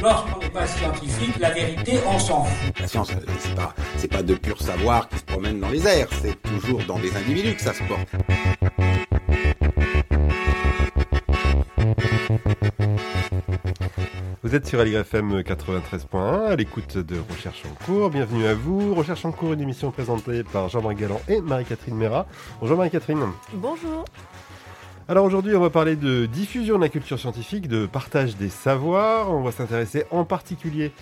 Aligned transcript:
Lorsqu'on 0.00 0.38
n'est 0.38 0.50
pas 0.50 0.66
scientifique, 0.66 1.38
la 1.40 1.50
vérité, 1.50 1.98
on 2.06 2.18
s'en 2.18 2.44
fout. 2.44 2.80
La 2.80 2.86
science, 2.86 3.10
euh, 3.10 3.32
c'est 3.40 3.54
pas, 3.54 3.74
c'est 3.96 4.08
pas 4.08 4.22
de 4.22 4.34
pur 4.34 4.60
savoir 4.60 5.08
qui 5.08 5.18
se 5.18 5.24
promène 5.24 5.58
dans 5.58 5.68
les 5.68 5.84
airs, 5.88 6.08
c'est 6.22 6.40
toujours 6.40 6.80
dans 6.86 7.00
des 7.00 7.16
individus 7.16 7.56
que 7.56 7.62
ça 7.62 7.74
se 7.74 7.82
porte. 7.82 8.08
Vous 14.44 14.54
êtes 14.54 14.66
sur 14.66 14.80
FM 14.80 15.40
93.1 15.40 16.46
à 16.46 16.56
l'écoute 16.56 16.96
de 16.96 17.16
Recherche 17.30 17.64
en 17.66 17.84
cours. 17.84 18.08
Bienvenue 18.08 18.46
à 18.46 18.54
vous. 18.54 18.94
Recherche 18.94 19.24
en 19.24 19.32
cours, 19.32 19.52
une 19.52 19.60
émission 19.60 19.90
présentée 19.90 20.44
par 20.44 20.68
Jean-Marie 20.68 20.94
Galland 20.94 21.20
et 21.28 21.40
Marie-Catherine 21.40 21.96
Mera. 21.96 22.24
Bonjour 22.60 22.78
Marie-Catherine. 22.78 23.18
Bonjour. 23.52 24.04
Alors 25.10 25.24
aujourd'hui, 25.24 25.56
on 25.56 25.60
va 25.60 25.70
parler 25.70 25.96
de 25.96 26.26
diffusion 26.26 26.76
de 26.76 26.82
la 26.82 26.90
culture 26.90 27.18
scientifique, 27.18 27.66
de 27.66 27.86
partage 27.86 28.36
des 28.36 28.50
savoirs. 28.50 29.30
On 29.30 29.40
va 29.40 29.52
s'intéresser 29.52 30.04
en 30.10 30.26
particulier 30.26 30.92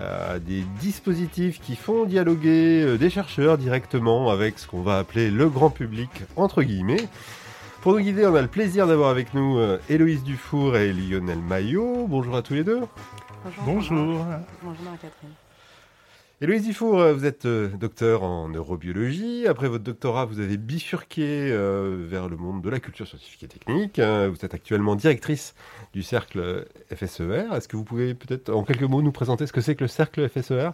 à 0.00 0.38
des 0.38 0.64
dispositifs 0.80 1.60
qui 1.60 1.76
font 1.76 2.06
dialoguer 2.06 2.82
euh, 2.82 2.96
des 2.96 3.10
chercheurs 3.10 3.58
directement 3.58 4.30
avec 4.30 4.58
ce 4.58 4.66
qu'on 4.66 4.80
va 4.80 4.96
appeler 4.96 5.30
le 5.30 5.50
grand 5.50 5.68
public, 5.68 6.08
entre 6.34 6.62
guillemets. 6.62 7.06
Pour 7.82 7.92
nous 7.92 8.00
guider, 8.00 8.24
on 8.26 8.34
a 8.34 8.40
le 8.40 8.48
plaisir 8.48 8.86
d'avoir 8.86 9.10
avec 9.10 9.34
nous 9.34 9.58
euh, 9.58 9.78
Héloïse 9.90 10.24
Dufour 10.24 10.78
et 10.78 10.90
Lionel 10.90 11.40
Maillot. 11.40 12.06
Bonjour 12.08 12.34
à 12.36 12.40
tous 12.40 12.54
les 12.54 12.64
deux. 12.64 12.80
Bonjour. 13.44 13.64
Bonjour. 13.66 14.24
Bonjour 14.62 14.84
Marie-Catherine. 14.84 15.34
Héloïse 16.42 16.64
Dufour, 16.64 16.98
euh, 16.98 17.14
vous 17.14 17.24
êtes 17.24 17.46
euh, 17.46 17.68
docteur 17.68 18.24
en 18.24 18.48
neurobiologie. 18.48 19.46
Après 19.46 19.68
votre 19.68 19.84
doctorat, 19.84 20.24
vous 20.24 20.40
avez 20.40 20.56
bifurqué 20.56 21.52
vers 21.52 22.28
le 22.28 22.36
monde 22.36 22.60
de 22.62 22.68
la 22.68 22.80
culture 22.80 23.06
scientifique 23.06 23.44
et 23.44 23.46
technique. 23.46 24.00
Vous 24.00 24.44
êtes 24.44 24.52
actuellement 24.52 24.96
directrice 24.96 25.54
du 25.92 26.02
cercle 26.02 26.66
FSER. 26.92 27.44
Est-ce 27.54 27.68
que 27.68 27.76
vous 27.76 27.84
pouvez 27.84 28.14
peut-être 28.14 28.52
en 28.52 28.64
quelques 28.64 28.82
mots 28.82 29.02
nous 29.02 29.12
présenter 29.12 29.46
ce 29.46 29.52
que 29.52 29.60
c'est 29.60 29.76
que 29.76 29.84
le 29.84 29.88
cercle 29.88 30.28
FSER 30.28 30.70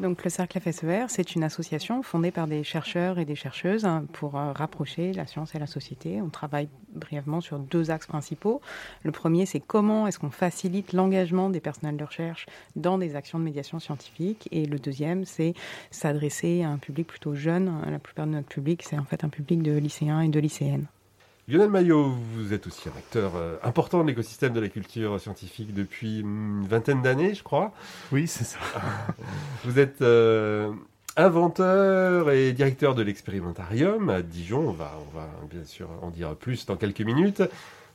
donc 0.00 0.22
le 0.24 0.30
Cercle 0.30 0.60
FSER, 0.60 1.06
c'est 1.08 1.34
une 1.34 1.42
association 1.42 2.02
fondée 2.02 2.30
par 2.30 2.46
des 2.46 2.62
chercheurs 2.62 3.18
et 3.18 3.24
des 3.24 3.34
chercheuses 3.34 3.84
hein, 3.84 4.04
pour 4.12 4.36
euh, 4.36 4.52
rapprocher 4.52 5.12
la 5.12 5.26
science 5.26 5.54
et 5.54 5.58
la 5.58 5.66
société. 5.66 6.22
On 6.22 6.28
travaille 6.28 6.68
brièvement 6.94 7.40
sur 7.40 7.58
deux 7.58 7.90
axes 7.90 8.06
principaux. 8.06 8.60
Le 9.02 9.12
premier, 9.12 9.46
c'est 9.46 9.60
comment 9.60 10.06
est-ce 10.06 10.18
qu'on 10.18 10.30
facilite 10.30 10.92
l'engagement 10.92 11.50
des 11.50 11.60
personnels 11.60 11.96
de 11.96 12.04
recherche 12.04 12.46
dans 12.76 12.98
des 12.98 13.16
actions 13.16 13.38
de 13.38 13.44
médiation 13.44 13.78
scientifique. 13.80 14.48
Et 14.52 14.66
le 14.66 14.78
deuxième, 14.78 15.24
c'est 15.24 15.54
s'adresser 15.90 16.62
à 16.62 16.70
un 16.70 16.78
public 16.78 17.06
plutôt 17.06 17.34
jeune. 17.34 17.72
La 17.90 17.98
plupart 17.98 18.26
de 18.26 18.32
notre 18.32 18.48
public, 18.48 18.82
c'est 18.82 18.98
en 18.98 19.04
fait 19.04 19.24
un 19.24 19.28
public 19.28 19.62
de 19.62 19.72
lycéens 19.72 20.20
et 20.20 20.28
de 20.28 20.40
lycéennes. 20.40 20.86
Lionel 21.48 21.70
Maillot, 21.70 22.12
vous 22.34 22.52
êtes 22.52 22.66
aussi 22.66 22.90
un 22.90 22.98
acteur 22.98 23.32
euh, 23.34 23.56
important 23.62 24.02
de 24.02 24.08
l'écosystème 24.08 24.52
de 24.52 24.60
la 24.60 24.68
culture 24.68 25.18
scientifique 25.18 25.72
depuis 25.72 26.20
une 26.20 26.66
vingtaine 26.68 27.00
d'années, 27.00 27.34
je 27.34 27.42
crois. 27.42 27.72
Oui, 28.12 28.26
c'est 28.26 28.44
ça. 28.44 28.58
vous 29.64 29.78
êtes 29.78 30.02
euh, 30.02 30.70
inventeur 31.16 32.30
et 32.30 32.52
directeur 32.52 32.94
de 32.94 33.00
l'expérimentarium 33.00 34.10
à 34.10 34.20
Dijon. 34.20 34.68
On 34.68 34.72
va, 34.72 34.92
on 35.08 35.18
va 35.18 35.26
bien 35.50 35.64
sûr 35.64 35.88
en 36.02 36.10
dire 36.10 36.36
plus 36.36 36.66
dans 36.66 36.76
quelques 36.76 37.00
minutes. 37.00 37.42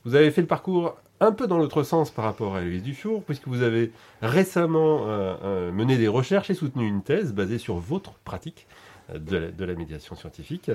Vous 0.04 0.16
avez 0.16 0.32
fait 0.32 0.40
le 0.40 0.48
parcours 0.48 0.96
un 1.20 1.30
peu 1.30 1.46
dans 1.46 1.58
l'autre 1.58 1.84
sens 1.84 2.10
par 2.10 2.24
rapport 2.24 2.56
à 2.56 2.60
Louise 2.60 2.82
Dufour, 2.82 3.22
puisque 3.22 3.46
vous 3.46 3.62
avez 3.62 3.92
récemment 4.20 5.04
euh, 5.06 5.70
mené 5.70 5.96
des 5.96 6.08
recherches 6.08 6.50
et 6.50 6.54
soutenu 6.54 6.88
une 6.88 7.02
thèse 7.04 7.32
basée 7.32 7.58
sur 7.58 7.76
votre 7.76 8.14
pratique 8.24 8.66
de 9.14 9.64
la 9.64 9.74
médiation 9.74 10.16
scientifique. 10.16 10.72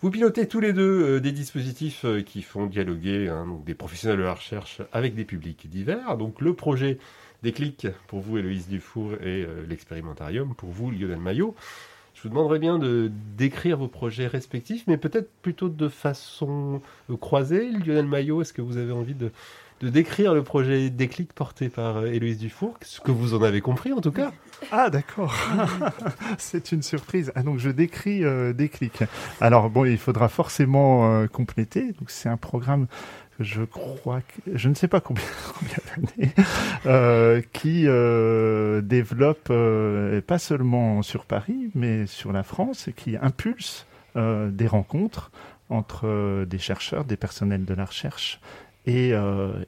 Vous 0.00 0.12
pilotez 0.12 0.46
tous 0.46 0.60
les 0.60 0.72
deux 0.72 1.16
euh, 1.16 1.20
des 1.20 1.32
dispositifs 1.32 2.04
euh, 2.04 2.22
qui 2.22 2.42
font 2.42 2.66
dialoguer 2.66 3.28
hein, 3.28 3.44
des 3.66 3.74
professionnels 3.74 4.18
de 4.18 4.22
la 4.22 4.34
recherche 4.34 4.80
avec 4.92 5.16
des 5.16 5.24
publics 5.24 5.68
divers. 5.68 6.16
Donc 6.16 6.40
le 6.40 6.54
projet 6.54 6.98
Déclic 7.42 7.88
pour 8.06 8.20
vous, 8.20 8.38
Héloïse 8.38 8.68
Dufour, 8.68 9.14
et 9.14 9.42
euh, 9.42 9.66
l'expérimentarium 9.68 10.54
pour 10.54 10.70
vous, 10.70 10.92
Lionel 10.92 11.18
Maillot. 11.18 11.56
Je 12.14 12.22
vous 12.22 12.28
demanderais 12.28 12.60
bien 12.60 12.78
de 12.78 13.10
décrire 13.36 13.76
vos 13.76 13.88
projets 13.88 14.28
respectifs, 14.28 14.84
mais 14.86 14.98
peut-être 14.98 15.30
plutôt 15.42 15.68
de 15.68 15.88
façon 15.88 16.80
croisée. 17.20 17.68
Lionel 17.68 18.06
Maillot, 18.06 18.42
est-ce 18.42 18.52
que 18.52 18.62
vous 18.62 18.76
avez 18.76 18.92
envie 18.92 19.14
de, 19.14 19.32
de 19.80 19.88
décrire 19.88 20.34
le 20.34 20.42
projet 20.42 20.90
Déclic 20.90 21.32
porté 21.32 21.68
par 21.68 22.04
Héloïse 22.04 22.38
Dufour, 22.38 22.74
ce 22.82 23.00
que 23.00 23.10
vous 23.10 23.34
en 23.34 23.42
avez 23.42 23.60
compris 23.60 23.92
en 23.92 24.00
tout 24.00 24.12
cas 24.12 24.32
ah 24.72 24.90
d'accord, 24.90 25.36
c'est 26.38 26.72
une 26.72 26.82
surprise. 26.82 27.30
Ah 27.36 27.44
donc 27.44 27.58
je 27.58 27.70
décris 27.70 28.24
euh, 28.24 28.52
Déclic. 28.52 29.04
Alors 29.40 29.70
bon, 29.70 29.84
il 29.84 29.98
faudra 29.98 30.28
forcément 30.28 31.12
euh, 31.12 31.26
compléter. 31.28 31.94
C'est 32.08 32.28
un 32.28 32.36
programme 32.36 32.88
je 33.40 33.62
crois 33.62 34.20
je 34.52 34.68
ne 34.68 34.74
sais 34.74 34.88
pas 34.88 35.00
combien, 35.00 35.22
d'années 35.96 36.32
euh, 36.86 37.40
qui 37.52 37.84
euh, 37.86 38.80
développe 38.80 39.48
euh, 39.50 40.20
pas 40.20 40.38
seulement 40.38 41.02
sur 41.02 41.24
Paris 41.24 41.70
mais 41.74 42.06
sur 42.06 42.32
la 42.32 42.42
France 42.42 42.88
et 42.88 42.92
qui 42.92 43.16
impulse 43.16 43.86
euh, 44.16 44.50
des 44.50 44.66
rencontres 44.66 45.30
entre 45.70 46.46
des 46.46 46.58
chercheurs, 46.58 47.04
des 47.04 47.18
personnels 47.18 47.64
de 47.64 47.74
la 47.74 47.84
recherche 47.84 48.40
et, 48.88 49.12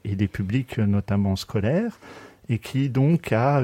et 0.03 0.15
des 0.15 0.27
publics 0.27 0.77
notamment 0.79 1.37
scolaires 1.37 1.97
et 2.49 2.59
qui 2.59 2.89
donc 2.89 3.31
a 3.31 3.61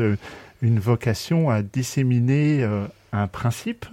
une 0.62 0.79
vocation 0.79 1.50
à 1.50 1.62
disséminer 1.62 2.63
euh, 2.63 2.85
un 3.12 3.28
principe 3.28 3.85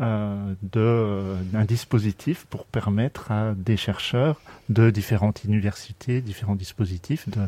euh, 0.00 0.54
d'un 0.62 1.64
dispositif 1.64 2.46
pour 2.50 2.66
permettre 2.66 3.30
à 3.30 3.54
des 3.56 3.76
chercheurs 3.76 4.40
de 4.68 4.90
différentes 4.90 5.44
universités, 5.44 6.20
différents 6.20 6.56
dispositifs 6.56 7.28
de 7.28 7.40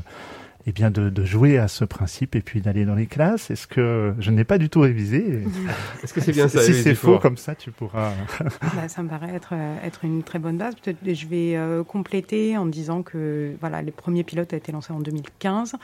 eh 0.68 0.72
bien 0.72 0.90
de, 0.90 1.24
jouer 1.24 1.58
à 1.58 1.68
ce 1.68 1.84
principe 1.84 2.34
et 2.34 2.40
puis 2.40 2.60
d'aller 2.60 2.84
dans 2.84 2.96
les 2.96 3.06
classes. 3.06 3.52
Est-ce 3.52 3.68
que 3.68 4.14
je 4.18 4.30
n'ai 4.32 4.42
pas 4.42 4.58
du 4.58 4.68
tout 4.68 4.80
révisé 4.80 5.44
Est-ce 6.02 6.12
que 6.12 6.20
c'est 6.20 6.32
bien 6.32 6.48
ça 6.48 6.60
Si 6.60 6.74
c'est 6.74 6.96
faux 6.96 7.20
comme 7.20 7.36
ça, 7.36 7.54
tu 7.54 7.70
pourras. 7.70 8.12
Bah, 8.74 8.88
ça 8.88 9.02
me 9.02 9.08
paraît 9.08 9.32
être 9.32 9.50
euh, 9.52 9.76
être 9.84 10.04
une 10.04 10.24
très 10.24 10.40
bonne 10.40 10.58
base. 10.58 10.74
Peut-être 10.74 10.98
je 11.04 11.26
vais 11.28 11.56
euh, 11.56 11.84
compléter 11.84 12.58
en 12.58 12.66
disant 12.66 13.02
que 13.02 13.54
voilà, 13.60 13.80
les 13.80 13.92
premiers 13.92 14.24
pilotes 14.24 14.52
ont 14.52 14.56
été 14.56 14.72
lancés 14.72 14.92
en 14.92 14.98
2015. 14.98 15.76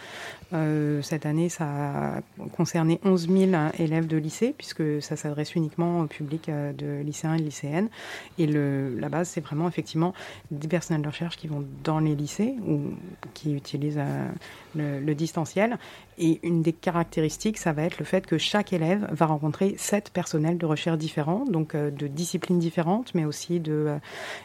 Euh, 0.53 1.00
cette 1.00 1.26
année, 1.26 1.48
ça 1.48 1.65
a 1.65 2.21
concerné 2.53 2.98
11 3.04 3.28
000 3.28 3.53
élèves 3.78 4.09
de 4.09 4.16
lycée 4.16 4.53
puisque 4.56 5.00
ça 5.00 5.15
s'adresse 5.15 5.54
uniquement 5.54 6.00
au 6.00 6.06
public 6.06 6.50
de 6.50 7.03
lycéens 7.03 7.34
et 7.34 7.38
de 7.38 7.44
lycéennes. 7.44 7.88
Et 8.38 8.48
le, 8.48 8.98
la 8.98 9.09
base, 9.09 9.28
c'est 9.28 9.41
vraiment 9.41 9.69
effectivement 9.69 10.12
des 10.50 10.66
personnels 10.66 11.03
de 11.03 11.09
recherche 11.09 11.37
qui 11.37 11.47
vont 11.47 11.65
dans 11.84 12.00
les 12.00 12.16
lycées 12.16 12.56
ou 12.66 12.81
qui 13.32 13.54
utilisent 13.54 14.00
le, 14.75 15.15
distanciel. 15.15 15.78
Et 16.19 16.41
une 16.43 16.62
des 16.62 16.72
caractéristiques, 16.72 17.59
ça 17.59 17.72
va 17.72 17.83
être 17.83 17.99
le 17.99 18.05
fait 18.05 18.27
que 18.27 18.38
chaque 18.38 18.72
élève 18.72 19.06
va 19.10 19.27
rencontrer 19.27 19.75
sept 19.78 20.10
personnels 20.10 20.59
de 20.59 20.66
recherche 20.66 20.99
différents, 20.99 21.44
donc 21.44 21.75
euh, 21.75 21.91
de 21.91 22.06
disciplines 22.06 22.59
différentes, 22.59 23.15
mais 23.15 23.25
aussi, 23.25 23.60
de, 23.60 23.72
euh, 23.72 23.99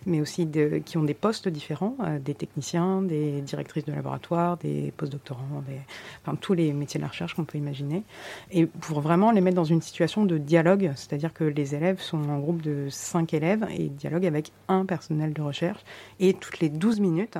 mais 0.05 0.21
aussi 0.21 0.45
de, 0.45 0.81
qui 0.83 0.97
ont 0.97 1.03
des 1.03 1.13
postes 1.13 1.47
différents, 1.47 1.95
euh, 2.03 2.19
des 2.19 2.33
techniciens, 2.33 3.01
des 3.01 3.41
directrices 3.41 3.85
de 3.85 3.93
laboratoire, 3.93 4.57
des 4.57 4.93
postdoctorants, 4.95 5.63
des, 5.67 5.79
enfin, 6.23 6.37
tous 6.39 6.53
les 6.53 6.73
métiers 6.73 6.99
de 6.99 7.03
la 7.03 7.09
recherche 7.09 7.33
qu'on 7.33 7.45
peut 7.45 7.57
imaginer. 7.57 8.03
Et 8.51 8.65
pour 8.65 9.01
vraiment 9.01 9.31
les 9.31 9.41
mettre 9.41 9.55
dans 9.55 9.63
une 9.63 9.81
situation 9.81 10.25
de 10.25 10.37
dialogue, 10.37 10.91
c'est-à-dire 10.95 11.33
que 11.33 11.43
les 11.43 11.75
élèves 11.75 12.01
sont 12.01 12.29
en 12.29 12.39
groupe 12.39 12.61
de 12.61 12.87
cinq 12.89 13.33
élèves 13.33 13.65
et 13.75 13.89
dialoguent 13.89 14.25
avec 14.25 14.51
un 14.67 14.85
personnel 14.85 15.33
de 15.33 15.41
recherche. 15.41 15.81
Et 16.19 16.33
toutes 16.33 16.59
les 16.59 16.69
12 16.69 16.99
minutes, 16.99 17.37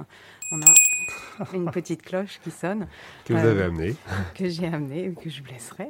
on 0.51 0.61
a 0.61 0.73
une 1.53 1.69
petite 1.71 2.01
cloche 2.01 2.39
qui 2.43 2.51
sonne. 2.51 2.87
Que 3.25 3.33
vous 3.33 3.45
avez 3.45 3.61
euh, 3.61 3.67
amenée. 3.67 3.95
Que 4.35 4.49
j'ai 4.49 4.67
amenée, 4.67 5.13
que 5.21 5.29
je 5.29 5.41
blesserai. 5.41 5.87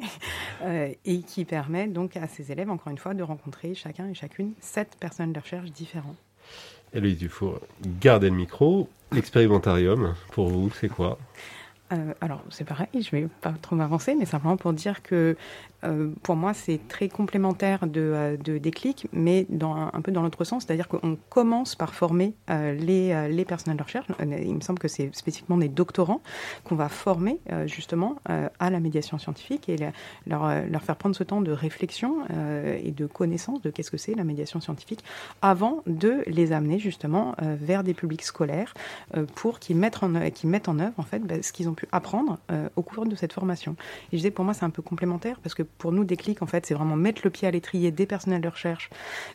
Euh, 0.63 0.93
et 1.05 1.21
qui 1.21 1.45
permet 1.45 1.87
donc 1.87 2.17
à 2.17 2.27
ces 2.27 2.51
élèves, 2.51 2.69
encore 2.69 2.91
une 2.91 2.97
fois, 2.97 3.13
de 3.13 3.23
rencontrer 3.23 3.75
chacun 3.75 4.07
et 4.09 4.13
chacune 4.13 4.53
sept 4.59 4.97
personnes 4.99 5.33
de 5.33 5.39
recherche 5.39 5.71
différentes. 5.71 6.17
Et 6.93 6.99
Louise 6.99 7.17
Dufour, 7.17 7.59
gardez 7.99 8.29
le 8.29 8.35
micro. 8.35 8.89
L'expérimentarium, 9.11 10.15
pour 10.31 10.49
vous, 10.49 10.71
c'est 10.71 10.89
quoi? 10.89 11.17
Euh, 11.93 12.13
alors, 12.19 12.43
c'est 12.49 12.65
pareil, 12.65 12.87
je 12.93 13.11
vais 13.11 13.27
pas 13.41 13.53
trop 13.61 13.75
m'avancer, 13.75 14.15
mais 14.15 14.25
simplement 14.25 14.57
pour 14.57 14.73
dire 14.73 15.01
que 15.01 15.37
euh, 15.83 16.11
pour 16.23 16.35
moi, 16.35 16.53
c'est 16.53 16.79
très 16.87 17.09
complémentaire 17.09 17.87
de, 17.87 18.01
euh, 18.01 18.37
de 18.37 18.57
déclic, 18.57 19.07
mais 19.13 19.47
un 19.61 20.01
peu 20.01 20.11
dans 20.11 20.21
l'autre 20.21 20.43
sens, 20.43 20.65
c'est-à-dire 20.65 20.87
qu'on 20.87 21.17
commence 21.29 21.75
par 21.75 21.93
former 21.93 22.33
les, 22.47 23.29
les 23.29 23.45
personnels 23.45 23.77
de 23.77 23.83
recherche. 23.83 24.07
Il 24.19 24.55
me 24.55 24.61
semble 24.61 24.79
que 24.79 24.87
c'est 24.87 25.13
spécifiquement 25.15 25.57
des 25.57 25.69
doctorants 25.69 26.21
qu'on 26.63 26.75
va 26.75 26.89
former 26.89 27.39
justement 27.65 28.15
à 28.25 28.69
la 28.69 28.79
médiation 28.79 29.17
scientifique 29.17 29.69
et 29.69 29.77
leur, 30.25 30.67
leur 30.69 30.83
faire 30.83 30.95
prendre 30.95 31.15
ce 31.15 31.23
temps 31.23 31.41
de 31.41 31.51
réflexion 31.51 32.17
et 32.83 32.91
de 32.91 33.05
connaissance 33.05 33.61
de 33.61 33.69
qu'est-ce 33.69 33.91
que 33.91 33.97
c'est 33.97 34.15
la 34.15 34.23
médiation 34.23 34.61
scientifique 34.61 35.03
avant 35.41 35.83
de 35.87 36.23
les 36.27 36.51
amener 36.51 36.79
justement 36.79 37.35
vers 37.41 37.83
des 37.83 37.93
publics 37.93 38.23
scolaires 38.23 38.73
pour 39.35 39.59
qu'ils 39.59 39.77
mettent, 39.77 40.03
en, 40.03 40.09
mettent 40.09 40.69
en 40.69 40.79
œuvre 40.79 40.93
en 40.97 41.03
fait 41.03 41.19
bah, 41.19 41.41
ce 41.41 41.51
qu'ils 41.51 41.69
ont 41.69 41.73
pu 41.73 41.87
apprendre 41.91 42.37
euh, 42.51 42.69
au 42.75 42.81
cours 42.81 43.05
de 43.05 43.15
cette 43.15 43.33
formation. 43.33 43.75
Et 44.11 44.13
je 44.13 44.17
disais, 44.17 44.31
pour 44.31 44.45
moi, 44.45 44.53
c'est 44.53 44.65
un 44.65 44.69
peu 44.69 44.81
complémentaire 44.81 45.39
parce 45.41 45.55
que 45.55 45.63
pour 45.77 45.91
nous, 45.91 46.03
Déclic, 46.03 46.41
en 46.41 46.45
fait, 46.45 46.65
c'est 46.65 46.73
vraiment 46.73 46.95
mettre 46.95 47.21
le 47.23 47.29
pied 47.29 47.47
à 47.47 47.51
l'étrier 47.51 47.91
des 47.91 48.05
personnels 48.05 48.41
de 48.41 48.47
recherche 48.47 48.89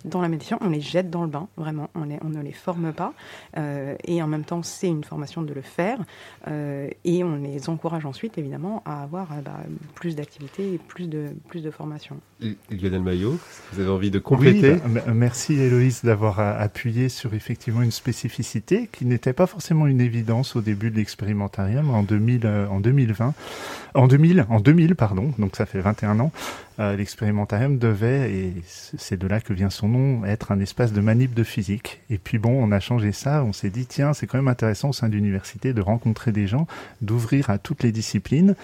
dans 0.05 0.20
la 0.20 0.29
médiation. 0.29 0.58
On 0.61 0.70
les 0.70 0.81
jette 0.81 1.11
dans 1.11 1.23
le 1.23 1.29
bain, 1.29 1.49
vraiment. 1.56 1.90
On, 1.94 2.02
on 2.23 2.29
ne 2.29 2.43
les 2.43 2.52
forme 2.52 2.93
pas. 2.93 3.12
Euh, 3.56 3.94
et 4.05 4.23
en 4.23 4.26
même 4.26 4.44
temps, 4.44 4.62
c'est 4.62 4.88
une 4.88 5.05
formation 5.05 5.43
de 5.43 5.52
le 5.52 5.62
faire. 5.62 5.99
Euh, 6.49 6.88
et 7.05 7.25
on 7.25 7.37
les 7.37 7.69
encourage 7.69 8.06
ensuite, 8.06 8.38
évidemment, 8.38 8.82
à 8.84 9.02
avoir 9.02 9.29
bah, 9.44 9.61
plus 9.94 10.17
d'activités 10.17 10.75
et 10.75 10.79
plus 10.79 11.08
de, 11.08 11.29
plus 11.49 11.62
de 11.62 11.70
formation. 11.70 12.19
Lionel 12.70 13.02
Maillot, 13.02 13.38
vous 13.73 13.81
avez 13.81 13.90
envie 13.90 14.11
de 14.11 14.19
compléter 14.19 14.73
oui, 14.73 14.81
bah, 14.88 15.02
Merci 15.12 15.55
Héloïse 15.55 16.02
d'avoir 16.02 16.40
appuyé 16.40 17.08
sur 17.08 17.34
effectivement 17.34 17.82
une 17.82 17.90
spécificité 17.90 18.88
qui 18.90 19.05
n'était 19.05 19.32
pas 19.32 19.46
forcément 19.46 19.87
une 19.87 20.00
évidence 20.00 20.56
au 20.56 20.61
début 20.61 20.90
de 20.90 20.96
l'expérimentarium 20.96 21.90
en 21.90 22.02
2000 22.02 22.43
euh, 22.44 22.67
en 22.69 22.81
2020, 22.81 23.34
en 23.94 24.06
2000, 24.06 24.46
en 24.49 24.61
2000 24.61 24.94
pardon, 24.94 25.32
donc 25.38 25.56
ça 25.56 25.67
fait 25.67 25.81
21 25.81 26.20
ans, 26.20 26.21
euh, 26.78 26.96
l'expérimentarium 26.96 27.78
devait, 27.78 28.32
et 28.32 28.54
c'est 28.66 29.19
de 29.19 29.26
là 29.26 29.40
que 29.40 29.52
vient 29.52 29.70
son 29.70 29.88
nom, 29.88 30.24
être 30.24 30.52
un 30.52 30.60
espace 30.60 30.92
de 30.92 31.00
manip 31.00 31.34
de 31.34 31.44
physique. 31.44 32.00
Et 32.10 32.19
puis 32.19 32.38
bon, 32.38 32.52
on 32.52 32.72
a 32.72 32.80
changé 32.80 33.12
ça, 33.12 33.44
on 33.44 33.52
s'est 33.52 33.70
dit 33.70 33.86
tiens, 33.86 34.14
c'est 34.14 34.26
quand 34.26 34.38
même 34.38 34.48
intéressant 34.48 34.90
au 34.90 34.92
sein 34.92 35.08
de 35.08 35.14
l'université 35.14 35.72
de 35.72 35.80
rencontrer 35.80 36.32
des 36.32 36.46
gens, 36.46 36.66
d'ouvrir 37.00 37.50
à 37.50 37.58
toutes 37.58 37.82
les 37.82 37.92
disciplines 37.92 38.54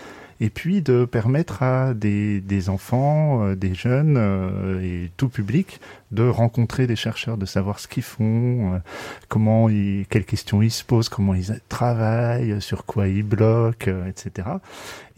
et 0.41 0.51
puis 0.51 0.83
de 0.83 1.05
permettre 1.05 1.63
à 1.63 1.95
des, 1.95 2.69
enfants, 2.69 3.45
euh, 3.45 3.55
des 3.57 3.75
jeunes 3.75 4.17
euh, 4.17 4.81
et 4.81 5.11
tout 5.17 5.29
public 5.29 5.81
de 6.13 6.27
rencontrer 6.27 6.87
des 6.87 6.97
chercheurs, 6.97 7.37
de 7.37 7.45
savoir 7.45 7.81
ce 7.81 7.89
qu'ils 7.89 8.03
font, 8.03 8.81
comment 9.29 9.69
ils, 9.69 10.07
quelles 10.09 10.25
questions 10.25 10.63
ils 10.63 10.71
se 10.71 10.85
posent, 10.85 11.11
comment 11.11 11.35
ils 11.35 11.61
travaillent, 11.69 12.63
sur 12.63 12.87
quoi 12.87 13.09
ils 13.09 13.23
bloquent, 13.23 14.07
etc. 14.07 14.49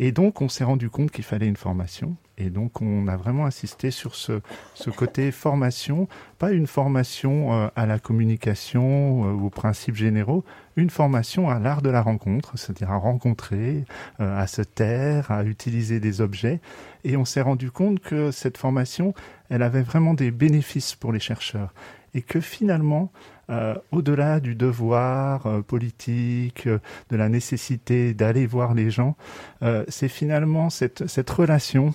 Et 0.01 0.11
donc 0.11 0.41
on 0.41 0.49
s'est 0.49 0.65
rendu 0.65 0.91
compte 0.91 1.13
qu'il 1.13 1.25
fallait 1.25 1.47
une 1.47 1.57
formation. 1.57 2.17
Et 2.41 2.51
donc 2.51 2.81
on 2.81 3.07
a 3.07 3.17
vraiment 3.17 3.47
insisté 3.47 3.91
sur 3.91 4.15
ce, 4.15 4.41
ce 4.75 4.91
côté 4.91 5.31
formation, 5.31 6.09
pas 6.39 6.53
une 6.53 6.67
formation 6.67 7.71
à 7.77 7.87
la 7.87 7.99
communication 7.99 9.23
ou 9.23 9.47
aux 9.47 9.51
principes 9.51 9.95
généraux, 9.95 10.45
une 10.77 10.91
formation 10.91 11.49
à 11.49 11.59
l'art 11.59 11.83
de 11.83 11.91
la 11.91 12.03
rencontre, 12.03 12.57
c'est-à-dire 12.57 12.91
à 12.91 12.97
rencontrer, 12.97 13.85
euh, 14.21 14.41
à 14.41 14.47
se 14.47 14.63
taire, 14.63 15.31
à 15.31 15.45
utiliser 15.45 16.01
des 16.01 16.21
objets. 16.21 16.61
Et 17.05 17.17
on 17.17 17.25
s'est 17.25 17.41
rendu 17.41 17.71
compte 17.71 18.01
que 18.01 18.31
cette 18.31 18.57
formation, 18.57 19.15
elle 19.49 19.63
avait 19.63 19.83
vraiment 19.83 20.15
des 20.15 20.31
bénéfices 20.31 20.95
pour 20.95 21.13
les 21.13 21.21
chercheurs. 21.21 21.73
Et 22.15 22.23
que 22.23 22.41
finalement, 22.41 23.13
euh, 23.51 23.75
au-delà 23.91 24.41
du 24.41 24.55
devoir 24.55 25.47
euh, 25.47 25.61
politique, 25.61 26.69
de 26.69 27.17
la 27.17 27.29
nécessité 27.29 28.15
d'aller 28.15 28.47
voir 28.47 28.75
les 28.75 28.91
gens, 28.91 29.17
c'est 29.89 30.09
finalement 30.09 30.71
cette, 30.71 31.07
cette 31.07 31.29
relation, 31.29 31.95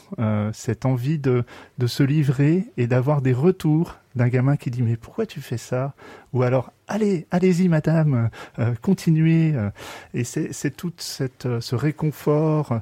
cette 0.53 0.85
envie 0.85 1.17
de, 1.17 1.43
de 1.77 1.87
se 1.87 2.03
livrer 2.03 2.65
et 2.77 2.87
d'avoir 2.87 3.21
des 3.21 3.33
retours 3.33 3.95
d'un 4.15 4.29
gamin 4.29 4.55
qui 4.55 4.71
dit 4.71 4.81
mais 4.81 4.95
pourquoi 4.95 5.25
tu 5.25 5.41
fais 5.41 5.57
ça? 5.57 5.93
Ou 6.33 6.43
alors 6.43 6.71
allez, 6.87 7.27
allez-y 7.31 7.67
madame, 7.67 8.29
euh, 8.59 8.73
continuez. 8.81 9.53
Euh. 9.55 9.69
et 10.13 10.23
c'est 10.23 10.75
tout 10.75 10.93
cette, 10.97 11.45
euh, 11.45 11.61
ce 11.61 11.75
réconfort, 11.75 12.79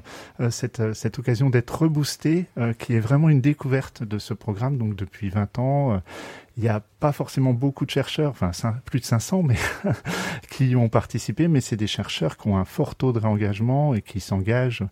cette, 0.50 0.94
cette 0.94 1.18
occasion 1.18 1.50
d'être 1.50 1.82
reboosté 1.82 2.46
qui 2.78 2.94
est 2.94 3.00
vraiment 3.00 3.28
une 3.28 3.40
découverte 3.40 4.02
de 4.02 4.18
ce 4.18 4.34
programme. 4.34 4.78
Donc 4.78 4.94
depuis 4.96 5.28
20 5.28 5.58
ans, 5.58 6.02
il 6.56 6.62
n'y 6.62 6.68
a 6.68 6.80
pas 7.00 7.12
forcément 7.12 7.52
beaucoup 7.52 7.84
de 7.84 7.90
chercheurs, 7.90 8.30
enfin 8.30 8.76
plus 8.84 9.00
de 9.00 9.04
500, 9.04 9.42
mais 9.42 9.56
qui 10.50 10.76
ont 10.76 10.88
participé, 10.88 11.48
mais 11.48 11.60
c'est 11.60 11.76
des 11.76 11.86
chercheurs 11.86 12.36
qui 12.36 12.48
ont 12.48 12.56
un 12.56 12.64
fort 12.64 12.94
taux 12.94 13.12
de 13.12 13.18
réengagement 13.18 13.94
et 13.94 14.02
qui 14.02 14.20
s'engagent 14.20 14.84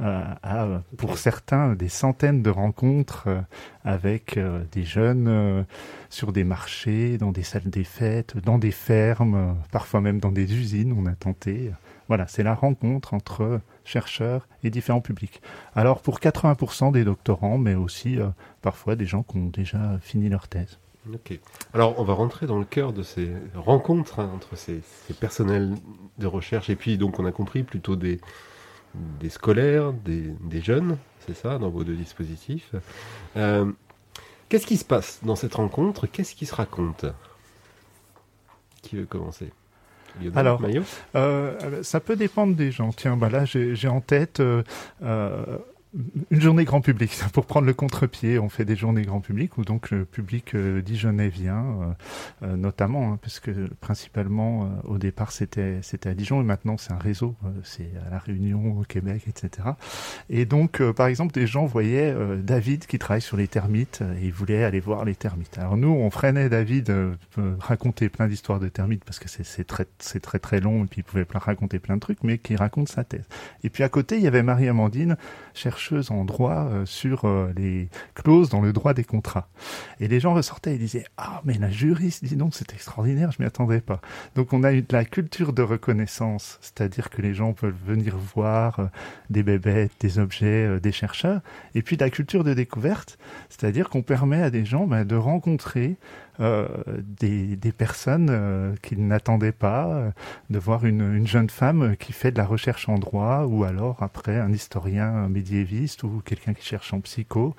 à, 0.00 0.80
pour 0.96 1.18
certains, 1.18 1.74
des 1.74 1.88
centaines 1.88 2.42
de 2.42 2.50
rencontres 2.50 3.24
euh, 3.26 3.40
avec 3.84 4.36
euh, 4.36 4.64
des 4.72 4.84
jeunes 4.84 5.28
euh, 5.28 5.62
sur 6.08 6.32
des 6.32 6.44
marchés, 6.44 7.18
dans 7.18 7.32
des 7.32 7.42
salles 7.42 7.68
des 7.68 7.84
fêtes, 7.84 8.36
dans 8.38 8.58
des 8.58 8.70
fermes, 8.70 9.56
parfois 9.70 10.00
même 10.00 10.18
dans 10.18 10.32
des 10.32 10.54
usines, 10.54 10.92
on 10.92 11.06
a 11.06 11.14
tenté. 11.14 11.70
Voilà, 12.08 12.26
c'est 12.26 12.42
la 12.42 12.54
rencontre 12.54 13.14
entre 13.14 13.60
chercheurs 13.84 14.46
et 14.64 14.70
différents 14.70 15.00
publics. 15.00 15.40
Alors 15.74 16.02
pour 16.02 16.20
80% 16.20 16.92
des 16.92 17.04
doctorants, 17.04 17.58
mais 17.58 17.74
aussi 17.74 18.18
parfois 18.60 18.96
des 18.96 19.06
gens 19.06 19.22
qui 19.22 19.38
ont 19.38 19.46
déjà 19.46 19.98
fini 20.02 20.28
leur 20.28 20.48
thèse. 20.48 20.78
Ok. 21.10 21.38
Alors 21.74 21.98
on 21.98 22.04
va 22.04 22.14
rentrer 22.14 22.46
dans 22.46 22.58
le 22.58 22.64
cœur 22.64 22.92
de 22.92 23.02
ces 23.02 23.32
rencontres 23.54 24.20
hein, 24.20 24.30
entre 24.34 24.56
ces, 24.56 24.82
ces, 25.06 25.14
personnels 25.14 25.74
de 26.18 26.26
recherche 26.26 26.70
et 26.70 26.76
puis 26.76 26.96
donc 26.96 27.18
on 27.18 27.26
a 27.26 27.32
compris 27.32 27.64
plutôt 27.64 27.96
des, 27.96 28.20
des 28.94 29.30
scolaires, 29.30 29.92
des, 29.92 30.60
jeunes, 30.60 30.98
c'est 31.26 31.34
ça, 31.34 31.58
dans 31.58 31.70
vos 31.70 31.84
deux 31.84 31.94
dispositifs. 31.94 32.72
Euh, 33.36 33.70
qu'est-ce 34.48 34.66
qui 34.66 34.76
se 34.76 34.84
passe 34.84 35.20
dans 35.22 35.36
cette 35.36 35.54
rencontre? 35.54 36.06
Qu'est-ce 36.06 36.34
qui 36.34 36.46
se 36.46 36.54
raconte? 36.54 37.06
Qui 38.82 38.96
veut 38.96 39.06
commencer? 39.06 39.50
Alors, 40.34 40.60
euh, 41.16 41.82
ça 41.82 41.98
peut 41.98 42.16
dépendre 42.16 42.54
des 42.54 42.70
gens. 42.70 42.90
Tiens, 42.92 43.16
bah 43.16 43.30
là, 43.30 43.46
j'ai 43.46 43.88
en 43.88 44.02
tête 44.02 44.40
euh, 44.40 44.62
une 46.30 46.40
journée 46.40 46.64
grand 46.64 46.80
public, 46.80 47.12
pour 47.32 47.46
prendre 47.46 47.66
le 47.66 47.74
contre-pied, 47.74 48.38
on 48.38 48.48
fait 48.48 48.64
des 48.64 48.76
journées 48.76 49.02
grand 49.02 49.20
public 49.20 49.58
où 49.58 49.64
donc 49.64 49.90
le 49.90 50.04
public 50.04 50.54
euh, 50.54 50.80
dijonnais 50.80 51.28
vient, 51.28 51.64
euh, 51.64 52.46
euh, 52.46 52.56
notamment, 52.56 53.12
hein, 53.12 53.18
parce 53.20 53.40
principalement 53.80 54.70
au 54.84 54.98
départ 54.98 55.32
c'était 55.32 55.80
c'était 55.82 56.08
à 56.08 56.14
Dijon 56.14 56.40
et 56.40 56.44
maintenant 56.44 56.76
c'est 56.76 56.92
un 56.92 56.98
réseau, 56.98 57.34
c'est 57.64 57.90
à 58.06 58.10
la 58.10 58.18
Réunion, 58.18 58.78
au 58.78 58.84
Québec, 58.84 59.24
etc. 59.26 59.70
Et 60.30 60.44
donc 60.44 60.80
par 60.92 61.06
exemple 61.06 61.32
des 61.32 61.46
gens 61.46 61.66
voyaient 61.66 62.14
David 62.42 62.86
qui 62.86 62.98
travaille 62.98 63.22
sur 63.22 63.36
les 63.36 63.48
termites 63.48 64.02
et 64.20 64.26
ils 64.26 64.32
voulaient 64.32 64.64
aller 64.64 64.80
voir 64.80 65.04
les 65.04 65.14
termites. 65.14 65.58
Alors 65.58 65.76
nous 65.76 65.88
on 65.88 66.10
freinait 66.10 66.48
David 66.48 66.94
raconter 67.58 68.08
plein 68.08 68.28
d'histoires 68.28 68.60
de 68.60 68.68
termites 68.68 69.04
parce 69.04 69.18
que 69.18 69.28
c'est 69.28 69.64
très 69.64 69.86
c'est 69.98 70.20
très 70.20 70.38
très 70.38 70.60
long 70.60 70.84
et 70.84 70.86
puis 70.86 71.00
il 71.00 71.04
pouvait 71.04 71.26
raconter 71.32 71.78
plein 71.78 71.96
de 71.96 72.00
trucs, 72.00 72.22
mais 72.22 72.38
qui 72.38 72.54
raconte 72.54 72.88
sa 72.88 73.02
thèse. 73.02 73.24
Et 73.64 73.70
puis 73.70 73.82
à 73.82 73.88
côté 73.88 74.16
il 74.16 74.22
y 74.22 74.28
avait 74.28 74.42
Marie 74.42 74.68
Amandine 74.68 75.16
en 76.10 76.24
droit 76.24 76.68
euh, 76.70 76.86
sur 76.86 77.24
euh, 77.24 77.52
les 77.56 77.88
clauses 78.14 78.48
dans 78.48 78.60
le 78.60 78.72
droit 78.72 78.94
des 78.94 79.04
contrats. 79.04 79.48
Et 80.00 80.08
les 80.08 80.20
gens 80.20 80.34
ressortaient 80.34 80.74
et 80.74 80.78
disaient 80.78 81.04
Ah, 81.16 81.40
mais 81.44 81.54
la 81.54 81.70
juriste, 81.70 82.24
dis 82.24 82.36
donc, 82.36 82.54
c'est 82.54 82.72
extraordinaire, 82.72 83.32
je 83.32 83.42
m'y 83.42 83.46
attendais 83.46 83.80
pas. 83.80 84.00
Donc 84.34 84.52
on 84.52 84.62
a 84.62 84.72
eu 84.72 84.82
de 84.82 84.92
la 84.92 85.04
culture 85.04 85.52
de 85.52 85.62
reconnaissance, 85.62 86.58
c'est-à-dire 86.60 87.10
que 87.10 87.22
les 87.22 87.34
gens 87.34 87.52
peuvent 87.52 87.74
venir 87.86 88.16
voir 88.16 88.80
euh, 88.80 88.86
des 89.30 89.42
bébêtes, 89.42 89.92
des 90.00 90.18
objets, 90.18 90.80
des 90.80 90.92
chercheurs, 90.92 91.40
et 91.74 91.82
puis 91.82 91.96
de 91.96 92.04
la 92.04 92.10
culture 92.10 92.44
de 92.44 92.54
découverte, 92.54 93.18
c'est-à-dire 93.48 93.88
qu'on 93.88 94.02
permet 94.02 94.42
à 94.42 94.50
des 94.50 94.64
gens 94.64 94.86
ben, 94.86 95.04
de 95.04 95.16
rencontrer 95.16 95.96
euh, 96.40 96.66
des, 96.98 97.72
personnes 97.72 98.28
euh, 98.30 98.74
qu'ils 98.80 99.06
n'attendaient 99.06 99.52
pas, 99.52 99.86
euh, 99.88 100.10
de 100.48 100.58
voir 100.58 100.86
une, 100.86 101.14
une, 101.14 101.26
jeune 101.26 101.50
femme 101.50 101.94
qui 101.98 102.14
fait 102.14 102.32
de 102.32 102.38
la 102.38 102.46
recherche 102.46 102.88
en 102.88 102.98
droit, 102.98 103.44
ou 103.44 103.64
alors 103.64 104.02
après 104.02 104.38
un 104.38 104.50
historien 104.50 105.28
médiéviste 105.28 106.04
ou 106.04 106.22
quelqu'un 106.24 106.54
qui 106.54 106.64
cherche 106.64 106.94
en 106.94 107.00
psycho. 107.00 107.54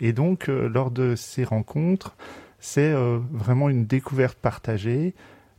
Et 0.00 0.12
donc, 0.12 0.46
lors 0.46 0.92
de 0.92 1.16
ces 1.16 1.42
rencontres, 1.42 2.16
c'est 2.60 2.92
vraiment 3.32 3.68
une 3.68 3.86
découverte 3.86 4.38
partagée, 4.38 5.14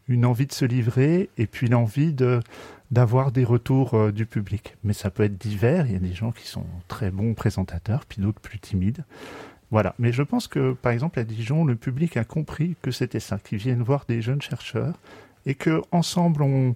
une 0.08 0.25
envie 0.25 0.48
de 0.48 0.53
se 0.53 0.65
livrer, 0.65 1.29
et 1.38 1.48
puis 1.48 1.67
l'envie 1.67 2.13
de 2.13 2.39
d'avoir 2.91 3.32
des 3.32 3.43
retours 3.43 4.12
du 4.12 4.27
public. 4.27 4.75
Mais 4.84 4.93
ça 4.93 5.10
peut 5.10 5.24
être 5.24 5.38
divers, 5.38 5.88
il 5.88 5.93
y 5.93 5.96
a 5.96 6.00
des 6.00 6.13
gens 6.13 6.32
qui 6.32 6.48
sont 6.48 6.65
très 6.88 7.10
bons 7.10 7.34
présentateurs, 7.34 8.05
puis 8.05 8.22
d'autres 8.22 8.41
plus 8.41 8.60
timides. 8.60 9.03
Voilà. 9.74 9.96
Mais 9.98 10.12
je 10.12 10.22
pense 10.22 10.48
que, 10.48 10.74
par 10.74 10.92
exemple, 10.92 11.18
à 11.18 11.24
Dijon, 11.24 11.65
le 11.65 11.75
public 11.75 12.15
a 12.15 12.24
compris 12.24 12.75
que 12.84 12.92
c'était 12.92 13.20
ça, 13.20 13.39
qu'ils 13.39 13.58
viennent 13.58 13.82
voir 13.82 14.06
des 14.08 14.22
jeunes 14.22 14.39
chercheurs 14.39 14.94
et 15.48 15.56
que 15.56 15.82
ensemble 15.92 16.44
on, 16.44 16.75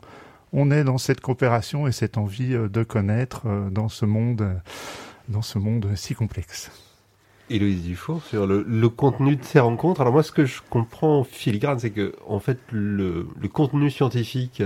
on 0.52 0.72
est 0.72 0.84
dans 0.84 0.98
cette 0.98 1.22
coopération 1.22 1.86
et 1.86 1.92
cette 1.92 2.18
envie 2.18 2.56
euh, 2.56 2.68
de 2.68 2.82
connaître 2.82 3.44
euh, 3.46 3.70
dans 3.70 3.88
ce 3.88 4.06
monde, 4.06 4.42
euh, 4.42 4.56
dans 5.30 5.44
ce 5.44 5.60
monde 5.60 5.88
si 5.94 6.16
complexe. 6.16 6.72
Héloïse 7.52 7.84
Dufour, 7.84 8.24
sur 8.24 8.48
le, 8.48 8.90
contenu 8.90 9.36
de 9.36 9.44
ces 9.44 9.60
rencontres. 9.60 10.02
Alors 10.02 10.12
moi, 10.12 10.24
ce 10.24 10.32
que 10.32 10.46
je 10.46 10.62
comprends 10.68 11.20
en 11.20 11.24
filigrane, 11.24 11.78
c'est 11.78 11.92
que 11.92 12.16
en 12.28 12.40
fait, 12.40 12.58
le, 12.72 13.28
contenu 13.54 13.92
scientifique 13.92 14.64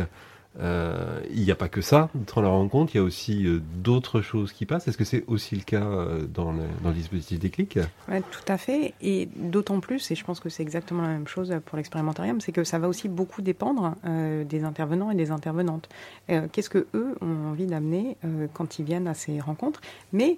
il 0.59 1.43
n'y 1.43 1.51
a 1.51 1.55
pas 1.55 1.69
que 1.69 1.81
ça 1.81 2.09
dans 2.33 2.41
la 2.41 2.49
rencontre, 2.49 2.93
il 2.93 2.97
y 2.97 3.01
a 3.01 3.03
aussi 3.03 3.45
euh, 3.45 3.61
d'autres 3.75 4.21
choses 4.21 4.51
qui 4.51 4.65
passent. 4.65 4.87
Est-ce 4.87 4.97
que 4.97 5.05
c'est 5.05 5.23
aussi 5.27 5.55
le 5.55 5.63
cas 5.63 5.83
euh, 5.83 6.25
dans, 6.25 6.51
le, 6.51 6.63
dans 6.83 6.89
le 6.89 6.95
dispositif 6.95 7.39
Déclic 7.39 7.79
tout 8.07 8.43
à 8.47 8.57
fait. 8.57 8.93
Et 9.01 9.29
d'autant 9.35 9.79
plus, 9.79 10.11
et 10.11 10.15
je 10.15 10.23
pense 10.23 10.39
que 10.39 10.49
c'est 10.49 10.63
exactement 10.63 11.01
la 11.03 11.09
même 11.09 11.27
chose 11.27 11.53
pour 11.65 11.77
l'expérimentarium, 11.77 12.41
c'est 12.41 12.51
que 12.51 12.63
ça 12.63 12.79
va 12.79 12.87
aussi 12.87 13.07
beaucoup 13.07 13.41
dépendre 13.41 13.95
euh, 14.05 14.43
des 14.43 14.63
intervenants 14.63 15.11
et 15.11 15.15
des 15.15 15.31
intervenantes. 15.31 15.89
Euh, 16.29 16.47
Qu'est-ce 16.51 16.69
que 16.69 16.87
eux 16.93 17.15
ont 17.21 17.49
envie 17.49 17.65
d'amener 17.65 18.17
euh, 18.25 18.47
quand 18.53 18.79
ils 18.79 18.85
viennent 18.85 19.07
à 19.07 19.13
ces 19.13 19.39
rencontres? 19.39 19.81
Mais 20.11 20.37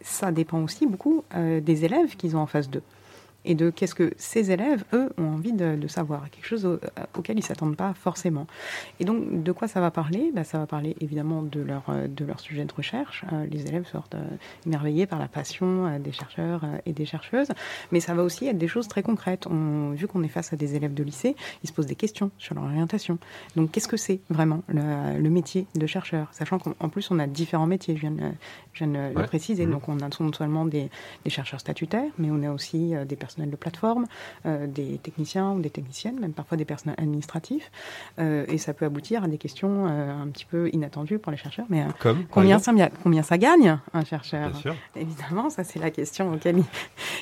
ça 0.00 0.32
dépend 0.32 0.62
aussi 0.62 0.86
beaucoup 0.86 1.24
euh, 1.34 1.60
des 1.60 1.84
élèves 1.84 2.16
qu'ils 2.16 2.36
ont 2.36 2.40
en 2.40 2.46
face 2.46 2.70
d'eux. 2.70 2.82
Et 3.46 3.54
de 3.54 3.70
qu'est-ce 3.70 3.94
que 3.94 4.12
ces 4.18 4.50
élèves, 4.50 4.84
eux, 4.92 5.08
ont 5.18 5.28
envie 5.36 5.52
de, 5.52 5.76
de 5.76 5.86
savoir, 5.88 6.28
quelque 6.30 6.46
chose 6.46 6.66
au- 6.66 6.78
auquel 7.16 7.38
ils 7.38 7.42
s'attendent 7.42 7.76
pas 7.76 7.94
forcément. 7.94 8.46
Et 9.00 9.04
donc, 9.04 9.42
de 9.42 9.52
quoi 9.52 9.68
ça 9.68 9.80
va 9.80 9.90
parler? 9.90 10.32
Bah, 10.34 10.44
Ça 10.44 10.58
va 10.58 10.66
parler 10.66 10.96
évidemment 11.00 11.42
de 11.42 11.60
leur, 11.60 11.84
euh, 11.88 12.08
de 12.08 12.24
leur 12.24 12.40
sujet 12.40 12.64
de 12.64 12.72
recherche. 12.74 13.24
Euh, 13.32 13.46
les 13.50 13.66
élèves 13.66 13.86
sortent 13.86 14.16
euh, 14.16 14.26
émerveillés 14.66 15.06
par 15.06 15.18
la 15.18 15.28
passion 15.28 15.86
euh, 15.86 15.98
des 15.98 16.12
chercheurs 16.12 16.62
euh, 16.64 16.78
et 16.86 16.92
des 16.92 17.06
chercheuses, 17.06 17.48
mais 17.92 18.00
ça 18.00 18.14
va 18.14 18.22
aussi 18.24 18.46
être 18.48 18.58
des 18.58 18.68
choses 18.68 18.88
très 18.88 19.02
concrètes. 19.02 19.46
On, 19.46 19.90
vu 19.92 20.06
qu'on 20.08 20.22
est 20.24 20.28
face 20.28 20.52
à 20.52 20.56
des 20.56 20.74
élèves 20.74 20.94
de 20.94 21.02
lycée, 21.04 21.36
ils 21.62 21.68
se 21.68 21.72
posent 21.72 21.86
des 21.86 21.94
questions 21.94 22.30
sur 22.38 22.54
leur 22.56 22.64
orientation. 22.64 23.18
Donc, 23.54 23.70
qu'est-ce 23.70 23.88
que 23.88 23.96
c'est 23.96 24.20
vraiment 24.28 24.62
le, 24.68 25.20
le 25.20 25.30
métier 25.30 25.66
de 25.74 25.86
chercheur? 25.86 26.28
Sachant 26.32 26.58
qu'en 26.58 26.88
plus, 26.88 27.10
on 27.10 27.18
a 27.20 27.26
différents 27.26 27.66
métiers, 27.66 27.94
je 27.96 28.00
viens 28.00 28.10
de, 28.10 28.22
je 28.72 28.84
viens 28.84 29.10
de 29.12 29.18
le 29.18 29.24
préciser. 29.26 29.66
Mhm. 29.66 29.72
Donc, 29.72 29.88
on 29.88 30.00
a 30.00 30.08
non 30.20 30.32
seulement 30.32 30.64
des, 30.64 30.90
des 31.24 31.30
chercheurs 31.30 31.60
statutaires, 31.60 32.10
mais 32.18 32.28
on 32.30 32.42
a 32.42 32.50
aussi 32.50 32.94
euh, 32.94 33.04
des 33.04 33.16
personnels 33.36 33.50
de 33.50 33.56
plateforme, 33.56 34.06
euh, 34.46 34.66
des 34.66 34.98
techniciens 34.98 35.52
ou 35.52 35.60
des 35.60 35.70
techniciennes, 35.70 36.18
même 36.18 36.32
parfois 36.32 36.56
des 36.56 36.64
personnels 36.64 36.96
administratifs. 36.98 37.70
Euh, 38.18 38.46
et 38.48 38.58
ça 38.58 38.72
peut 38.72 38.86
aboutir 38.86 39.24
à 39.24 39.28
des 39.28 39.38
questions 39.38 39.86
euh, 39.86 40.22
un 40.22 40.28
petit 40.28 40.46
peu 40.46 40.70
inattendues 40.72 41.18
pour 41.18 41.30
les 41.32 41.38
chercheurs. 41.38 41.66
Mais 41.68 41.84
Comme 42.00 42.24
combien, 42.30 42.58
ça, 42.58 42.72
combien 43.02 43.22
ça 43.22 43.36
gagne 43.36 43.78
un 43.92 44.04
chercheur? 44.04 44.50
Bien 44.50 44.58
sûr. 44.58 44.74
Évidemment, 44.96 45.50
ça 45.50 45.64
c'est 45.64 45.78
la 45.78 45.90
question 45.90 46.32
auquel 46.32 46.62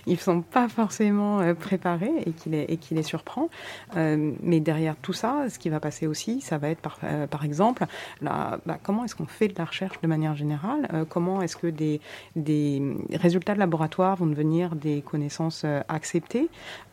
ils 0.07 0.13
ne 0.13 0.19
sont 0.19 0.43
pas 0.43 0.69
forcément 0.69 1.55
préparés 1.55 2.13
et 2.27 2.31
qui 2.31 2.51
les, 2.51 2.63
et 2.69 2.77
qui 2.77 2.95
les 2.95 3.03
surprend. 3.03 3.49
Mais 3.97 4.61
derrière 4.61 4.97
tout 4.97 5.13
ça, 5.13 5.47
ce 5.49 5.59
qui 5.59 5.69
va 5.69 5.81
passer 5.81 6.07
aussi, 6.07 6.41
ça 6.41 6.59
va 6.59 6.69
être 6.69 6.81
par, 6.81 6.99
par 7.31 7.45
exemple, 7.45 7.87
la, 8.21 8.59
bah, 8.67 8.79
comment 8.83 9.05
est-ce 9.05 9.15
qu'on 9.15 9.27
fait 9.27 9.49
de 9.49 9.55
la 9.59 9.65
recherche 9.65 10.01
de 10.01 10.07
manière 10.07 10.37
générale? 10.37 11.07
Comment 11.09 11.43
est-ce 11.43 11.57
que 11.57 11.67
des, 11.67 12.01
des 12.37 12.83
résultats 13.13 13.55
de 13.55 13.59
laboratoire 13.59 14.17
vont 14.17 14.27
devenir 14.27 14.77
des 14.77 15.03
connaissances 15.03 15.63
euh, 15.65 15.81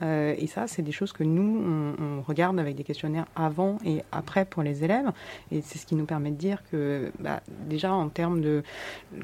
Euh, 0.02 0.36
Et 0.38 0.48
ça, 0.48 0.68
c'est 0.68 0.82
des 0.82 0.92
choses 0.92 1.14
que 1.14 1.24
nous, 1.24 1.62
on, 1.66 2.04
on 2.04 2.22
regarde 2.22 2.60
avec 2.60 2.76
des 2.76 2.84
questionnaires 2.84 3.26
avant 3.36 3.78
et 3.86 4.04
après 4.12 4.46
pour 4.46 4.64
les 4.64 4.84
élèves. 4.84 5.12
Et 5.52 5.62
c'est 5.62 5.78
ce 5.78 5.86
qui 5.86 5.96
nous 5.96 6.06
permet 6.06 6.32
de 6.32 6.36
dire 6.36 6.64
que 6.72 7.12
bah, 7.20 7.42
déjà 7.68 7.94
en 7.94 8.10
termes 8.10 8.42
de 8.42 8.64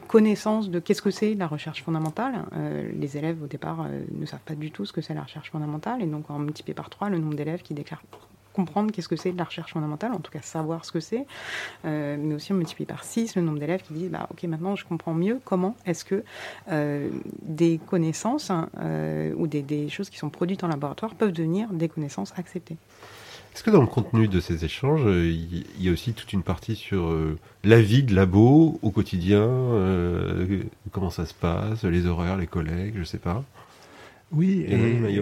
connaissance 0.07 0.69
de 0.69 0.79
qu'est-ce 0.79 1.01
que 1.01 1.11
c'est 1.11 1.33
la 1.33 1.47
recherche 1.47 1.83
fondamentale. 1.83 2.45
Euh, 2.55 2.89
les 2.93 3.17
élèves 3.17 3.41
au 3.43 3.47
départ 3.47 3.81
euh, 3.81 4.03
ne 4.11 4.25
savent 4.25 4.39
pas 4.41 4.55
du 4.55 4.71
tout 4.71 4.85
ce 4.85 4.93
que 4.93 5.01
c'est 5.01 5.13
la 5.13 5.23
recherche 5.23 5.51
fondamentale 5.51 6.01
et 6.01 6.05
donc 6.05 6.29
en 6.29 6.39
multiplié 6.39 6.73
par 6.73 6.89
trois 6.89 7.09
le 7.09 7.17
nombre 7.17 7.35
d'élèves 7.35 7.61
qui 7.61 7.73
déclarent 7.73 8.03
comprendre 8.57 8.91
qu'est-ce 8.91 9.07
que 9.07 9.15
c'est 9.15 9.31
de 9.31 9.37
la 9.37 9.43
recherche 9.43 9.73
fondamentale, 9.73 10.11
en 10.13 10.19
tout 10.19 10.31
cas 10.31 10.41
savoir 10.41 10.83
ce 10.83 10.91
que 10.91 10.99
c'est, 10.99 11.27
euh, 11.85 12.17
mais 12.19 12.33
aussi 12.33 12.51
on 12.51 12.55
multiplie 12.55 12.85
par 12.85 13.03
6 13.03 13.35
le 13.35 13.43
nombre 13.43 13.59
d'élèves 13.59 13.83
qui 13.83 13.93
disent 13.93 14.09
bah, 14.09 14.27
ok 14.31 14.43
maintenant 14.43 14.75
je 14.75 14.83
comprends 14.83 15.13
mieux 15.13 15.39
comment 15.45 15.75
est-ce 15.85 16.03
que 16.03 16.23
euh, 16.71 17.09
des 17.43 17.79
connaissances 17.85 18.49
hein, 18.49 18.69
euh, 18.79 19.33
ou 19.37 19.45
des, 19.45 19.61
des 19.61 19.89
choses 19.89 20.09
qui 20.09 20.17
sont 20.17 20.31
produites 20.31 20.63
en 20.63 20.67
laboratoire 20.67 21.13
peuvent 21.13 21.31
devenir 21.31 21.71
des 21.71 21.87
connaissances 21.87 22.33
acceptées. 22.35 22.77
Est-ce 23.53 23.63
que 23.63 23.69
dans 23.69 23.81
le 23.81 23.87
contenu 23.87 24.27
de 24.27 24.39
ces 24.39 24.65
échanges, 24.65 25.05
il 25.05 25.63
y 25.79 25.89
a 25.89 25.91
aussi 25.91 26.13
toute 26.13 26.33
une 26.33 26.43
partie 26.43 26.75
sur 26.75 27.07
euh, 27.07 27.37
la 27.63 27.81
vie 27.81 28.03
de 28.03 28.15
labo 28.15 28.79
au 28.81 28.91
quotidien, 28.91 29.47
comment 30.91 31.09
ça 31.09 31.25
se 31.25 31.33
passe, 31.33 31.83
les 31.83 32.05
horaires, 32.07 32.37
les 32.37 32.47
collègues, 32.47 32.95
je 32.97 33.03
sais 33.03 33.17
pas? 33.17 33.43
Oui, 34.31 34.65
Et 34.67 34.73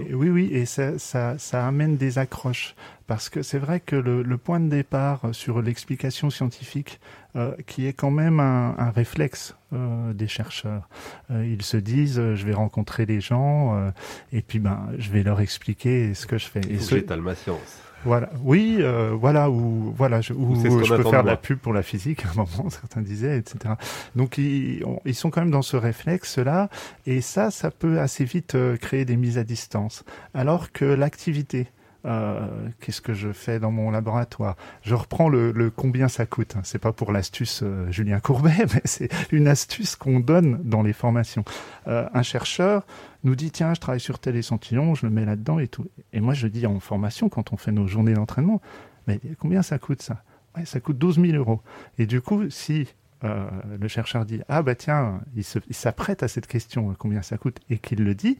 et, 0.09 0.13
oui, 0.15 0.29
oui, 0.29 0.49
et 0.51 0.65
ça, 0.65 0.97
ça, 0.97 1.37
ça 1.37 1.67
amène 1.67 1.95
des 1.95 2.17
accroches 2.17 2.73
parce 3.05 3.29
que 3.29 3.43
c'est 3.43 3.59
vrai 3.59 3.79
que 3.79 3.95
le, 3.95 4.23
le 4.23 4.37
point 4.37 4.59
de 4.59 4.67
départ 4.67 5.21
sur 5.31 5.61
l'explication 5.61 6.31
scientifique, 6.31 6.99
euh, 7.35 7.51
qui 7.67 7.85
est 7.85 7.93
quand 7.93 8.09
même 8.09 8.39
un, 8.39 8.73
un 8.79 8.89
réflexe 8.89 9.55
euh, 9.73 10.11
des 10.13 10.27
chercheurs, 10.27 10.89
euh, 11.29 11.45
ils 11.45 11.61
se 11.61 11.77
disent, 11.77 12.17
euh, 12.17 12.33
je 12.35 12.47
vais 12.47 12.53
rencontrer 12.53 13.05
les 13.05 13.21
gens 13.21 13.75
euh, 13.75 13.91
et 14.33 14.41
puis 14.41 14.57
ben, 14.57 14.87
je 14.97 15.11
vais 15.11 15.21
leur 15.21 15.39
expliquer 15.39 16.15
ce 16.15 16.25
que 16.25 16.39
je 16.39 16.47
fais. 16.47 16.61
Il 16.67 16.71
Et 16.77 16.79
ce- 16.79 16.89
que 16.89 16.95
j'étale 16.95 17.21
ma 17.21 17.35
science. 17.35 17.81
Voilà, 18.05 18.29
oui, 18.43 18.77
euh, 18.79 19.11
voilà 19.13 19.49
où 19.49 19.93
voilà, 19.97 20.21
je, 20.21 20.31
où 20.33 20.55
je 20.83 20.89
peux 20.97 21.03
faire 21.11 21.23
de 21.23 21.27
la 21.27 21.37
pub 21.37 21.57
pour 21.59 21.73
la 21.73 21.83
physique 21.83 22.23
à 22.25 22.29
un 22.29 22.33
moment, 22.35 22.69
certains 22.69 23.01
disaient, 23.01 23.37
etc. 23.37 23.73
Donc 24.15 24.37
ils, 24.37 24.83
on- 24.85 24.99
ils 25.05 25.15
sont 25.15 25.29
quand 25.31 25.41
même 25.41 25.51
dans 25.51 25.61
ce 25.61 25.75
réflexe-là, 25.75 26.69
et 27.05 27.19
ça, 27.21 27.51
ça 27.51 27.71
peut 27.71 27.99
assez 27.99 28.23
vite 28.23 28.55
euh, 28.55 28.77
créer 28.77 29.03
des 29.05 29.17
mises 29.17 29.37
à 29.37 29.43
distance. 29.43 30.03
Alors 30.33 30.71
que 30.71 30.85
l'activité, 30.85 31.67
euh, 32.05 32.47
qu'est-ce 32.79 33.01
que 33.01 33.13
je 33.13 33.31
fais 33.31 33.59
dans 33.59 33.71
mon 33.71 33.89
laboratoire? 33.91 34.55
Je 34.83 34.93
reprends 34.95 35.27
le, 35.27 35.51
le 35.51 35.69
combien 35.71 36.07
ça 36.07 36.25
coûte. 36.25 36.55
hein. 36.55 36.61
C'est 36.63 36.79
pas 36.79 36.91
pour 36.93 37.11
l'astuce 37.11 37.61
euh, 37.63 37.89
Julien 37.91 38.19
Courbet, 38.19 38.51
mais 38.73 38.81
c'est 38.85 39.09
une 39.31 39.47
astuce 39.47 39.95
qu'on 39.95 40.19
donne 40.19 40.61
dans 40.63 40.83
les 40.83 40.93
formations. 40.93 41.43
Euh, 41.87 42.07
un 42.13 42.23
chercheur 42.23 42.85
nous 43.23 43.35
dit 43.35 43.51
tiens, 43.51 43.73
je 43.73 43.79
travaille 43.79 43.99
sur 43.99 44.19
tel 44.19 44.35
échantillon, 44.35 44.93
je 44.95 45.05
le 45.05 45.11
mets 45.11 45.25
là-dedans 45.25 45.59
et 45.59 45.67
tout. 45.67 45.87
Et 46.13 46.21
moi, 46.21 46.33
je 46.33 46.47
dis 46.47 46.65
en 46.67 46.79
formation, 46.79 47.27
quand 47.27 47.53
on 47.53 47.57
fait 47.57 47.71
nos 47.71 47.87
journées 47.87 48.13
d'entraînement, 48.13 48.61
mais 49.07 49.19
combien 49.39 49.61
ça 49.63 49.79
coûte 49.79 50.01
ça? 50.01 50.23
Ouais, 50.55 50.65
Ça 50.65 50.79
coûte 50.79 50.97
12 50.97 51.19
000 51.19 51.33
euros. 51.37 51.61
Et 51.97 52.05
du 52.05 52.21
coup, 52.21 52.49
si 52.49 52.87
euh, 53.23 53.45
le 53.79 53.87
chercheur 53.87 54.25
dit 54.25 54.41
ah 54.49 54.61
bah 54.61 54.75
tiens, 54.75 55.21
il 55.35 55.43
s'apprête 55.43 56.21
à 56.21 56.27
cette 56.27 56.47
question, 56.47 56.91
euh, 56.91 56.93
combien 56.97 57.21
ça 57.21 57.37
coûte, 57.37 57.57
et 57.69 57.77
qu'il 57.77 58.03
le 58.03 58.13
dit, 58.13 58.37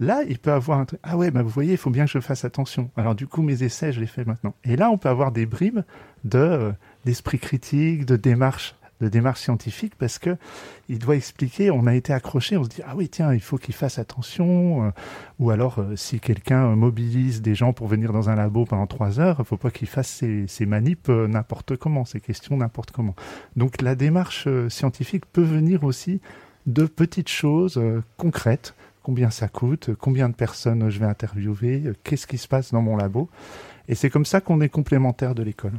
là, 0.00 0.22
il 0.28 0.38
peut 0.38 0.52
avoir 0.52 0.78
un 0.78 0.84
truc, 0.84 1.00
ah 1.02 1.16
ouais, 1.16 1.30
bah 1.30 1.42
vous 1.42 1.48
voyez, 1.48 1.72
il 1.72 1.78
faut 1.78 1.90
bien 1.90 2.04
que 2.04 2.10
je 2.10 2.20
fasse 2.20 2.44
attention. 2.44 2.90
Alors 2.96 3.14
du 3.14 3.26
coup, 3.26 3.42
mes 3.42 3.62
essais, 3.62 3.92
je 3.92 4.00
les 4.00 4.06
fais 4.06 4.24
maintenant. 4.24 4.54
Et 4.64 4.76
là, 4.76 4.90
on 4.90 4.98
peut 4.98 5.08
avoir 5.08 5.32
des 5.32 5.46
bribes 5.46 5.80
de 6.24 6.38
euh, 6.38 6.72
d'esprit 7.04 7.38
critique, 7.38 8.04
de 8.04 8.16
démarche 8.16 8.74
de 9.00 9.06
démarche 9.08 9.42
scientifique 9.42 9.94
parce 9.96 10.18
que 10.18 10.36
il 10.88 10.98
doit 10.98 11.14
expliquer, 11.14 11.70
on 11.70 11.86
a 11.86 11.94
été 11.94 12.12
accroché, 12.12 12.56
on 12.56 12.64
se 12.64 12.68
dit 12.68 12.82
ah 12.84 12.94
oui 12.96 13.08
tiens 13.08 13.32
il 13.32 13.40
faut 13.40 13.56
qu'il 13.56 13.74
fasse 13.74 14.00
attention 14.00 14.86
euh, 14.86 14.90
ou 15.38 15.50
alors 15.50 15.78
euh, 15.78 15.94
si 15.94 16.18
quelqu'un 16.18 16.74
mobilise 16.74 17.40
des 17.40 17.54
gens 17.54 17.72
pour 17.72 17.86
venir 17.86 18.12
dans 18.12 18.28
un 18.28 18.34
labo 18.34 18.64
pendant 18.64 18.88
trois 18.88 19.20
heures, 19.20 19.46
faut 19.46 19.56
pas 19.56 19.70
qu'il 19.70 19.86
fasse 19.86 20.08
ses, 20.08 20.48
ses 20.48 20.66
n'importe 20.66 21.76
comment, 21.76 22.04
ses 22.04 22.18
questions 22.20 22.56
n'importe 22.56 22.90
comment. 22.90 23.14
Donc 23.54 23.82
la 23.82 23.94
démarche 23.94 24.48
scientifique 24.68 25.26
peut 25.26 25.42
venir 25.42 25.84
aussi 25.84 26.20
de 26.66 26.84
petites 26.84 27.28
choses 27.28 27.80
concrètes, 28.16 28.74
combien 29.08 29.30
ça 29.30 29.48
coûte, 29.48 29.88
combien 29.98 30.28
de 30.28 30.34
personnes 30.34 30.90
je 30.90 30.98
vais 30.98 31.06
interviewer, 31.06 31.84
qu'est-ce 32.04 32.26
qui 32.26 32.36
se 32.36 32.46
passe 32.46 32.72
dans 32.72 32.82
mon 32.82 32.98
labo, 32.98 33.30
et 33.88 33.94
c'est 33.94 34.10
comme 34.10 34.26
ça 34.26 34.42
qu'on 34.42 34.60
est 34.60 34.68
complémentaire 34.68 35.34
de 35.34 35.42
l'école. 35.42 35.72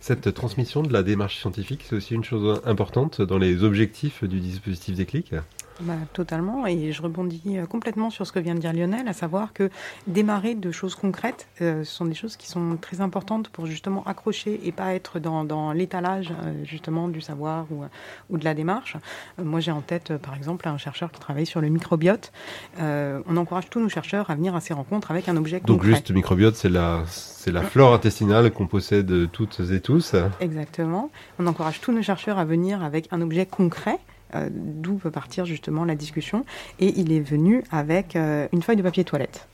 Cette 0.00 0.32
transmission 0.32 0.82
de 0.82 0.90
la 0.90 1.02
démarche 1.02 1.38
scientifique, 1.38 1.84
c'est 1.86 1.94
aussi 1.94 2.14
une 2.14 2.24
chose 2.24 2.58
importante 2.64 3.20
dans 3.20 3.36
les 3.36 3.64
objectifs 3.64 4.24
du 4.24 4.40
dispositif 4.40 4.96
Déclic? 4.96 5.34
Bah, 5.82 5.94
totalement, 6.12 6.66
et 6.66 6.92
je 6.92 7.00
rebondis 7.00 7.40
euh, 7.56 7.64
complètement 7.64 8.10
sur 8.10 8.26
ce 8.26 8.32
que 8.32 8.38
vient 8.38 8.54
de 8.54 8.60
dire 8.60 8.72
Lionel, 8.74 9.08
à 9.08 9.14
savoir 9.14 9.54
que 9.54 9.70
démarrer 10.06 10.54
de 10.54 10.70
choses 10.70 10.94
concrètes, 10.94 11.48
euh, 11.62 11.84
ce 11.84 11.90
sont 11.94 12.04
des 12.04 12.14
choses 12.14 12.36
qui 12.36 12.48
sont 12.48 12.76
très 12.78 13.00
importantes 13.00 13.48
pour 13.48 13.64
justement 13.64 14.04
accrocher 14.04 14.60
et 14.64 14.72
pas 14.72 14.92
être 14.94 15.18
dans, 15.20 15.42
dans 15.44 15.72
l'étalage 15.72 16.32
euh, 16.44 16.52
justement 16.64 17.08
du 17.08 17.22
savoir 17.22 17.64
ou, 17.70 17.84
ou 18.28 18.36
de 18.36 18.44
la 18.44 18.52
démarche. 18.52 18.96
Euh, 19.38 19.44
moi 19.44 19.60
j'ai 19.60 19.70
en 19.70 19.80
tête 19.80 20.16
par 20.18 20.34
exemple 20.36 20.68
un 20.68 20.76
chercheur 20.76 21.10
qui 21.12 21.18
travaille 21.20 21.46
sur 21.46 21.62
le 21.62 21.68
microbiote. 21.68 22.30
On 22.78 23.36
encourage 23.38 23.70
tous 23.70 23.80
nos 23.80 23.88
chercheurs 23.88 24.28
à 24.30 24.34
venir 24.34 24.54
à 24.54 24.60
ces 24.60 24.74
rencontres 24.74 25.10
avec 25.10 25.28
un 25.28 25.36
objet 25.36 25.60
Donc 25.60 25.78
concret. 25.78 25.92
juste 25.94 26.10
microbiote, 26.10 26.56
c'est 26.56 26.68
la, 26.68 27.04
c'est 27.06 27.52
la 27.52 27.62
flore 27.62 27.94
intestinale 27.94 28.50
qu'on 28.50 28.66
possède 28.66 29.30
toutes 29.30 29.60
et 29.70 29.80
tous. 29.80 30.14
Exactement. 30.40 31.10
On 31.38 31.46
encourage 31.46 31.80
tous 31.80 31.92
nos 31.92 32.02
chercheurs 32.02 32.38
à 32.38 32.44
venir 32.44 32.82
avec 32.82 33.08
un 33.12 33.20
objet 33.22 33.46
concret. 33.46 33.98
Euh, 34.34 34.48
D'où 34.52 34.96
peut 34.96 35.10
partir 35.10 35.44
justement 35.44 35.84
la 35.84 35.94
discussion. 35.94 36.44
Et 36.78 36.98
il 36.98 37.12
est 37.12 37.20
venu 37.20 37.64
avec 37.70 38.16
euh, 38.16 38.48
une 38.52 38.62
feuille 38.62 38.76
de 38.76 38.82
papier 38.82 39.04
toilette. 39.04 39.48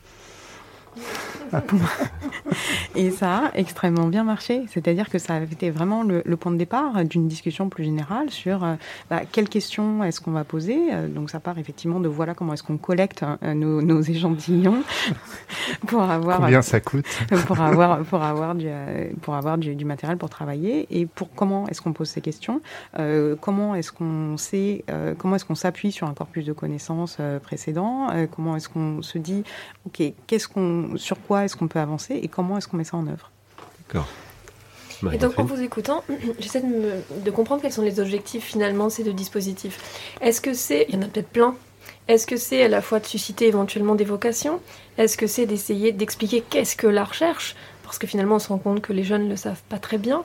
Et 2.96 3.10
ça 3.10 3.46
a 3.46 3.50
extrêmement 3.54 4.06
bien 4.06 4.24
marché. 4.24 4.64
C'est-à-dire 4.68 5.08
que 5.08 5.18
ça 5.18 5.34
a 5.34 5.40
été 5.40 5.70
vraiment 5.70 6.02
le, 6.02 6.22
le 6.24 6.36
point 6.36 6.52
de 6.52 6.56
départ 6.56 7.04
d'une 7.04 7.28
discussion 7.28 7.68
plus 7.68 7.84
générale 7.84 8.30
sur 8.30 8.64
euh, 8.64 8.74
bah, 9.10 9.22
quelles 9.30 9.48
questions 9.48 10.02
est-ce 10.04 10.20
qu'on 10.20 10.32
va 10.32 10.44
poser. 10.44 10.78
Euh, 10.92 11.08
Donc 11.08 11.30
ça 11.30 11.40
part 11.40 11.58
effectivement 11.58 12.00
de 12.00 12.08
voilà 12.08 12.34
comment 12.34 12.54
est-ce 12.54 12.62
qu'on 12.62 12.78
collecte 12.78 13.24
euh, 13.42 13.54
nos, 13.54 13.82
nos 13.82 14.00
échantillons 14.00 14.82
pour 15.86 16.02
avoir 16.02 16.40
Combien 16.40 16.62
ça 16.62 16.80
coûte 16.80 17.06
pour 17.46 17.60
avoir 17.60 18.02
pour 18.04 18.22
avoir 18.22 18.54
du 18.54 18.66
euh, 18.68 19.10
pour 19.20 19.34
avoir 19.34 19.58
du, 19.58 19.74
du 19.74 19.84
matériel 19.84 20.18
pour 20.18 20.30
travailler 20.30 20.86
et 20.90 21.06
pour 21.06 21.30
comment 21.34 21.66
est-ce 21.68 21.80
qu'on 21.80 21.92
pose 21.92 22.08
ces 22.08 22.20
questions 22.20 22.60
euh, 22.98 23.36
comment 23.40 23.74
est-ce 23.74 23.92
qu'on 23.92 24.36
sait 24.36 24.84
comment 25.18 25.36
est-ce 25.36 25.44
qu'on 25.44 25.54
s'appuie 25.54 25.92
sur 25.92 26.06
un 26.06 26.14
corpus 26.14 26.44
de 26.44 26.52
connaissances 26.52 27.18
précédent 27.42 28.08
comment 28.30 28.56
est-ce 28.56 28.68
qu'on 28.68 29.02
se 29.02 29.18
dit 29.18 29.44
ok 29.86 30.02
qu'est-ce 30.26 30.48
qu'on 30.48 30.85
sur 30.96 31.16
quoi 31.26 31.44
est-ce 31.44 31.56
qu'on 31.56 31.68
peut 31.68 31.78
avancer 31.80 32.14
et 32.22 32.28
comment 32.28 32.58
est-ce 32.58 32.68
qu'on 32.68 32.76
met 32.76 32.84
ça 32.84 32.96
en 32.96 33.06
œuvre 33.06 33.30
D'accord. 33.80 34.06
Et 35.12 35.18
donc 35.18 35.38
en 35.38 35.44
vous 35.44 35.60
écoutant, 35.60 36.02
j'essaie 36.38 36.60
de, 36.62 36.66
me- 36.66 37.22
de 37.24 37.30
comprendre 37.30 37.60
quels 37.60 37.72
sont 37.72 37.82
les 37.82 38.00
objectifs 38.00 38.44
finalement 38.44 38.84
de 38.86 38.90
ces 38.92 39.04
deux 39.04 39.12
dispositifs. 39.12 39.78
Est-ce 40.22 40.40
que 40.40 40.54
c'est, 40.54 40.86
il 40.88 40.94
y 40.94 40.98
en 40.98 41.02
a 41.02 41.06
peut-être 41.06 41.28
plein, 41.28 41.54
est-ce 42.08 42.26
que 42.26 42.36
c'est 42.36 42.62
à 42.62 42.68
la 42.68 42.80
fois 42.80 42.98
de 43.00 43.06
susciter 43.06 43.46
éventuellement 43.46 43.94
des 43.94 44.04
vocations? 44.04 44.60
Est-ce 44.96 45.16
que 45.18 45.26
c'est 45.26 45.44
d'essayer 45.44 45.92
d'expliquer 45.92 46.40
qu'est-ce 46.48 46.76
que 46.76 46.86
la 46.86 47.04
recherche 47.04 47.56
Parce 47.82 47.98
que 47.98 48.06
finalement 48.06 48.36
on 48.36 48.38
se 48.38 48.48
rend 48.48 48.58
compte 48.58 48.80
que 48.80 48.92
les 48.94 49.04
jeunes 49.04 49.24
ne 49.24 49.30
le 49.30 49.36
savent 49.36 49.60
pas 49.68 49.78
très 49.78 49.98
bien. 49.98 50.22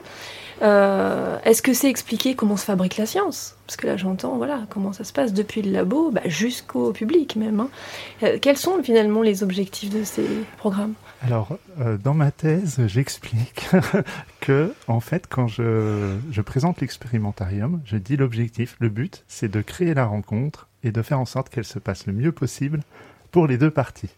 Euh, 0.60 1.38
Est-ce 1.44 1.62
que 1.62 1.72
c'est 1.72 1.88
expliquer 1.88 2.34
comment 2.34 2.56
se 2.56 2.64
fabrique 2.64 2.96
la 2.98 3.06
science? 3.06 3.56
Parce 3.66 3.76
que 3.76 3.86
là 3.86 3.96
j'entends 3.96 4.36
voilà 4.36 4.66
comment 4.68 4.92
ça 4.92 5.04
se 5.04 5.12
passe 5.12 5.32
depuis 5.32 5.62
le 5.62 5.72
labo 5.72 6.10
bah, 6.10 6.20
jusqu'au 6.26 6.92
public 6.92 7.36
même. 7.36 7.60
hein. 7.60 7.68
Euh, 8.22 8.38
quels 8.40 8.58
sont 8.58 8.82
finalement 8.82 9.22
les 9.22 9.42
objectifs 9.42 9.90
de 9.90 10.04
ces 10.04 10.26
programmes? 10.58 10.94
Alors, 11.24 11.56
euh, 11.80 11.96
dans 11.96 12.14
ma 12.14 12.32
thèse, 12.32 12.80
j'explique 12.86 13.68
que, 14.40 14.72
en 14.88 14.98
fait, 15.00 15.26
quand 15.28 15.46
je, 15.46 16.16
je 16.32 16.40
présente 16.40 16.80
l'expérimentarium, 16.80 17.80
je 17.84 17.96
dis 17.96 18.16
l'objectif, 18.16 18.76
le 18.80 18.88
but, 18.88 19.24
c'est 19.28 19.48
de 19.50 19.60
créer 19.62 19.94
la 19.94 20.04
rencontre 20.04 20.66
et 20.82 20.90
de 20.90 21.00
faire 21.00 21.20
en 21.20 21.24
sorte 21.24 21.48
qu'elle 21.48 21.64
se 21.64 21.78
passe 21.78 22.06
le 22.08 22.12
mieux 22.12 22.32
possible 22.32 22.80
pour 23.30 23.46
les 23.46 23.56
deux 23.56 23.70
parties. 23.70 24.10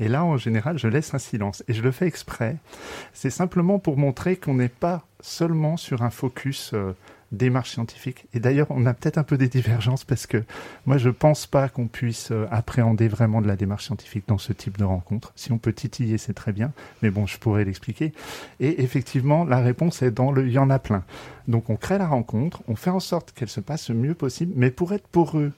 Et 0.00 0.08
là, 0.08 0.24
en 0.24 0.36
général, 0.36 0.78
je 0.78 0.88
laisse 0.88 1.14
un 1.14 1.18
silence. 1.18 1.62
Et 1.68 1.74
je 1.74 1.82
le 1.82 1.90
fais 1.90 2.06
exprès. 2.06 2.56
C'est 3.12 3.30
simplement 3.30 3.78
pour 3.78 3.96
montrer 3.96 4.36
qu'on 4.36 4.54
n'est 4.54 4.68
pas 4.68 5.06
seulement 5.20 5.76
sur 5.76 6.02
un 6.02 6.10
focus 6.10 6.72
euh, 6.74 6.92
démarche 7.32 7.70
scientifique. 7.70 8.26
Et 8.34 8.40
d'ailleurs, 8.40 8.66
on 8.70 8.86
a 8.86 8.94
peut-être 8.94 9.18
un 9.18 9.22
peu 9.22 9.36
des 9.36 9.48
divergences 9.48 10.04
parce 10.04 10.26
que 10.26 10.42
moi, 10.86 10.98
je 10.98 11.10
pense 11.10 11.46
pas 11.46 11.68
qu'on 11.68 11.86
puisse 11.86 12.30
euh, 12.30 12.46
appréhender 12.50 13.08
vraiment 13.08 13.40
de 13.40 13.46
la 13.46 13.56
démarche 13.56 13.86
scientifique 13.86 14.24
dans 14.26 14.38
ce 14.38 14.52
type 14.52 14.78
de 14.78 14.84
rencontre. 14.84 15.32
Si 15.36 15.52
on 15.52 15.58
peut 15.58 15.72
titiller, 15.72 16.18
c'est 16.18 16.34
très 16.34 16.52
bien. 16.52 16.72
Mais 17.02 17.10
bon, 17.10 17.26
je 17.26 17.38
pourrais 17.38 17.64
l'expliquer. 17.64 18.12
Et 18.60 18.82
effectivement, 18.82 19.44
la 19.44 19.60
réponse 19.60 20.02
est 20.02 20.10
dans 20.10 20.32
le 20.32 20.46
il 20.46 20.52
y 20.52 20.58
en 20.58 20.70
a 20.70 20.78
plein. 20.78 21.04
Donc, 21.48 21.70
on 21.70 21.76
crée 21.76 21.98
la 21.98 22.06
rencontre, 22.06 22.62
on 22.68 22.76
fait 22.76 22.90
en 22.90 23.00
sorte 23.00 23.32
qu'elle 23.32 23.48
se 23.48 23.60
passe 23.60 23.88
le 23.90 23.96
mieux 23.96 24.14
possible, 24.14 24.52
mais 24.56 24.70
pour 24.70 24.92
être 24.92 25.06
poreux 25.08 25.52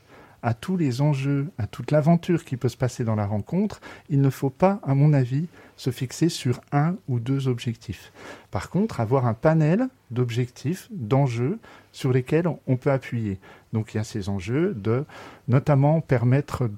à 0.46 0.54
tous 0.54 0.76
les 0.76 1.00
enjeux, 1.00 1.48
à 1.58 1.66
toute 1.66 1.90
l'aventure 1.90 2.44
qui 2.44 2.56
peut 2.56 2.68
se 2.68 2.76
passer 2.76 3.02
dans 3.02 3.16
la 3.16 3.26
rencontre, 3.26 3.80
il 4.08 4.20
ne 4.20 4.30
faut 4.30 4.48
pas, 4.48 4.78
à 4.84 4.94
mon 4.94 5.12
avis, 5.12 5.48
se 5.76 5.90
fixer 5.90 6.28
sur 6.28 6.60
un 6.70 6.94
ou 7.08 7.18
deux 7.18 7.48
objectifs. 7.48 8.12
Par 8.52 8.70
contre, 8.70 9.00
avoir 9.00 9.26
un 9.26 9.34
panel 9.34 9.88
d'objectifs, 10.12 10.86
d'enjeux 10.92 11.58
sur 11.90 12.12
lesquels 12.12 12.46
on- 12.68 12.76
peut 12.76 12.92
appuyer. 12.92 13.38
Donc 13.72 13.92
il 13.92 13.96
y 13.96 14.00
a 14.00 14.04
ces 14.04 14.28
enjeux 14.28 14.72
de 14.74 15.04
notamment 15.48 16.00
permettre 16.00 16.70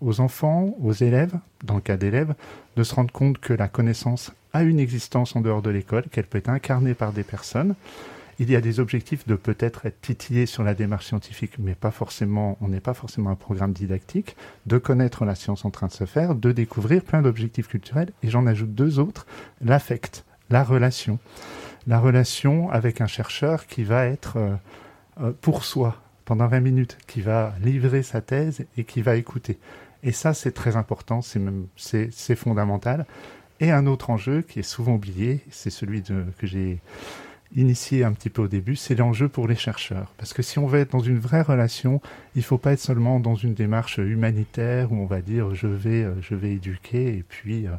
aux 0.00 0.20
enfants, 0.20 0.74
aux 0.80 0.92
élèves, 0.92 1.34
dans 1.62 1.74
le 1.74 1.82
cas 1.82 1.98
d'élèves, 1.98 2.34
de 2.76 2.82
se 2.84 2.94
rendre 2.94 3.12
compte 3.12 3.36
que 3.36 3.52
la 3.52 3.68
connaissance 3.68 4.32
a 4.54 4.62
une 4.62 4.80
existence 4.80 5.36
en 5.36 5.42
dehors 5.42 5.60
de 5.60 5.68
l'école, 5.68 6.04
qu'elle 6.10 6.26
peut 6.26 6.38
être 6.38 6.48
incarnée 6.48 6.94
par 6.94 7.12
des 7.12 7.22
personnes. 7.24 7.74
Il 8.38 8.50
y 8.50 8.56
a 8.56 8.60
des 8.60 8.80
objectifs 8.80 9.26
de 9.26 9.34
peut-être 9.34 9.86
être 9.86 10.00
titillé 10.00 10.46
sur 10.46 10.62
la 10.62 10.74
démarche 10.74 11.06
scientifique, 11.06 11.58
mais 11.58 11.74
pas 11.74 11.90
forcément, 11.90 12.56
on 12.60 12.68
n'est 12.68 12.80
pas 12.80 12.94
forcément 12.94 13.30
un 13.30 13.34
programme 13.36 13.72
didactique, 13.72 14.36
de 14.66 14.78
connaître 14.78 15.24
la 15.24 15.34
science 15.34 15.64
en 15.64 15.70
train 15.70 15.86
de 15.86 15.92
se 15.92 16.06
faire, 16.06 16.34
de 16.34 16.52
découvrir 16.52 17.02
plein 17.02 17.22
d'objectifs 17.22 17.68
culturels, 17.68 18.10
et 18.22 18.30
j'en 18.30 18.46
ajoute 18.46 18.74
deux 18.74 18.98
autres, 18.98 19.26
l'affect, 19.60 20.24
la 20.50 20.64
relation. 20.64 21.18
La 21.86 21.98
relation 21.98 22.70
avec 22.70 23.00
un 23.00 23.06
chercheur 23.06 23.66
qui 23.66 23.82
va 23.82 24.06
être 24.06 24.36
euh, 24.36 24.54
euh, 25.20 25.32
pour 25.40 25.64
soi 25.64 26.00
pendant 26.24 26.46
20 26.46 26.60
minutes, 26.60 26.98
qui 27.06 27.20
va 27.20 27.54
livrer 27.60 28.02
sa 28.02 28.20
thèse 28.20 28.64
et 28.76 28.84
qui 28.84 29.02
va 29.02 29.16
écouter. 29.16 29.58
Et 30.02 30.12
ça, 30.12 30.34
c'est 30.34 30.52
très 30.52 30.76
important, 30.76 31.20
c'est 31.22 31.38
même, 31.38 31.66
c'est, 31.76 32.36
fondamental. 32.36 33.06
Et 33.60 33.70
un 33.70 33.86
autre 33.86 34.10
enjeu 34.10 34.42
qui 34.42 34.60
est 34.60 34.64
souvent 34.64 34.94
oublié, 34.94 35.40
c'est 35.50 35.70
celui 35.70 36.02
que 36.02 36.46
j'ai 36.46 36.80
initié 37.54 38.04
un 38.04 38.12
petit 38.12 38.30
peu 38.30 38.42
au 38.42 38.48
début, 38.48 38.76
c'est 38.76 38.94
l'enjeu 38.94 39.28
pour 39.28 39.46
les 39.48 39.56
chercheurs. 39.56 40.12
Parce 40.16 40.32
que 40.32 40.42
si 40.42 40.58
on 40.58 40.66
veut 40.66 40.80
être 40.80 40.92
dans 40.92 41.00
une 41.00 41.18
vraie 41.18 41.42
relation, 41.42 42.00
il 42.34 42.38
ne 42.38 42.44
faut 42.44 42.58
pas 42.58 42.72
être 42.72 42.80
seulement 42.80 43.20
dans 43.20 43.34
une 43.34 43.54
démarche 43.54 43.98
humanitaire 43.98 44.92
où 44.92 44.96
on 44.96 45.06
va 45.06 45.20
dire 45.20 45.54
je 45.54 45.66
vais, 45.66 46.04
euh, 46.04 46.14
je 46.20 46.34
vais 46.34 46.52
éduquer 46.52 47.16
et 47.16 47.24
puis, 47.26 47.66
euh, 47.66 47.70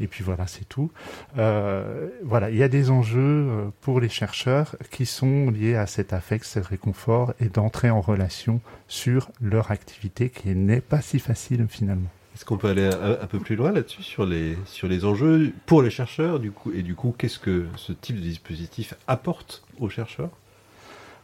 et 0.00 0.06
puis 0.06 0.22
voilà, 0.22 0.46
c'est 0.46 0.68
tout. 0.68 0.90
Euh, 1.36 2.08
voilà, 2.22 2.50
il 2.50 2.56
y 2.56 2.62
a 2.62 2.68
des 2.68 2.90
enjeux 2.90 3.18
euh, 3.20 3.68
pour 3.80 4.00
les 4.00 4.08
chercheurs 4.08 4.76
qui 4.90 5.06
sont 5.06 5.50
liés 5.50 5.74
à 5.74 5.86
cet 5.86 6.12
affect, 6.12 6.44
ce 6.44 6.60
réconfort 6.60 7.34
et 7.40 7.48
d'entrer 7.48 7.90
en 7.90 8.00
relation 8.00 8.60
sur 8.86 9.30
leur 9.40 9.70
activité 9.70 10.30
qui 10.30 10.54
n'est 10.54 10.80
pas 10.80 11.00
si 11.00 11.18
facile 11.18 11.66
finalement. 11.68 12.10
Est-ce 12.38 12.44
qu'on 12.44 12.56
peut 12.56 12.68
aller 12.68 12.84
un, 12.86 13.18
un 13.20 13.26
peu 13.26 13.40
plus 13.40 13.56
loin 13.56 13.72
là-dessus 13.72 14.04
sur 14.04 14.24
les, 14.24 14.56
sur 14.64 14.86
les 14.86 15.04
enjeux 15.04 15.50
pour 15.66 15.82
les 15.82 15.90
chercheurs 15.90 16.38
du 16.38 16.52
coup, 16.52 16.70
et 16.72 16.82
du 16.82 16.94
coup 16.94 17.12
qu'est-ce 17.18 17.40
que 17.40 17.66
ce 17.74 17.90
type 17.90 18.14
de 18.14 18.20
dispositif 18.20 18.94
apporte 19.08 19.64
aux 19.80 19.88
chercheurs? 19.88 20.30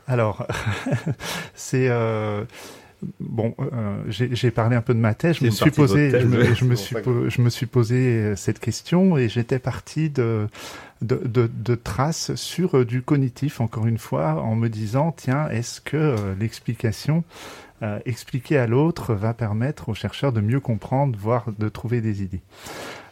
Alors, 0.08 0.44
c'est 1.54 1.86
euh, 1.88 2.42
bon. 3.20 3.54
euh, 3.60 4.02
j'ai 4.08 4.50
parlé 4.50 4.74
un 4.74 4.80
peu 4.82 4.92
de 4.92 4.98
ma 4.98 5.14
thèse. 5.14 5.36
Je 5.38 5.44
me 5.44 5.50
suis 5.50 5.70
posé, 5.70 6.10
je 6.10 6.26
me, 6.26 6.52
je 6.52 6.74
suis, 6.74 6.96
po- 6.96 7.28
je 7.30 7.40
me 7.42 7.48
suis 7.48 7.66
posé 7.66 8.34
cette 8.34 8.58
question 8.58 9.16
et 9.16 9.28
j'étais 9.28 9.60
parti 9.60 10.10
de 10.10 10.48
de, 11.00 11.20
de, 11.24 11.50
de 11.54 11.74
traces 11.74 12.34
sur 12.34 12.78
euh, 12.78 12.84
du 12.84 13.02
cognitif. 13.02 13.60
Encore 13.60 13.86
une 13.86 13.98
fois, 13.98 14.42
en 14.42 14.56
me 14.56 14.68
disant 14.68 15.14
tiens, 15.16 15.48
est-ce 15.48 15.80
que 15.80 16.16
l'explication 16.40 17.22
euh, 17.84 17.98
expliquée 18.06 18.58
à 18.58 18.66
l'autre 18.66 19.14
va 19.14 19.34
permettre 19.34 19.90
aux 19.90 19.94
chercheurs 19.94 20.32
de 20.32 20.40
mieux 20.40 20.60
comprendre, 20.60 21.16
voire 21.18 21.46
de 21.58 21.68
trouver 21.68 22.00
des 22.00 22.22
idées. 22.22 22.40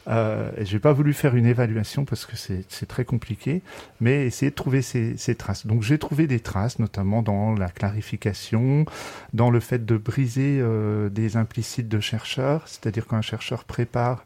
Euh, 0.09 0.51
j'ai 0.59 0.79
pas 0.79 0.93
voulu 0.93 1.13
faire 1.13 1.37
une 1.37 1.47
évaluation 1.47 2.05
parce 2.05 2.27
que 2.27 2.37
c'est 2.37 2.87
très 2.87 3.05
compliqué, 3.05 3.63
mais 4.01 4.27
essayer 4.27 4.51
de 4.51 4.57
trouver 4.57 4.83
ces, 4.83 5.17
ces 5.17 5.35
traces. 5.35 5.67
Donc 5.67 5.83
j'ai 5.83 5.99
trouvé 5.99 6.27
des 6.27 6.41
traces, 6.41 6.79
notamment 6.79 7.23
dans 7.23 7.55
la 7.55 7.69
clarification, 7.69 8.85
dans 9.33 9.51
le 9.51 9.61
fait 9.61 9.85
de 9.85 9.97
briser 9.97 10.59
euh, 10.61 11.09
des 11.09 11.37
implicites 11.37 11.89
de 11.89 12.01
chercheurs, 12.01 12.67
c'est-à-dire 12.67 13.07
quand 13.07 13.17
un 13.17 13.23
chercheur 13.23 13.65
prépare 13.65 14.25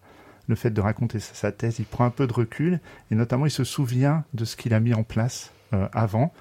le 0.49 0.55
fait 0.55 0.71
de 0.71 0.81
raconter 0.81 1.19
sa, 1.19 1.35
sa 1.35 1.53
thèse, 1.53 1.81
il 1.81 1.87
prend 1.87 2.05
un 2.05 2.11
peu 2.11 2.27
de 2.27 2.33
recul 2.33 2.81
et 3.11 3.15
notamment 3.15 3.47
il 3.47 3.51
se 3.51 3.65
souvient 3.65 4.25
de 4.33 4.45
ce 4.45 4.57
qu'il 4.57 4.73
a 4.75 4.81
mis 4.81 4.95
en 4.95 5.03
place 5.03 5.53
euh, 5.75 5.89
avant. 5.93 6.33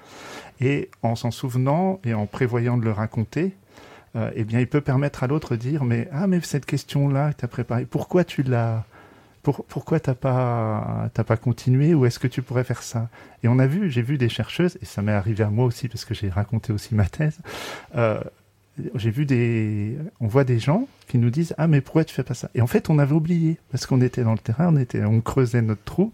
Et 0.60 0.88
en 1.02 1.16
s'en 1.16 1.30
souvenant 1.30 2.00
et 2.04 2.14
en 2.14 2.26
prévoyant 2.26 2.78
de 2.78 2.84
le 2.84 2.92
raconter, 2.92 3.54
euh, 4.16 4.30
eh 4.34 4.44
bien, 4.44 4.60
il 4.60 4.66
peut 4.66 4.80
permettre 4.80 5.24
à 5.24 5.26
l'autre 5.26 5.56
de 5.56 5.60
dire 5.60 5.84
mais 5.84 6.08
ah 6.10 6.26
mais 6.26 6.40
cette 6.40 6.64
question 6.64 7.08
là 7.08 7.32
que 7.32 7.40
tu 7.40 7.44
as 7.44 7.48
préparée 7.48 7.84
pourquoi 7.84 8.24
tu 8.24 8.42
l'as 8.42 8.84
pour, 9.42 9.64
pourquoi 9.66 10.00
t'as 10.00 10.14
pas 10.14 11.10
t'as 11.12 11.24
pas 11.24 11.36
continué 11.36 11.94
ou 11.94 12.06
est-ce 12.06 12.18
que 12.18 12.26
tu 12.26 12.40
pourrais 12.42 12.64
faire 12.64 12.82
ça? 12.82 13.08
Et 13.42 13.48
on 13.48 13.58
a 13.58 13.66
vu 13.66 13.90
j'ai 13.90 14.02
vu 14.02 14.16
des 14.16 14.28
chercheuses 14.28 14.78
et 14.80 14.86
ça 14.86 15.02
m'est 15.02 15.12
arrivé 15.12 15.44
à 15.44 15.50
moi 15.50 15.66
aussi 15.66 15.88
parce 15.88 16.04
que 16.04 16.14
j'ai 16.14 16.30
raconté 16.30 16.72
aussi 16.72 16.94
ma 16.94 17.04
thèse 17.04 17.38
euh, 17.94 18.20
j'ai 18.94 19.10
vu 19.10 19.26
des 19.26 19.98
on 20.20 20.28
voit 20.28 20.44
des 20.44 20.58
gens 20.58 20.88
qui 21.08 21.18
nous 21.18 21.30
disent 21.30 21.54
ah 21.58 21.66
mais 21.66 21.80
pourquoi 21.82 22.04
tu 22.04 22.14
fais 22.14 22.22
pas 22.24 22.34
ça? 22.34 22.48
Et 22.54 22.62
en 22.62 22.66
fait 22.66 22.88
on 22.88 22.98
avait 22.98 23.14
oublié 23.14 23.58
parce 23.70 23.84
qu'on 23.86 24.00
était 24.00 24.22
dans 24.22 24.32
le 24.32 24.38
terrain 24.38 24.72
on 24.74 24.78
était 24.78 25.04
on 25.04 25.20
creusait 25.20 25.62
notre 25.62 25.84
trou 25.84 26.12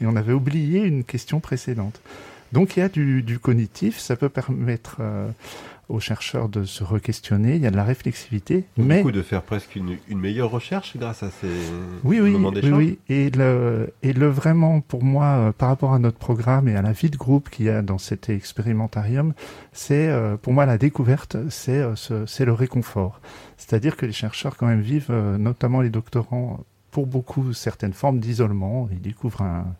et 0.00 0.06
on 0.06 0.16
avait 0.16 0.32
oublié 0.32 0.80
une 0.80 1.04
question 1.04 1.38
précédente. 1.40 2.00
Donc 2.52 2.76
il 2.76 2.80
y 2.80 2.82
a 2.82 2.88
du, 2.88 3.22
du 3.22 3.38
cognitif 3.38 3.98
ça 3.98 4.16
peut 4.16 4.28
permettre 4.28 4.96
euh, 5.00 5.28
aux 5.92 6.00
chercheurs 6.00 6.48
de 6.48 6.64
se 6.64 6.82
re-questionner, 6.82 7.56
il 7.56 7.62
y 7.62 7.66
a 7.66 7.70
de 7.70 7.76
la 7.76 7.84
réflexivité, 7.84 8.64
Du 8.78 8.82
mais 8.84 9.02
coup, 9.02 9.12
de 9.12 9.20
faire 9.22 9.42
presque 9.42 9.76
une, 9.76 9.98
une 10.08 10.18
meilleure 10.18 10.50
recherche 10.50 10.96
grâce 10.96 11.22
à 11.22 11.30
ces 11.30 11.48
oui, 12.02 12.18
oui, 12.20 12.30
moments 12.30 12.48
oui, 12.48 12.54
d'échange 12.54 12.78
oui. 12.78 12.98
Et 13.08 13.28
le, 13.30 13.92
et 14.02 14.12
le 14.12 14.26
vraiment, 14.28 14.80
pour 14.80 15.04
moi, 15.04 15.24
euh, 15.26 15.52
par 15.52 15.68
rapport 15.68 15.92
à 15.92 15.98
notre 15.98 16.18
programme 16.18 16.66
et 16.68 16.74
à 16.76 16.82
la 16.82 16.92
vie 16.92 17.10
de 17.10 17.16
groupe 17.18 17.50
qu'il 17.50 17.66
y 17.66 17.68
a 17.70 17.82
dans 17.82 17.98
cet 17.98 18.30
expérimentarium, 18.30 19.34
c'est, 19.72 20.08
euh, 20.08 20.36
pour 20.36 20.52
moi, 20.52 20.64
la 20.66 20.78
découverte, 20.78 21.36
c'est, 21.50 21.78
euh, 21.80 21.94
ce- 21.96 22.24
c'est 22.26 22.44
le 22.44 22.52
réconfort. 22.52 23.20
C'est-à-dire 23.58 23.96
que 23.96 24.06
les 24.06 24.12
chercheurs, 24.12 24.56
quand 24.56 24.66
même, 24.66 24.80
vivent, 24.80 25.12
notamment 25.38 25.80
les 25.82 25.90
doctorants, 25.90 26.60
pour 26.92 27.06
beaucoup, 27.08 27.52
certaines 27.54 27.94
formes 27.94 28.20
d'isolement. 28.20 28.88
Ils 28.92 29.00
découvrent 29.00 29.42
un- 29.42 29.74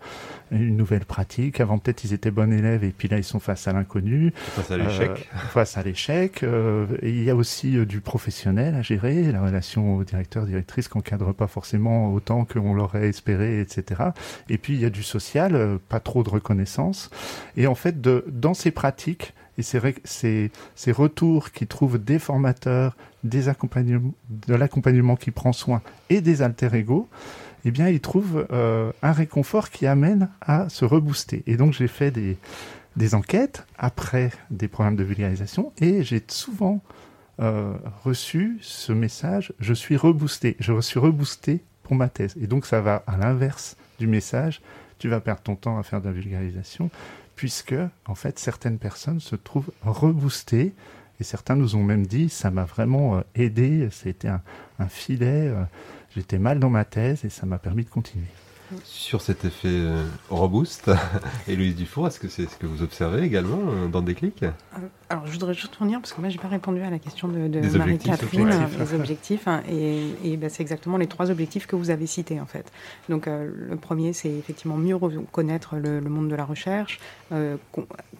une 0.50 0.76
nouvelle 0.76 1.04
pratique. 1.04 1.60
Avant, 1.60 1.78
peut-être, 1.78 2.02
ils 2.04 2.12
étaient 2.14 2.30
bons 2.32 2.50
élèves 2.50 2.82
et 2.84 2.90
puis 2.90 3.06
là, 3.06 3.18
ils 3.18 3.24
sont 3.24 3.38
face 3.38 3.68
à 3.68 3.72
l'inconnu. 3.72 4.32
face 4.34 4.70
à 4.72 4.76
l'échec. 4.78 5.10
Euh, 5.10 5.38
face 5.50 5.76
à 5.76 5.82
l'échec. 5.82 6.42
Euh, 6.42 6.86
il 7.02 7.22
y 7.22 7.30
a 7.30 7.36
aussi 7.36 7.76
euh, 7.76 7.86
du 7.86 8.00
professionnel 8.00 8.74
à 8.74 8.82
gérer, 8.82 9.30
la 9.30 9.42
relation 9.42 9.96
au 9.96 10.04
directeur, 10.04 10.46
directrice 10.46 10.88
qui 10.88 10.96
n'encadre 10.98 11.32
pas 11.34 11.46
forcément 11.46 12.12
autant 12.12 12.44
qu'on 12.46 12.74
l'aurait 12.74 13.08
espéré, 13.08 13.60
etc. 13.60 14.02
Et 14.48 14.56
puis 14.58 14.72
il 14.72 14.80
y 14.80 14.84
a 14.86 14.90
du 14.90 15.02
social, 15.02 15.54
euh, 15.54 15.76
pas 15.88 16.00
trop 16.00 16.22
de 16.22 16.30
reconnaissance. 16.30 17.10
Et 17.56 17.66
en 17.66 17.74
fait, 17.74 18.00
de, 18.00 18.24
dans 18.28 18.54
ces 18.54 18.70
pratiques 18.70 19.34
et 19.58 19.62
ces, 19.62 20.92
retours 20.92 21.52
qui 21.52 21.66
trouvent 21.66 22.02
des 22.02 22.18
formateurs, 22.18 22.96
de 23.24 24.54
l'accompagnement 24.54 25.16
qui 25.16 25.30
prend 25.30 25.52
soin 25.52 25.82
et 26.10 26.20
des 26.20 26.42
alter 26.42 26.70
ego, 26.72 27.08
eh 27.64 27.70
bien, 27.70 27.88
ils 27.88 28.00
trouvent 28.00 28.46
euh, 28.50 28.90
un 29.02 29.12
réconfort 29.12 29.70
qui 29.70 29.86
amène 29.86 30.28
à 30.40 30.68
se 30.68 30.84
rebooster. 30.84 31.44
Et 31.46 31.56
donc, 31.56 31.72
j'ai 31.72 31.86
fait 31.86 32.10
des, 32.10 32.36
des 32.96 33.14
enquêtes 33.14 33.64
après 33.78 34.30
des 34.50 34.68
programmes 34.68 34.96
de 34.96 35.04
vulgarisation 35.04 35.72
et 35.80 36.02
j'ai 36.02 36.22
souvent 36.26 36.80
euh, 37.40 37.74
reçu 38.04 38.58
ce 38.60 38.92
message 38.92 39.52
je 39.60 39.74
suis 39.74 39.96
reboosté. 39.96 40.56
Je 40.58 40.80
suis 40.80 40.98
reboosté 40.98 41.62
pour 41.84 41.94
ma 41.94 42.08
thèse. 42.08 42.34
Et 42.40 42.46
donc, 42.46 42.66
ça 42.66 42.80
va 42.80 43.04
à 43.06 43.16
l'inverse 43.16 43.76
du 44.00 44.06
message 44.08 44.60
tu 45.02 45.08
vas 45.08 45.20
perdre 45.20 45.40
ton 45.40 45.56
temps 45.56 45.78
à 45.78 45.82
faire 45.82 46.00
de 46.00 46.06
la 46.06 46.12
vulgarisation, 46.12 46.88
puisque 47.36 47.74
en 48.06 48.14
fait 48.14 48.38
certaines 48.38 48.78
personnes 48.78 49.20
se 49.20 49.36
trouvent 49.36 49.70
reboostées 49.82 50.74
et 51.20 51.24
certains 51.24 51.56
nous 51.56 51.76
ont 51.76 51.82
même 51.82 52.06
dit 52.06 52.28
ça 52.28 52.50
m'a 52.50 52.64
vraiment 52.64 53.16
euh, 53.16 53.20
aidé, 53.34 53.88
c'était 53.90 54.28
un, 54.28 54.42
un 54.78 54.88
filet, 54.88 55.48
euh, 55.48 55.62
j'étais 56.14 56.38
mal 56.38 56.58
dans 56.58 56.70
ma 56.70 56.84
thèse 56.84 57.24
et 57.24 57.28
ça 57.28 57.46
m'a 57.46 57.58
permis 57.58 57.84
de 57.84 57.90
continuer. 57.90 58.26
Sur 58.84 59.20
cet 59.20 59.44
effet 59.44 59.68
euh, 59.68 60.04
robust, 60.30 60.90
Héloïse 61.46 61.76
Dufour, 61.76 62.06
est-ce 62.06 62.18
que 62.18 62.28
c'est 62.28 62.46
ce 62.48 62.56
que 62.56 62.66
vous 62.66 62.82
observez 62.82 63.22
également 63.22 63.86
dans 63.88 64.00
Déclic? 64.00 64.44
Alors, 65.12 65.26
je 65.26 65.32
voudrais 65.32 65.52
juste 65.52 65.76
revenir, 65.76 66.00
parce 66.00 66.14
que 66.14 66.20
moi, 66.22 66.30
j'ai 66.30 66.38
pas 66.38 66.48
répondu 66.48 66.80
à 66.80 66.88
la 66.88 66.98
question 66.98 67.28
de, 67.28 67.36
Marie-Catherine, 67.76 68.48
objectifs. 68.48 68.80
euh, 68.80 68.84
les 68.84 68.94
objectifs. 68.94 69.46
hein, 69.46 69.62
et 69.70 70.06
et 70.24 70.38
ben, 70.38 70.48
c'est 70.48 70.62
exactement 70.62 70.96
les 70.96 71.06
trois 71.06 71.30
objectifs 71.30 71.66
que 71.66 71.76
vous 71.76 71.90
avez 71.90 72.06
cités, 72.06 72.40
en 72.40 72.46
fait. 72.46 72.72
Donc, 73.10 73.26
euh, 73.28 73.50
le 73.54 73.76
premier, 73.76 74.14
c'est 74.14 74.30
effectivement 74.30 74.78
mieux 74.78 74.98
connaître 75.30 75.76
le, 75.76 76.00
le 76.00 76.08
monde 76.08 76.28
de 76.28 76.34
la 76.34 76.46
recherche, 76.46 76.98
euh, 77.32 77.58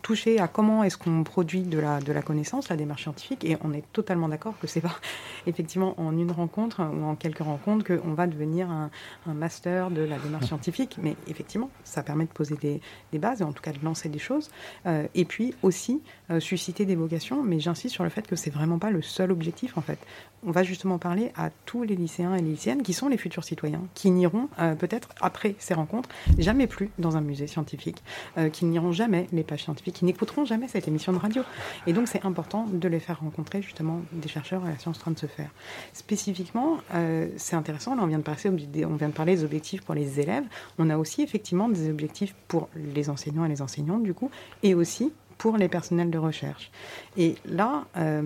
toucher 0.03 0.39
à 0.39 0.49
comment 0.49 0.85
est-ce 0.85 0.99
qu'on 0.99 1.25
produit 1.25 1.63
de 1.63 1.79
la, 1.79 1.99
de 2.01 2.13
la 2.13 2.21
connaissance, 2.21 2.69
la 2.69 2.77
démarche 2.77 3.05
scientifique. 3.05 3.43
Et 3.47 3.57
on 3.65 3.73
est 3.73 3.85
totalement 3.95 4.29
d'accord 4.29 4.53
que 4.61 4.67
c'est 4.67 4.83
pas 4.83 4.97
effectivement 5.47 5.95
en 5.99 6.15
une 6.19 6.31
rencontre 6.31 6.83
ou 6.83 7.05
en 7.07 7.15
quelques 7.15 7.39
rencontres 7.39 7.87
qu'on 7.87 8.13
va 8.13 8.27
devenir 8.27 8.71
un, 8.71 8.91
un 9.27 9.33
master 9.35 9.91
de 9.91 10.03
la 10.03 10.19
démarche 10.19 10.45
scientifique. 10.47 10.99
Mais 11.01 11.17
effectivement, 11.27 11.71
ça 11.85 12.03
permet 12.03 12.25
de 12.25 12.33
poser 12.33 12.57
des, 12.57 12.83
des 13.13 13.19
bases 13.19 13.41
et 13.41 13.45
en 13.45 13.53
tout 13.53 13.63
cas 13.63 13.73
de 13.73 13.83
lancer 13.83 14.11
des 14.11 14.19
choses. 14.19 14.51
Euh, 14.85 15.07
et 15.15 15.25
puis 15.25 15.55
aussi 15.63 16.03
euh, 16.31 16.39
des 16.85 16.97
vocations. 16.97 17.43
Mais 17.43 17.61
j'insiste 17.61 17.95
sur 17.95 18.05
le 18.05 18.11
fait 18.11 18.27
que 18.27 18.37
c'est 18.37 18.51
vraiment 18.51 18.79
pas 18.79 18.91
le 18.91 19.03
seul 19.03 19.31
objectif 19.33 19.77
en 19.79 19.83
fait. 19.83 19.99
On 20.45 20.51
va 20.51 20.63
justement 20.63 20.99
parler 20.99 21.31
à 21.37 21.51
tous 21.67 21.85
les 21.85 21.95
lycéens 21.95 22.35
et 22.35 22.43
lycéennes 22.43 22.83
qui 22.83 22.93
sont 22.93 23.09
les 23.09 23.17
futurs 23.17 23.45
citoyens, 23.45 23.83
qui 23.95 24.11
n'iront 24.11 24.49
euh, 24.59 24.75
peut-être 24.75 25.11
après 25.21 25.55
ces 25.59 25.75
rencontres 25.75 26.09
jamais 26.39 26.67
plus 26.67 26.91
dans 26.99 27.17
un 27.17 27.21
musée 27.21 27.47
scientifique, 27.47 28.03
euh, 28.39 28.49
qui 28.49 28.65
n'iront 28.65 28.93
jamais 28.93 29.29
les 29.33 29.45
pages 29.45 29.63
scientifiques, 29.65 29.95
qui 29.97 30.05
n'écouteront 30.05 30.45
jamais 30.45 30.69
cette 30.69 30.89
émission 30.89 31.13
de 31.13 31.19
radio. 31.19 31.43
Et 31.87 31.93
donc 31.93 32.09
c'est 32.09 32.25
important 32.25 32.67
de 32.73 32.89
les 32.89 33.01
faire 33.01 33.21
rencontrer 33.21 33.63
justement 33.63 34.01
des 34.13 34.29
chercheurs 34.29 34.65
à 34.65 34.71
la 34.71 34.79
science 34.79 34.97
en 34.99 35.01
train 35.01 35.11
de 35.13 35.19
se 35.19 35.27
faire. 35.27 35.51
Spécifiquement, 35.93 36.79
euh, 36.95 37.29
c'est 37.37 37.57
intéressant, 37.57 37.95
là 37.95 38.03
on 38.03 38.07
vient, 38.07 38.19
de 38.19 38.25
passer, 38.25 38.49
on 38.49 38.97
vient 38.97 39.09
de 39.09 39.15
parler 39.15 39.37
des 39.37 39.45
objectifs 39.45 39.83
pour 39.83 39.95
les 39.95 40.21
élèves, 40.21 40.45
on 40.79 40.91
a 40.91 40.99
aussi 40.99 41.23
effectivement 41.23 41.69
des 41.69 41.89
objectifs 41.89 42.35
pour 42.49 42.69
les 42.75 43.11
enseignants 43.11 43.45
et 43.45 43.49
les 43.49 43.63
enseignantes 43.63 44.03
du 44.03 44.15
coup, 44.15 44.31
et 44.63 44.75
aussi 44.75 45.13
pour 45.43 45.57
les 45.57 45.69
personnels 45.69 46.11
de 46.11 46.19
recherche. 46.19 46.71
Et 47.17 47.35
là, 47.45 47.85
euh, 47.97 48.23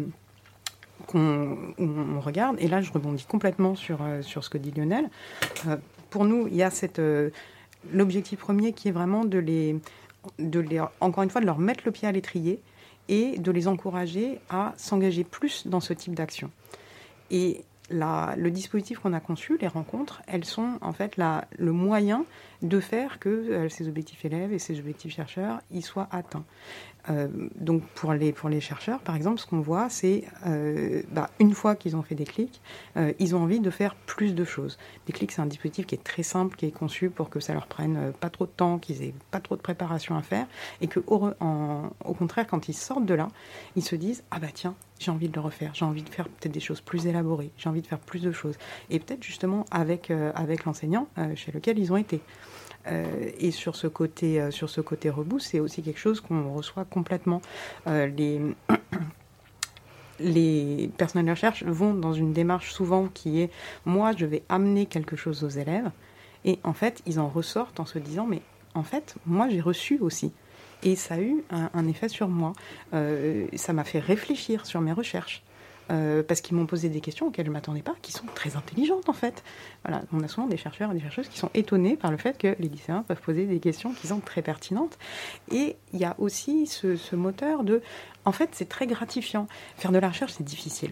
qu'on 1.07 1.57
on 1.79 2.21
regarde, 2.21 2.57
et 2.59 2.69
là 2.69 2.83
je 2.83 2.93
rebondis 2.93 3.25
complètement 3.25 3.75
sur, 3.75 4.03
euh, 4.03 4.21
sur 4.21 4.45
ce 4.45 4.51
que 4.51 4.59
dit 4.59 4.71
Lionel, 4.71 5.09
euh, 5.67 5.77
pour 6.11 6.25
nous, 6.27 6.47
il 6.49 6.57
y 6.57 6.63
a 6.63 6.71
cette, 6.71 7.01
l'objectif 7.93 8.39
premier 8.39 8.73
qui 8.75 8.89
est 8.89 8.93
vraiment 8.93 9.25
de 9.25 9.39
les, 9.39 9.81
de 10.39 10.61
les, 10.61 10.79
encore 11.01 11.25
une 11.25 11.31
fois, 11.31 11.41
de 11.41 11.47
leur 11.47 11.59
mettre 11.59 11.83
le 11.87 11.91
pied 11.91 12.07
à 12.07 12.13
l'étrier 12.13 12.61
et 13.09 13.39
de 13.39 13.51
les 13.51 13.67
encourager 13.67 14.39
à 14.51 14.75
s'engager 14.77 15.25
plus 15.25 15.67
dans 15.67 15.81
ce 15.81 15.95
type 15.95 16.15
d'action. 16.15 16.51
Et 17.31 17.65
la- 17.89 18.35
le 18.37 18.51
dispositif 18.51 18.99
qu'on 18.99 19.13
a 19.15 19.21
conçu, 19.21 19.57
les 19.61 19.69
rencontres, 19.69 20.21
elles 20.27 20.45
sont 20.45 20.73
en 20.81 20.93
fait 20.93 21.17
la, 21.17 21.47
le 21.57 21.73
moyen 21.73 22.25
de 22.63 22.81
faire 22.81 23.19
que 23.19 23.29
euh, 23.29 23.69
ces 23.69 23.89
objectifs 23.89 24.25
élèves 24.25 24.53
et 24.53 24.59
ces 24.59 24.79
objectifs 24.79 25.15
chercheurs 25.15 25.61
y 25.71 25.83
soient 25.83 26.09
atteints. 26.11 26.45
Euh, 27.11 27.29
donc 27.55 27.83
pour 27.95 28.13
les, 28.13 28.33
pour 28.33 28.49
les 28.49 28.61
chercheurs, 28.61 29.01
par 29.01 29.17
exemple, 29.17 29.41
ce 29.41 29.47
qu'on 29.47 29.61
voit, 29.61 29.89
c'est 29.89 30.25
euh, 30.47 31.03
bah, 31.13 31.31
une 31.39 31.53
fois 31.53 31.77
qu'ils 31.77 31.97
ont 31.97 32.03
fait 32.03 32.15
des 32.15 32.25
clics, 32.25 32.61
euh, 32.97 33.13
ils 33.19 33.35
ont 33.37 33.43
envie 33.43 33.61
de 33.61 33.71
faire 33.71 33.95
plus 33.95 34.35
de 34.35 34.45
choses. 34.45 34.79
Des 35.07 35.13
clics, 35.13 35.33
c'est 35.33 35.43
un 35.43 35.47
dispositif 35.47 35.87
qui 35.87 35.95
est 35.95 36.03
très 36.03 36.23
simple, 36.23 36.57
qui 36.57 36.67
est 36.67 36.71
conçu 36.71 37.11
pour 37.11 37.31
que 37.31 37.41
ça 37.41 37.53
leur 37.53 37.67
prenne 37.67 38.13
pas 38.21 38.31
trop 38.31 38.47
de 38.47 38.51
temps, 38.51 38.79
qu'ils 38.79 39.03
aient 39.03 39.15
pas 39.31 39.41
trop 39.41 39.57
de 39.57 39.63
préparation 39.63 40.17
à 40.17 40.23
faire, 40.23 40.47
et 40.81 40.89
que 40.89 41.01
au, 41.07 42.15
contraire, 42.15 42.47
quand 42.47 42.69
ils 42.69 42.75
sortent 42.75 43.07
de 43.07 43.15
là, 43.15 43.29
ils 43.77 43.85
se 43.85 43.95
disent 43.95 44.25
ah 44.31 44.41
bah 44.41 44.49
tiens, 44.53 44.75
j'ai 44.99 45.11
envie 45.11 45.29
de 45.29 45.35
le 45.35 45.41
refaire, 45.41 45.73
j'ai 45.75 45.85
envie 45.85 46.03
de 46.03 46.09
faire 46.09 46.29
peut-être 46.29 46.53
des 46.53 46.61
choses 46.61 46.81
plus 46.81 47.07
élaborées, 47.07 47.51
j'ai 47.57 47.69
envie 47.69 47.83
de 47.83 47.87
faire 47.87 47.99
plus 47.99 48.23
de 48.23 48.33
choses, 48.33 48.57
et 48.91 48.99
peut-être 48.99 49.23
justement 49.23 49.65
avec 49.71 50.11
avec 50.35 50.65
l'enseignant 50.65 51.09
chez 51.35 51.53
lequel 51.53 51.79
ils 51.79 51.93
ont 51.93 51.97
été. 51.97 52.21
Euh, 52.89 53.31
et 53.39 53.51
sur 53.51 53.77
ce 53.77 53.87
côté, 53.87 54.41
euh, 54.41 54.51
sur 54.51 54.71
ce 54.71 54.81
côté 54.81 55.11
c'est 55.41 55.61
aussi 55.61 55.83
quelque 55.83 55.99
chose 55.99 56.21
qu'on 56.21 56.53
reçoit 56.53 56.85
complètement. 56.85 57.41
Euh, 57.87 58.07
les 58.07 58.41
les 60.19 60.91
personnels 60.97 61.27
de 61.27 61.31
recherche 61.33 61.63
vont 61.65 61.93
dans 61.93 62.15
une 62.15 62.33
démarche 62.33 62.73
souvent 62.73 63.09
qui 63.09 63.43
est 63.43 63.51
moi, 63.85 64.13
je 64.17 64.25
vais 64.25 64.43
amener 64.49 64.87
quelque 64.87 65.15
chose 65.15 65.45
aux 65.45 65.49
élèves, 65.49 65.91
et 66.47 66.59
en 66.65 66.73
fait, 66.73 67.03
ils 67.07 67.21
en 67.21 67.29
ressortent 67.29 67.81
en 67.81 67.87
se 67.87 67.99
disant 67.99 68.27
mais 68.27 68.41
en 68.75 68.83
fait, 68.83 69.17
moi, 69.27 69.49
j'ai 69.51 69.61
reçu 69.61 69.99
aussi. 70.01 70.33
Et 70.83 70.97
ça 70.97 71.15
a 71.15 71.21
eu 71.21 71.43
un, 71.51 71.89
effet 71.89 72.09
sur 72.09 72.29
moi. 72.29 72.53
Ça 72.93 73.73
m'a 73.73 73.85
fait 73.85 73.99
réfléchir 73.99 74.67
sur 74.67 74.83
mes 74.83 74.93
recherches. 74.93 75.43
Euh, 75.93 76.25
parce 76.25 76.41
qu'ils 76.41 76.57
m'ont 76.57 76.67
posé 76.67 76.89
des 76.89 77.01
questions 77.01 77.29
auxquelles 77.29 77.45
je 77.47 77.51
ne 77.51 77.55
m'attendais 77.55 77.83
pas, 77.83 77.95
qui 78.03 78.11
sont 78.11 78.27
très 78.35 78.57
intelligentes 78.57 79.09
en 79.09 79.13
fait. 79.13 79.45
Voilà, 79.85 80.03
on 80.13 80.21
a 80.21 80.27
souvent 80.27 80.49
des 80.49 80.57
chercheurs 80.57 80.91
et 80.91 80.95
des 80.95 81.01
chercheuses 81.01 81.29
qui 81.29 81.39
sont 81.39 81.51
étonnés 81.55 81.97
par 81.97 82.11
le 82.11 82.17
fait 82.17 82.37
que 82.37 82.57
les 82.59 82.69
lycéens 82.69 83.05
peuvent 83.07 83.21
poser 83.21 83.47
des 83.47 83.61
questions 83.61 83.93
qui 83.93 84.09
sont 84.09 84.19
très 84.19 84.43
pertinentes. 84.43 84.99
Et 85.53 85.77
il 85.93 86.01
y 86.01 86.05
a 86.05 86.17
aussi 86.19 86.67
ce, 86.67 86.97
ce 86.97 87.15
moteur 87.15 87.63
de, 87.63 87.83
en 88.25 88.33
fait, 88.33 88.51
c'est 88.53 88.69
très 88.69 88.89
gratifiant. 88.89 89.47
Faire 89.77 89.93
de 89.93 89.99
la 89.99 90.09
recherche, 90.09 90.33
c'est 90.33 90.45
difficile. 90.45 90.91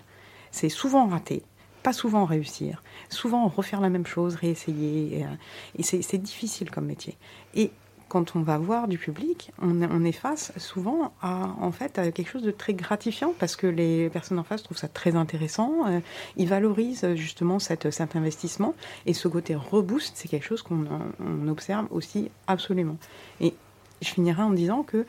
C'est 0.52 0.68
souvent 0.68 1.08
raté, 1.08 1.42
pas 1.82 1.92
souvent 1.92 2.24
réussir, 2.24 2.80
souvent 3.08 3.48
refaire 3.48 3.80
la 3.80 3.90
même 3.90 4.06
chose, 4.06 4.36
réessayer. 4.36 5.18
Et, 5.18 5.24
euh, 5.24 5.82
c'est 5.82 6.22
difficile 6.22 6.70
comme 6.70 6.86
métier. 6.86 7.16
Et 7.54 7.72
quand 8.14 8.36
on 8.36 8.42
va 8.42 8.58
voir 8.58 8.86
du 8.86 8.96
public, 8.96 9.50
on, 9.60 10.04
est- 10.04 10.12
face 10.12 10.52
souvent 10.56 11.12
à, 11.20 11.48
en 11.60 11.72
fait, 11.72 11.98
à 11.98 12.12
quelque 12.12 12.28
chose 12.30 12.44
de 12.44 12.52
très 12.52 12.72
gratifiant 12.72 13.34
parce 13.40 13.56
que 13.56 13.66
les 13.66 14.08
personnes 14.08 14.38
en 14.38 14.44
face 14.44 14.62
trouvent 14.62 14.78
ça 14.78 14.86
très 14.86 15.16
intéressant. 15.16 15.88
euh, 15.88 15.98
ils 16.36 16.46
valorisent 16.48 17.02
euh, 17.02 17.16
justement 17.16 17.58
cet 17.58 17.84
investissement 18.14 18.76
et 19.06 19.14
ce 19.14 19.26
côté 19.26 19.56
reboost, 19.56 20.12
c'est 20.14 20.28
quelque 20.28 20.44
chose 20.46 20.62
qu'on 20.62 20.84
on 21.18 21.48
observe 21.48 21.88
aussi 21.90 22.30
absolument. 22.46 22.98
Et 23.40 23.52
je 24.00 24.10
finirai 24.10 24.42
en 24.42 24.52
disant 24.52 24.84
que 24.84 25.04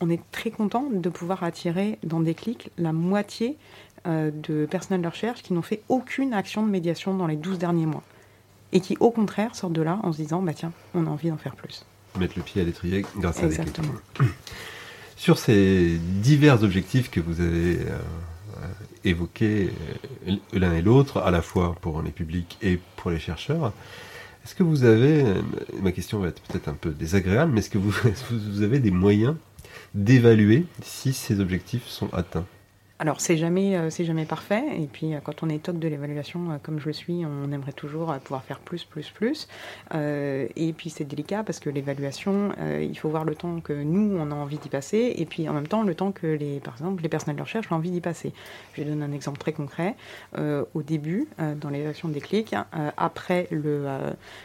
on 0.00 0.08
est 0.08 0.22
très 0.30 0.52
content 0.52 0.86
de 0.92 1.08
pouvoir 1.08 1.42
attirer 1.42 1.98
dans 2.04 2.20
des 2.20 2.34
clics 2.34 2.70
la 2.78 2.92
moitié 2.92 3.56
euh, 4.06 4.30
de 4.32 4.64
personnels 4.66 5.02
de 5.02 5.08
recherche 5.08 5.42
qui 5.42 5.54
n'ont 5.54 5.62
fait 5.62 5.82
aucune 5.88 6.32
action 6.32 6.64
de 6.64 6.70
médiation 6.70 7.14
dans 7.16 7.26
les 7.26 7.36
12 7.36 7.58
derniers 7.58 7.86
mois 7.86 8.04
et 8.72 8.78
qui 8.78 8.96
au 9.00 9.10
contraire 9.10 9.56
sortent 9.56 9.72
de 9.72 9.82
là 9.82 9.98
en 10.04 10.12
se 10.12 10.18
disant 10.18 10.40
bah 10.40 10.54
tiens 10.54 10.72
on 10.94 11.06
a 11.06 11.10
envie 11.10 11.30
d'en 11.30 11.36
faire 11.36 11.56
plus. 11.56 11.84
Mettre 12.18 12.34
le 12.36 12.42
pied 12.42 12.60
à 12.62 12.64
l'étrier 12.64 13.04
grâce 13.16 13.40
à. 13.40 13.46
Exactement. 13.46 13.92
Sur 15.16 15.38
ces 15.38 15.98
divers 15.98 16.62
objectifs 16.62 17.10
que 17.10 17.20
vous 17.20 17.40
avez 17.40 17.78
euh, 17.78 17.98
évoqués 19.04 19.70
euh, 20.28 20.36
l'un 20.52 20.74
et 20.74 20.82
l'autre, 20.82 21.18
à 21.18 21.30
la 21.30 21.42
fois 21.42 21.76
pour 21.80 22.02
les 22.02 22.10
publics 22.10 22.58
et 22.62 22.78
pour 22.96 23.10
les 23.10 23.18
chercheurs, 23.18 23.72
est-ce 24.44 24.54
que 24.54 24.62
vous 24.62 24.84
avez, 24.84 25.22
euh, 25.22 25.42
ma 25.82 25.92
question 25.92 26.18
va 26.18 26.28
être 26.28 26.42
peut-être 26.42 26.68
un 26.68 26.74
peu 26.74 26.90
désagréable, 26.90 27.52
mais 27.52 27.60
est-ce 27.60 27.70
que 27.70 27.78
vous, 27.78 27.92
est-ce 28.08 28.24
que 28.24 28.34
vous 28.34 28.62
avez 28.62 28.78
des 28.78 28.90
moyens 28.90 29.36
d'évaluer 29.94 30.66
si 30.82 31.12
ces 31.12 31.40
objectifs 31.40 31.86
sont 31.86 32.12
atteints? 32.12 32.46
Alors 33.04 33.20
c'est 33.20 33.36
jamais 33.36 33.76
euh, 33.76 33.90
jamais 33.90 34.24
parfait 34.24 34.64
et 34.78 34.86
puis 34.86 35.12
euh, 35.12 35.18
quand 35.22 35.42
on 35.42 35.50
est 35.50 35.62
top 35.62 35.78
de 35.78 35.88
l'évaluation 35.88 36.52
euh, 36.52 36.56
comme 36.62 36.80
je 36.80 36.86
le 36.86 36.94
suis, 36.94 37.26
on 37.26 37.52
aimerait 37.52 37.74
toujours 37.74 38.14
pouvoir 38.20 38.42
faire 38.42 38.60
plus 38.60 38.84
plus 38.84 39.10
plus 39.10 39.46
et 39.92 40.74
puis 40.74 40.88
c'est 40.88 41.04
délicat 41.04 41.42
parce 41.42 41.60
que 41.60 41.68
l'évaluation 41.68 42.52
il 42.80 42.98
faut 42.98 43.10
voir 43.10 43.24
le 43.24 43.34
temps 43.34 43.60
que 43.60 43.74
nous 43.74 44.16
on 44.18 44.30
a 44.30 44.34
envie 44.34 44.56
d'y 44.56 44.70
passer 44.70 45.12
et 45.16 45.26
puis 45.26 45.46
en 45.50 45.52
même 45.52 45.66
temps 45.66 45.82
le 45.82 45.94
temps 45.94 46.12
que 46.12 46.26
les 46.26 46.60
par 46.60 46.74
exemple 46.74 47.02
les 47.02 47.10
personnels 47.10 47.36
de 47.36 47.42
recherche 47.42 47.70
ont 47.70 47.74
envie 47.74 47.90
d'y 47.90 48.00
passer. 48.00 48.32
Je 48.72 48.82
vais 48.82 48.88
donner 48.88 49.04
un 49.04 49.12
exemple 49.12 49.38
très 49.38 49.52
concret. 49.52 49.96
Au 50.38 50.82
début 50.82 51.28
dans 51.38 51.68
l'évaluation 51.68 52.08
des 52.08 52.20
clics, 52.20 52.54
après 52.96 53.48
le 53.50 53.84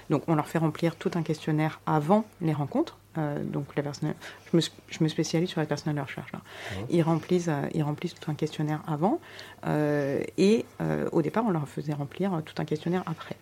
donc 0.09 0.23
on 0.27 0.35
leur 0.35 0.47
fait 0.47 0.59
remplir 0.59 0.97
tout 0.97 1.11
un 1.15 1.23
questionnaire 1.23 1.79
avant 1.85 2.25
les 2.41 2.53
rencontres. 2.53 2.97
Euh, 3.17 3.43
donc 3.43 3.75
les 3.75 3.81
personnels, 3.81 4.15
je 4.51 4.57
me, 4.57 4.61
je 4.61 5.03
me 5.03 5.09
spécialise 5.09 5.49
sur 5.49 5.61
les 5.61 5.67
personnels 5.67 5.95
de 5.95 6.01
recherche 6.01 6.31
là. 6.31 6.41
Ils 6.89 7.01
remplissent, 7.01 7.47
euh, 7.47 7.67
ils 7.73 7.81
remplissent 7.81 8.13
tout 8.13 8.29
un 8.29 8.35
questionnaire 8.35 8.81
avant 8.87 9.19
euh, 9.65 10.21
et 10.37 10.65
au 11.11 11.21
départ 11.21 11.43
on 11.45 11.49
leur 11.49 11.67
faisait 11.67 11.93
remplir 11.93 12.41
tout 12.45 12.53
un 12.61 12.65
questionnaire 12.65 13.03
après. 13.07 13.35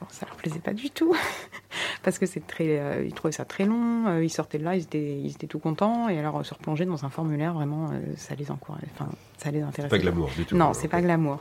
Bon, 0.00 0.06
ça 0.10 0.26
leur 0.26 0.34
plaisait 0.34 0.58
pas 0.58 0.72
du 0.72 0.90
tout 0.90 1.14
parce 2.02 2.18
que 2.18 2.26
c'est 2.26 2.44
très, 2.44 3.04
ils 3.06 3.14
trouvaient 3.14 3.32
ça 3.32 3.44
très 3.44 3.64
long. 3.64 4.20
ils 4.20 4.30
sortaient 4.30 4.58
de 4.58 4.64
là, 4.64 4.74
ils 4.74 4.82
étaient, 4.82 5.20
ils 5.20 5.30
étaient 5.30 5.46
tout 5.46 5.60
contents 5.60 6.08
et 6.08 6.18
alors 6.18 6.44
se 6.44 6.52
replonger 6.52 6.84
dans 6.84 7.04
un 7.04 7.10
formulaire 7.10 7.54
vraiment, 7.54 7.92
ça 8.16 8.34
les 8.34 8.50
encourage, 8.50 8.82
enfin 8.94 9.10
ça 9.42 9.50
les 9.50 9.62
intéresse. 9.62 9.90
Pas 9.90 9.98
glamour 9.98 10.30
du 10.36 10.44
tout. 10.44 10.56
Non, 10.56 10.72
c'est 10.72 10.88
pas 10.88 11.00
glamour. 11.00 11.40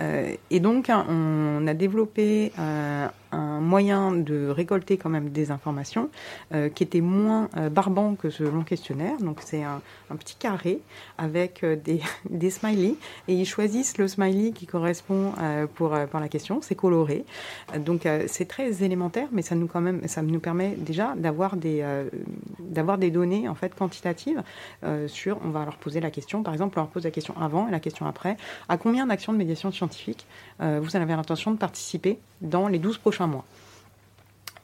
Euh, 0.00 0.34
et 0.50 0.60
donc, 0.60 0.90
hein, 0.90 1.06
on 1.08 1.66
a 1.66 1.74
développé 1.74 2.52
euh, 2.58 3.08
un 3.32 3.60
moyen 3.60 4.12
de 4.12 4.48
récolter 4.48 4.96
quand 4.96 5.08
même 5.08 5.30
des 5.30 5.50
informations 5.50 6.10
euh, 6.54 6.68
qui 6.68 6.82
était 6.82 7.00
moins 7.00 7.48
barbant 7.70 8.14
que 8.14 8.30
ce 8.30 8.44
long 8.44 8.62
questionnaire. 8.62 9.16
Donc 9.20 9.40
c'est 9.44 9.62
un, 9.62 9.80
un 10.10 10.16
petit 10.16 10.36
carré 10.36 10.80
avec 11.18 11.64
des, 11.64 12.00
des 12.30 12.50
smileys 12.50 12.96
et 13.28 13.34
ils 13.34 13.46
choisissent 13.46 13.98
le 13.98 14.08
smiley 14.08 14.52
qui 14.52 14.66
correspond 14.66 15.32
pour, 15.74 15.96
pour 16.10 16.20
la 16.20 16.28
question. 16.28 16.60
C'est 16.62 16.74
coloré. 16.74 17.24
Donc 17.78 18.08
c'est 18.26 18.46
très 18.46 18.82
élémentaire, 18.82 19.28
mais 19.32 19.42
ça 19.42 19.54
nous 19.54 19.66
quand 19.66 19.80
même 19.80 20.06
ça 20.06 20.22
nous 20.22 20.40
permet 20.40 20.74
déjà 20.76 21.14
d'avoir 21.16 21.56
des 21.56 21.84
d'avoir 22.60 22.98
des 22.98 23.10
données 23.10 23.48
en 23.48 23.54
fait 23.54 23.74
quantitatives 23.74 24.42
sur. 25.06 25.38
On 25.44 25.50
va 25.50 25.64
leur 25.64 25.76
poser 25.76 26.00
la 26.00 26.10
question. 26.10 26.42
Par 26.42 26.52
exemple, 26.52 26.78
on 26.78 26.82
leur 26.82 26.90
pose 26.90 27.04
la 27.04 27.10
question 27.10 27.34
avant 27.42 27.68
et 27.68 27.70
la 27.70 27.80
question 27.80 28.06
après. 28.06 28.36
À 28.68 28.76
combien 28.76 29.06
d'actions 29.06 29.32
de 29.32 29.38
médiation 29.38 29.70
scientifique 29.72 30.26
euh, 30.60 30.80
vous 30.82 30.96
avez 30.96 31.14
l'intention 31.14 31.50
de 31.50 31.56
participer 31.56 32.18
dans 32.40 32.68
les 32.68 32.78
12 32.78 32.98
prochains 32.98 33.26
mois? 33.26 33.44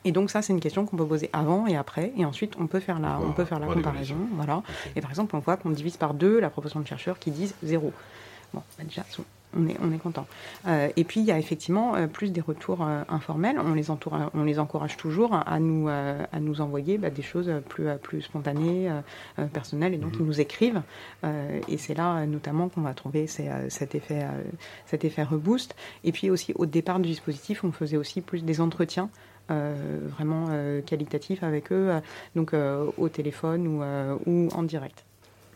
Et 0.05 0.13
donc 0.13 0.31
ça, 0.31 0.43
c'est 0.43 0.53
une 0.53 0.61
question 0.61 0.85
qu'on 0.85 0.97
peut 0.97 1.07
poser 1.07 1.31
avant 1.33 1.67
et 1.67 1.77
après, 1.77 2.13
et 2.17 2.25
ensuite 2.25 2.55
on 2.59 2.67
peut 2.67 2.81
faire 2.81 2.99
la, 2.99 3.21
on 3.21 3.33
peut 3.33 3.45
faire 3.45 3.61
la 3.61 3.69
comparaison, 3.69 4.17
voilà. 4.33 4.63
Et 4.97 5.01
par 5.01 5.11
exemple, 5.11 5.37
on 5.37 5.39
voit 5.39 5.57
qu'on 5.57 5.71
divise 5.71 5.97
par 5.97 6.13
deux 6.15 6.41
la 6.41 6.51
proportion 6.51 6.81
de 6.81 6.87
chercheurs 6.87 7.19
qui 7.19 7.31
disent 7.31 7.55
zéro. 7.63 7.93
Bon, 8.53 8.63
bah 8.77 8.85
déjà, 8.85 9.05
on 9.57 9.69
est, 9.69 9.77
on 9.83 9.93
est 9.93 9.99
content. 9.99 10.27
Euh, 10.67 10.89
et 10.97 11.05
puis, 11.05 11.21
il 11.21 11.27
y 11.27 11.33
a 11.33 11.39
effectivement 11.39 11.95
euh, 11.95 12.07
plus 12.07 12.31
des 12.31 12.41
retours 12.41 12.83
euh, 12.83 13.03
informels. 13.09 13.59
On 13.59 13.75
les, 13.75 13.91
entoure, 13.91 14.17
on 14.35 14.45
les 14.45 14.59
encourage 14.59 14.97
toujours 14.97 15.35
à 15.35 15.59
nous, 15.61 15.89
à 15.89 16.41
nous 16.41 16.61
envoyer 16.61 16.99
bah, 16.99 17.11
des 17.11 17.23
choses 17.23 17.51
plus, 17.69 17.87
plus 18.03 18.23
spontanées, 18.23 18.91
personnelles, 19.53 19.95
et 19.95 19.99
donc 19.99 20.15
ils 20.19 20.25
nous 20.25 20.41
écrivent. 20.41 20.83
Et 21.69 21.77
c'est 21.77 21.95
là, 21.95 22.27
notamment, 22.27 22.69
qu'on 22.69 22.83
va 22.83 22.95
trouver 22.95 23.27
ces, 23.27 23.51
cet, 23.69 23.95
effet, 23.95 24.27
cet 24.87 25.05
effet 25.05 25.23
reboost. 25.23 25.75
Et 26.05 26.13
puis 26.13 26.31
aussi, 26.31 26.53
au 26.57 26.67
départ 26.67 26.99
du 26.99 27.09
dispositif, 27.09 27.65
on 27.65 27.73
faisait 27.73 27.97
aussi 27.97 28.21
plus 28.21 28.45
des 28.45 28.61
entretiens. 28.61 29.11
vraiment 29.49 30.49
qualitatifs 30.87 31.43
avec 31.43 31.73
eux, 31.73 31.93
donc 32.37 32.55
au 32.55 33.09
téléphone 33.09 33.67
ou, 33.67 33.83
ou 34.27 34.49
en 34.55 34.63
direct. 34.63 35.05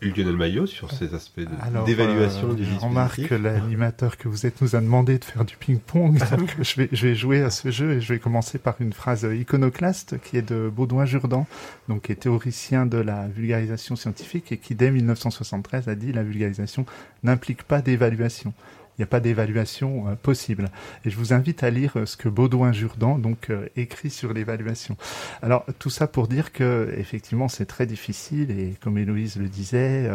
Lionel 0.02 0.37
Maillot 0.37 0.66
sur 0.66 0.92
ces 0.92 1.14
aspects 1.14 1.40
d'évaluation 1.87 2.50
euh, 2.50 2.54
du 2.54 2.62
dispositif. 2.62 2.82
remarque 2.82 3.26
que 3.26 3.35
l'animateur 3.35 4.16
que 4.18 4.28
vous 4.28 4.44
êtes 4.46 4.61
nous 4.61 4.76
a 4.76 4.80
demandé 4.80 5.18
de 5.18 5.24
faire 5.24 5.44
du 5.44 5.56
ping-pong. 5.56 6.18
je, 6.61 6.76
vais, 6.76 6.88
je 6.92 7.06
vais 7.09 7.14
jouer 7.14 7.42
à 7.42 7.50
ce 7.50 7.70
jeu 7.70 7.92
et 7.92 8.00
je 8.00 8.12
vais 8.12 8.18
commencer 8.18 8.59
par 8.59 8.76
une 8.80 8.92
phrase 8.92 9.26
iconoclaste 9.30 10.20
qui 10.22 10.37
est 10.37 10.48
de 10.48 10.70
Baudouin-Jourdan, 10.74 11.46
donc 11.88 12.02
qui 12.02 12.12
est 12.12 12.16
théoricien 12.16 12.85
de 12.85 12.98
la 12.98 13.26
vulgarisation 13.28 13.96
scientifique 13.96 14.52
et 14.52 14.59
qui 14.59 14.74
dès 14.74 14.90
1973 14.90 15.88
a 15.88 15.94
dit 15.94 16.12
la 16.12 16.22
vulgarisation 16.22 16.85
n'implique 17.22 17.62
pas 17.62 17.80
d'évaluation. 17.80 18.52
Il 18.98 19.02
n'y 19.02 19.04
a 19.04 19.09
pas 19.09 19.20
d'évaluation 19.20 20.09
euh, 20.09 20.14
possible. 20.14 20.70
Et 21.04 21.11
je 21.11 21.16
vous 21.16 21.35
invite 21.35 21.62
à 21.62 21.70
lire 21.70 21.92
euh, 21.96 22.06
ce 22.06 22.16
que 22.16 22.30
Baudouin-Jourdan 22.30 23.18
donc 23.18 23.50
euh, 23.50 23.68
écrit 23.76 24.09
sur 24.09 24.32
l'évaluation. 24.32 24.96
Alors 25.42 25.66
tout 25.78 25.90
ça 25.90 26.06
pour 26.06 26.28
dire 26.28 26.52
que 26.52 26.94
effectivement 26.96 27.48
c'est 27.48 27.66
très 27.66 27.85
difficile 27.85 28.50
et 28.50 28.74
comme 28.80 28.96
Héloïse 28.96 29.37
le 29.37 29.48
disait, 29.48 30.11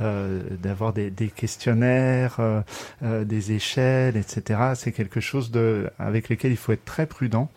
d'avoir 0.00 0.92
des, 0.92 1.10
des 1.10 1.28
questionnaires, 1.28 2.40
des 3.02 3.52
échelles, 3.52 4.16
etc. 4.16 4.72
C'est 4.74 4.92
quelque 4.92 5.20
chose 5.20 5.50
de, 5.50 5.90
avec 5.98 6.28
lesquels 6.28 6.52
il 6.52 6.56
faut 6.56 6.72
être 6.72 6.84
très 6.84 7.06
prudent. 7.06 7.50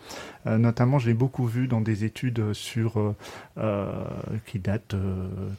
Euh, 0.46 0.58
notamment, 0.58 0.98
j'ai 0.98 1.14
beaucoup 1.14 1.46
vu 1.46 1.66
dans 1.66 1.80
des 1.80 2.04
études 2.04 2.52
sur 2.52 2.98
euh, 2.98 3.14
euh, 3.58 4.04
qui 4.46 4.58
datent 4.58 4.94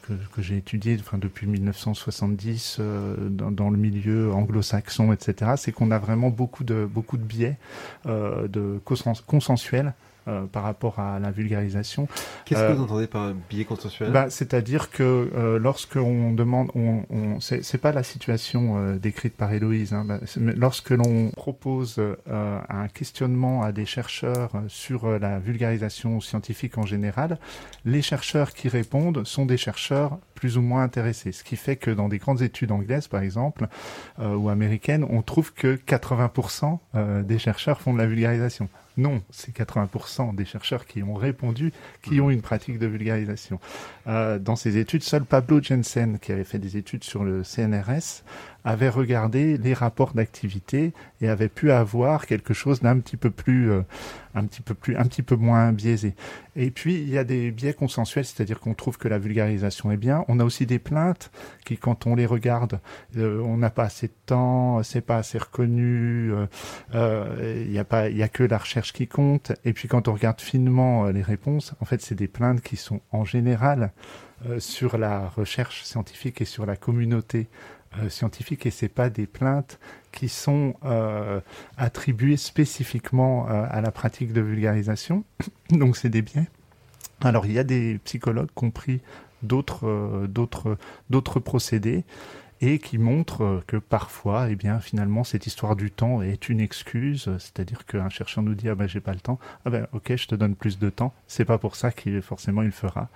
que, 0.02 0.42
j'ai 0.42 0.56
étudiées 0.56 0.96
enfin, 1.00 1.18
depuis 1.18 1.46
1970 1.46 2.78
euh, 2.80 3.16
dans, 3.28 3.50
dans 3.50 3.70
le 3.70 3.76
milieu 3.76 4.32
anglo-saxon, 4.32 5.12
etc. 5.12 5.52
C'est 5.56 5.72
qu'on 5.72 5.90
a 5.90 5.98
vraiment 5.98 6.30
beaucoup 6.30 6.64
de 6.64 6.88
beaucoup 6.90 7.16
de 7.16 7.22
biais 7.22 7.56
de 8.06 8.80
consens- 8.86 9.22
consensuels 9.26 9.92
euh, 10.28 10.46
par 10.46 10.62
rapport 10.62 10.98
à 10.98 11.18
la 11.18 11.30
vulgarisation. 11.30 12.06
Qu'est-ce 12.44 12.60
Euh, 12.60 12.68
que 12.72 12.76
vous 12.76 12.84
entendez 12.84 13.06
par 13.06 13.32
biais 13.50 13.64
consensuel? 13.64 14.12
Bah, 14.12 14.30
c'est-à-dire 14.30 14.90
que 14.90 15.02
euh, 15.34 15.58
lorsque 15.58 15.96
on 15.96 16.32
demande, 16.32 16.70
on, 16.74 17.02
on, 17.10 17.40
c'est 17.40 17.78
pas 17.78 17.92
la 17.92 18.02
situation 18.02 18.76
euh, 18.78 18.96
décrite 18.98 19.36
par 19.36 19.52
Héloïse. 19.52 19.92
Hein, 19.92 20.04
bah, 20.06 20.18
lorsque 20.36 20.90
l'on 20.90 21.30
propose 21.30 21.96
euh, 21.98 22.58
un 22.68 22.88
questionnement 22.88 23.62
à 23.62 23.72
des 23.72 23.86
chercheurs 23.86 24.50
sur 24.68 25.18
la 25.18 25.38
vulgarisation 25.38 26.20
scientifique 26.20 26.78
en 26.78 26.86
général, 26.86 27.38
les 27.84 28.02
chercheurs 28.02 28.52
qui 28.52 28.68
répondent 28.68 29.26
sont 29.26 29.46
des 29.46 29.56
chercheurs 29.56 30.18
plus 30.38 30.56
ou 30.56 30.62
moins 30.62 30.84
intéressés. 30.84 31.32
Ce 31.32 31.42
qui 31.42 31.56
fait 31.56 31.74
que 31.74 31.90
dans 31.90 32.08
des 32.08 32.18
grandes 32.18 32.42
études 32.42 32.70
anglaises, 32.70 33.08
par 33.08 33.22
exemple, 33.22 33.66
euh, 34.20 34.36
ou 34.36 34.48
américaines, 34.48 35.04
on 35.10 35.22
trouve 35.22 35.52
que 35.52 35.74
80% 35.74 36.78
euh, 36.94 37.22
des 37.24 37.40
chercheurs 37.40 37.80
font 37.80 37.92
de 37.92 37.98
la 37.98 38.06
vulgarisation. 38.06 38.68
Non, 38.96 39.22
c'est 39.30 39.56
80% 39.56 40.34
des 40.34 40.44
chercheurs 40.44 40.84
qui 40.86 41.02
ont 41.02 41.14
répondu 41.14 41.72
qui 42.02 42.20
ont 42.20 42.30
une 42.30 42.40
pratique 42.40 42.78
de 42.78 42.86
vulgarisation. 42.86 43.60
Euh, 44.08 44.38
dans 44.38 44.56
ces 44.56 44.76
études, 44.76 45.02
seul 45.04 45.24
Pablo 45.24 45.60
Jensen, 45.62 46.18
qui 46.18 46.32
avait 46.32 46.44
fait 46.44 46.58
des 46.58 46.76
études 46.76 47.04
sur 47.04 47.22
le 47.24 47.42
CNRS, 47.44 48.24
avait 48.68 48.90
regardé 48.90 49.56
les 49.56 49.72
rapports 49.72 50.12
d'activité 50.12 50.92
et 51.22 51.28
avait 51.28 51.48
pu 51.48 51.72
avoir 51.72 52.26
quelque 52.26 52.52
chose 52.52 52.80
d'un 52.80 52.98
petit 52.98 53.16
peu 53.16 53.30
plus, 53.30 53.70
euh, 53.70 53.80
un 54.34 54.44
petit 54.44 54.60
peu 54.60 54.74
plus, 54.74 54.94
un 54.96 55.04
petit 55.04 55.22
peu 55.22 55.36
moins 55.36 55.72
biaisé. 55.72 56.14
Et 56.54 56.70
puis 56.70 56.96
il 56.96 57.08
y 57.08 57.16
a 57.16 57.24
des 57.24 57.50
biais 57.50 57.72
consensuels, 57.72 58.26
c'est-à-dire 58.26 58.60
qu'on 58.60 58.74
trouve 58.74 58.98
que 58.98 59.08
la 59.08 59.18
vulgarisation 59.18 59.90
est 59.90 59.96
bien. 59.96 60.24
On 60.28 60.38
a 60.38 60.44
aussi 60.44 60.66
des 60.66 60.78
plaintes 60.78 61.30
qui, 61.64 61.78
quand 61.78 62.06
on 62.06 62.14
les 62.14 62.26
regarde, 62.26 62.80
euh, 63.16 63.40
on 63.40 63.56
n'a 63.56 63.70
pas 63.70 63.84
assez 63.84 64.08
de 64.08 64.12
temps, 64.26 64.82
c'est 64.82 65.00
pas 65.00 65.16
assez 65.16 65.38
reconnu, 65.38 66.30
euh, 66.32 66.46
euh, 66.94 67.62
il 67.64 67.70
n'y 67.70 67.78
a 67.78 67.84
pas, 67.84 68.10
il 68.10 68.18
y 68.18 68.22
a 68.22 68.28
que 68.28 68.42
la 68.42 68.58
recherche 68.58 68.92
qui 68.92 69.06
compte. 69.06 69.52
Et 69.64 69.72
puis 69.72 69.88
quand 69.88 70.08
on 70.08 70.12
regarde 70.12 70.42
finement 70.42 71.06
les 71.06 71.22
réponses, 71.22 71.74
en 71.80 71.86
fait, 71.86 72.02
c'est 72.02 72.14
des 72.14 72.28
plaintes 72.28 72.60
qui 72.60 72.76
sont 72.76 73.00
en 73.12 73.24
général 73.24 73.92
sur 74.58 74.98
la 74.98 75.28
recherche 75.28 75.82
scientifique 75.82 76.40
et 76.40 76.44
sur 76.44 76.64
la 76.64 76.76
communauté 76.76 77.48
euh, 77.96 78.08
scientifique, 78.08 78.66
et 78.66 78.70
c'est 78.70 78.88
pas 78.88 79.08
des 79.08 79.26
plaintes 79.26 79.78
qui 80.12 80.28
sont 80.28 80.74
euh, 80.84 81.40
attribuées 81.76 82.36
spécifiquement 82.36 83.48
euh, 83.48 83.66
à 83.70 83.80
la 83.80 83.90
pratique 83.90 84.32
de 84.32 84.40
vulgarisation. 84.40 85.24
Donc 85.70 85.96
c'est 85.96 86.08
des 86.08 86.22
biais. 86.22 86.48
Alors 87.20 87.46
il 87.46 87.52
y 87.52 87.58
a 87.58 87.64
des 87.64 87.98
psychologues 88.04 88.50
qui 88.56 88.64
ont 88.64 88.70
pris 88.70 89.00
d'autres 89.42 89.86
euh, 89.86 90.26
d'autres 90.26 90.76
d'autres 91.10 91.40
procédés 91.40 92.04
et 92.60 92.78
qui 92.78 92.98
montrent 92.98 93.44
euh, 93.44 93.64
que 93.66 93.76
parfois, 93.76 94.48
eh 94.50 94.56
bien, 94.56 94.80
finalement, 94.80 95.24
cette 95.24 95.46
histoire 95.46 95.76
du 95.76 95.90
temps 95.90 96.22
est 96.22 96.48
une 96.48 96.60
excuse, 96.60 97.30
c'est-à-dire 97.38 97.86
qu'un 97.86 98.08
chercheur 98.08 98.42
nous 98.42 98.54
dit 98.54 98.68
ah 98.68 98.74
ben 98.74 98.88
j'ai 98.88 99.00
pas 99.00 99.12
le 99.12 99.20
temps, 99.20 99.38
ah 99.64 99.70
ben 99.70 99.86
ok 99.92 100.16
je 100.16 100.26
te 100.26 100.34
donne 100.34 100.54
plus 100.56 100.78
de 100.78 100.90
temps, 100.90 101.14
c'est 101.26 101.44
pas 101.44 101.58
pour 101.58 101.76
ça 101.76 101.90
qu'il 101.92 102.20
forcément 102.22 102.62
il 102.62 102.72
fera. 102.72 103.08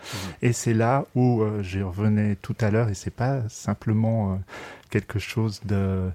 Et 0.42 0.52
c'est 0.52 0.74
là 0.74 1.04
où 1.14 1.42
euh, 1.42 1.62
j'y 1.62 1.82
revenais 1.82 2.36
tout 2.36 2.56
à 2.60 2.70
l'heure 2.70 2.88
et 2.88 2.94
c'est 2.94 3.10
pas 3.10 3.48
simplement 3.48 4.32
euh, 4.32 4.36
quelque 4.90 5.18
chose 5.18 5.60
de 5.64 6.08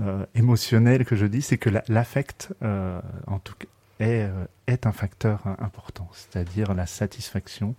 euh, 0.00 0.24
émotionnel 0.34 1.04
que 1.04 1.16
je 1.16 1.26
dis, 1.26 1.42
c'est 1.42 1.58
que 1.58 1.68
la- 1.70 1.84
l'affect, 1.88 2.52
euh, 2.62 3.00
en 3.26 3.38
tout 3.38 3.54
cas, 3.58 3.66
est, 4.00 4.28
est 4.66 4.86
un 4.86 4.92
facteur 4.92 5.40
important, 5.60 6.08
c'est-à-dire 6.12 6.74
la 6.74 6.86
satisfaction 6.86 7.74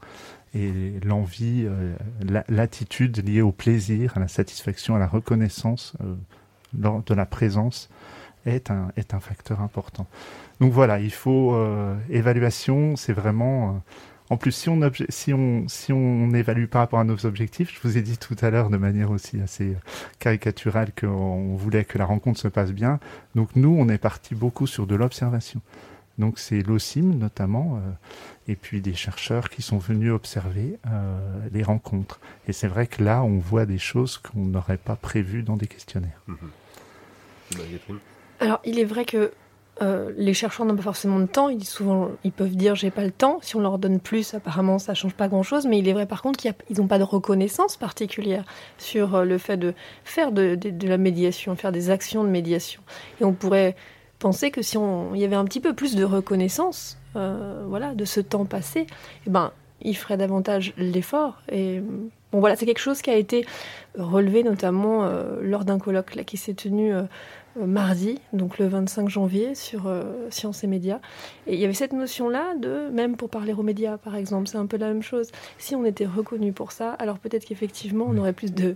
et 0.53 0.71
l'envie, 1.03 1.65
euh, 1.65 1.95
la- 2.21 2.45
l'attitude 2.49 3.27
liée 3.27 3.41
au 3.41 3.51
plaisir, 3.51 4.13
à 4.15 4.19
la 4.19 4.27
satisfaction, 4.27 4.95
à 4.95 4.99
la 4.99 5.07
reconnaissance 5.07 5.93
euh, 6.03 6.15
de 6.73 7.13
la 7.13 7.25
présence 7.25 7.89
est 8.45 8.71
un, 8.71 8.89
est 8.97 9.13
un 9.13 9.19
facteur 9.19 9.61
important. 9.61 10.07
Donc 10.59 10.71
voilà, 10.71 10.99
il 10.99 11.13
faut 11.13 11.53
euh, 11.55 11.95
évaluation, 12.09 12.95
c'est 12.95 13.13
vraiment 13.13 13.81
en 14.29 14.37
plus, 14.37 14.51
si 14.51 14.69
on, 14.69 14.79
si 15.09 15.33
on, 15.33 15.67
si 15.67 15.91
on 15.93 16.31
évalue 16.33 16.65
par 16.65 16.81
rapport 16.81 16.99
à 16.99 17.03
nos 17.03 17.25
objectifs, 17.25 17.71
je 17.75 17.87
vous 17.87 17.97
ai 17.97 18.01
dit 18.01 18.17
tout 18.17 18.35
à 18.41 18.49
l'heure 18.49 18.69
de 18.69 18.77
manière 18.77 19.11
aussi 19.11 19.39
assez 19.41 19.75
caricaturale 20.17 20.91
qu'on 20.99 21.55
voulait 21.55 21.83
que 21.83 21.97
la 21.97 22.05
rencontre 22.05 22.39
se 22.39 22.47
passe 22.47 22.71
bien. 22.71 22.99
Donc 23.35 23.49
nous, 23.55 23.75
on 23.77 23.89
est 23.89 23.97
parti 23.97 24.33
beaucoup 24.33 24.65
sur 24.65 24.87
de 24.87 24.95
l'observation. 24.95 25.61
Donc 26.19 26.37
c'est 26.39 26.61
l'OSIM 26.61 27.15
notamment, 27.17 27.77
euh, 27.77 28.51
et 28.51 28.55
puis 28.55 28.81
des 28.81 28.93
chercheurs 28.93 29.49
qui 29.49 29.61
sont 29.61 29.79
venus 29.79 30.11
observer 30.11 30.77
euh, 30.87 31.17
les 31.51 31.63
rencontres. 31.63 32.19
Et 32.47 32.53
c'est 32.53 32.67
vrai 32.67 32.85
que 32.87 33.03
là, 33.03 33.23
on 33.23 33.39
voit 33.39 33.65
des 33.65 33.79
choses 33.79 34.17
qu'on 34.19 34.45
n'aurait 34.45 34.77
pas 34.77 34.95
prévues 34.95 35.41
dans 35.43 35.57
des 35.57 35.67
questionnaires. 35.67 36.21
Bah, 36.27 36.35
Catherine? 37.71 37.99
Alors, 38.39 38.59
il 38.65 38.77
est 38.79 38.83
vrai 38.85 39.05
que 39.05 39.31
euh, 39.81 40.11
les 40.17 40.35
chercheurs 40.35 40.67
n'ont 40.67 40.75
pas 40.75 40.83
forcément 40.83 41.19
de 41.19 41.25
temps. 41.25 41.49
Ils, 41.49 41.63
souvent, 41.63 42.11
ils 42.23 42.31
peuvent 42.31 42.55
dire 42.55 42.75
j'ai 42.75 42.91
pas 42.91 43.03
le 43.03 43.11
temps. 43.11 43.39
Si 43.41 43.55
on 43.55 43.59
leur 43.59 43.79
donne 43.79 43.99
plus, 43.99 44.35
apparemment, 44.35 44.77
ça 44.77 44.93
change 44.93 45.15
pas 45.15 45.27
grand-chose. 45.27 45.65
Mais 45.65 45.79
il 45.79 45.87
est 45.87 45.93
vrai 45.93 46.05
par 46.05 46.21
contre 46.21 46.37
qu'ils 46.39 46.53
n'ont 46.77 46.87
pas 46.87 46.99
de 46.99 47.03
reconnaissance 47.03 47.75
particulière 47.77 48.43
sur 48.77 49.15
euh, 49.15 49.25
le 49.25 49.37
fait 49.39 49.57
de 49.57 49.73
faire 50.03 50.31
de, 50.31 50.53
de- 50.55 50.69
de 50.69 50.87
la 50.87 50.97
médiation, 50.99 51.55
faire 51.55 51.71
des 51.71 51.89
actions 51.89 52.23
de 52.23 52.29
médiation. 52.29 52.81
Et 53.19 53.23
on 53.23 53.33
pourrait 53.33 53.75
penser 54.23 54.51
que 54.51 54.61
si 54.61 54.77
on, 54.77 55.13
il 55.13 55.19
y 55.19 55.25
avait 55.25 55.35
un 55.35 55.43
petit 55.43 55.59
peu 55.59 55.73
plus 55.73 55.95
de 55.95 56.05
reconnaissance, 56.05 56.97
euh, 57.17 57.65
voilà, 57.67 57.93
de 57.93 58.05
ce 58.05 58.21
temps 58.21 58.45
passé, 58.45 58.87
eh 59.27 59.29
ben, 59.29 59.51
ils 59.81 59.97
feraient 59.97 60.15
davantage 60.15 60.73
l'effort. 60.77 61.41
Et 61.51 61.81
bon, 62.31 62.39
voilà, 62.39 62.55
c'est 62.55 62.65
quelque 62.65 62.79
chose 62.79 63.01
qui 63.01 63.09
a 63.09 63.17
été 63.17 63.45
relevé 63.97 64.43
notamment 64.43 65.03
euh, 65.03 65.41
lors 65.41 65.65
d'un 65.65 65.77
colloque 65.77 66.15
là, 66.15 66.23
qui 66.23 66.37
s'est 66.37 66.53
tenu 66.53 66.93
euh, 66.93 67.03
euh, 67.59 67.65
mardi, 67.67 68.19
donc 68.31 68.57
le 68.57 68.67
25 68.67 69.09
janvier, 69.09 69.55
sur 69.55 69.87
euh, 69.87 70.03
Sciences 70.29 70.63
et 70.63 70.67
Médias. 70.67 70.99
Et 71.45 71.53
il 71.53 71.59
y 71.59 71.65
avait 71.65 71.73
cette 71.73 71.93
notion-là 71.93 72.55
de, 72.55 72.89
même 72.91 73.15
pour 73.15 73.29
parler 73.29 73.53
aux 73.53 73.61
médias 73.61 73.97
par 73.97 74.15
exemple, 74.15 74.47
c'est 74.47 74.57
un 74.57 74.65
peu 74.65 74.77
la 74.77 74.87
même 74.87 75.03
chose. 75.03 75.29
Si 75.57 75.75
on 75.75 75.85
était 75.85 76.05
reconnu 76.05 76.51
pour 76.51 76.71
ça, 76.71 76.91
alors 76.93 77.19
peut-être 77.19 77.45
qu'effectivement 77.45 78.05
on 78.07 78.17
aurait 78.17 78.33
plus 78.33 78.53
de, 78.53 78.75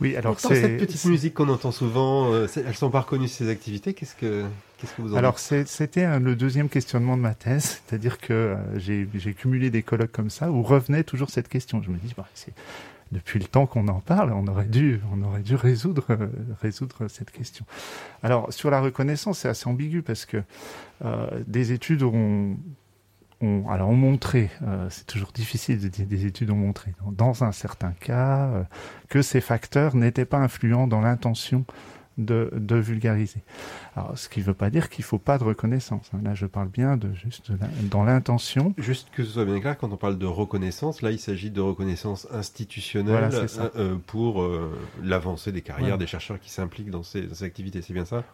Oui, 0.00 0.16
alors 0.16 0.38
c'est 0.38 0.54
cette 0.54 0.78
petite 0.78 1.04
musique 1.06 1.34
qu'on 1.34 1.48
entend 1.48 1.72
souvent, 1.72 2.32
euh, 2.32 2.46
elles 2.56 2.74
sont 2.74 2.90
pas 2.90 3.00
reconnues 3.00 3.28
ces 3.28 3.48
activités. 3.48 3.94
Qu'est-ce 3.94 4.14
que 4.14 4.44
qu'est-ce 4.78 4.94
que 4.94 5.02
vous 5.02 5.14
en 5.14 5.16
Alors 5.16 5.38
c'était 5.38 6.18
le 6.18 6.36
deuxième 6.36 6.68
questionnement 6.68 7.16
de 7.16 7.22
ma 7.22 7.34
thèse, 7.34 7.82
c'est-à-dire 7.86 8.18
que 8.18 8.32
euh, 8.32 8.78
j'ai 8.78 9.08
j'ai 9.14 9.34
cumulé 9.34 9.70
des 9.70 9.82
colloques 9.82 10.12
comme 10.12 10.30
ça 10.30 10.50
où 10.50 10.62
revenait 10.62 11.04
toujours 11.04 11.30
cette 11.30 11.48
question. 11.48 11.82
Je 11.82 11.90
me 11.90 11.96
dis, 11.96 12.14
bah, 12.16 12.28
c'est 12.34 12.52
depuis 13.12 13.38
le 13.38 13.46
temps 13.46 13.66
qu'on 13.66 13.88
en 13.88 14.00
parle, 14.00 14.32
on 14.32 14.46
aurait 14.46 14.66
dû, 14.66 15.00
on 15.12 15.22
aurait 15.22 15.40
dû 15.40 15.54
résoudre 15.54 16.04
euh, 16.10 16.28
résoudre 16.60 17.08
cette 17.08 17.30
question. 17.30 17.64
Alors 18.22 18.52
sur 18.52 18.70
la 18.70 18.80
reconnaissance, 18.80 19.40
c'est 19.40 19.48
assez 19.48 19.66
ambigu 19.66 20.02
parce 20.02 20.26
que 20.26 20.42
euh, 21.04 21.26
des 21.46 21.72
études 21.72 22.02
ont 22.02 22.56
ont, 23.40 23.68
alors 23.68 23.90
ont 23.90 23.96
montré, 23.96 24.50
euh, 24.62 24.86
c'est 24.90 25.06
toujours 25.06 25.32
difficile 25.32 25.80
de 25.80 25.88
dire 25.88 26.06
des 26.06 26.26
études 26.26 26.50
ont 26.50 26.56
montré, 26.56 26.92
dans, 27.12 27.44
un 27.44 27.52
certain 27.52 27.92
cas, 27.92 28.46
euh, 28.46 28.62
que 29.08 29.22
ces 29.22 29.40
facteurs 29.40 29.94
n'étaient 29.94 30.24
pas 30.24 30.38
influents 30.38 30.86
dans 30.86 31.00
l'intention 31.00 31.64
de, 32.18 32.50
de 32.54 32.76
vulgariser. 32.76 33.40
Alors, 33.96 34.18
ce 34.18 34.28
qui 34.28 34.40
ne 34.40 34.44
veut 34.44 34.54
pas 34.54 34.70
dire 34.70 34.90
qu'il 34.90 35.02
ne 35.02 35.06
faut 35.06 35.18
pas 35.18 35.38
de 35.38 35.44
reconnaissance. 35.44 36.10
hein. 36.12 36.18
Là, 36.22 36.34
je 36.34 36.46
parle 36.46 36.68
bien 36.68 36.96
de 36.96 37.12
juste 37.14 37.50
de 37.50 37.56
la- 37.58 37.68
dans 37.90 38.04
l'intention. 38.04 38.74
Juste 38.76 39.08
que 39.12 39.24
ce 39.24 39.30
soit 39.30 39.44
bien 39.44 39.60
clair, 39.60 39.78
quand 39.78 39.92
on 39.92 39.96
parle 39.96 40.18
de 40.18 40.26
reconnaissance, 40.26 41.00
là, 41.00 41.10
il 41.10 41.18
s'agit 41.18 41.50
de 41.50 41.60
reconnaissance 41.60 42.26
institutionnelle 42.32 43.28
Voilà, 43.30 43.46
euh, 43.58 43.70
euh, 43.76 43.96
pour 44.06 44.42
euh, 44.42 44.70
l'avancée 45.02 45.52
des 45.52 45.62
carrières 45.62 45.98
des 45.98 46.06
chercheurs 46.06 46.40
qui 46.40 46.50
s'impliquent 46.50 46.90
dans 46.90 47.02
ces, 47.02 47.22
dans 47.22 47.34
ces 47.34 47.44
activités. 47.44 47.80
C'est 47.82 47.94
bien 47.94 48.04
ça? 48.04 48.24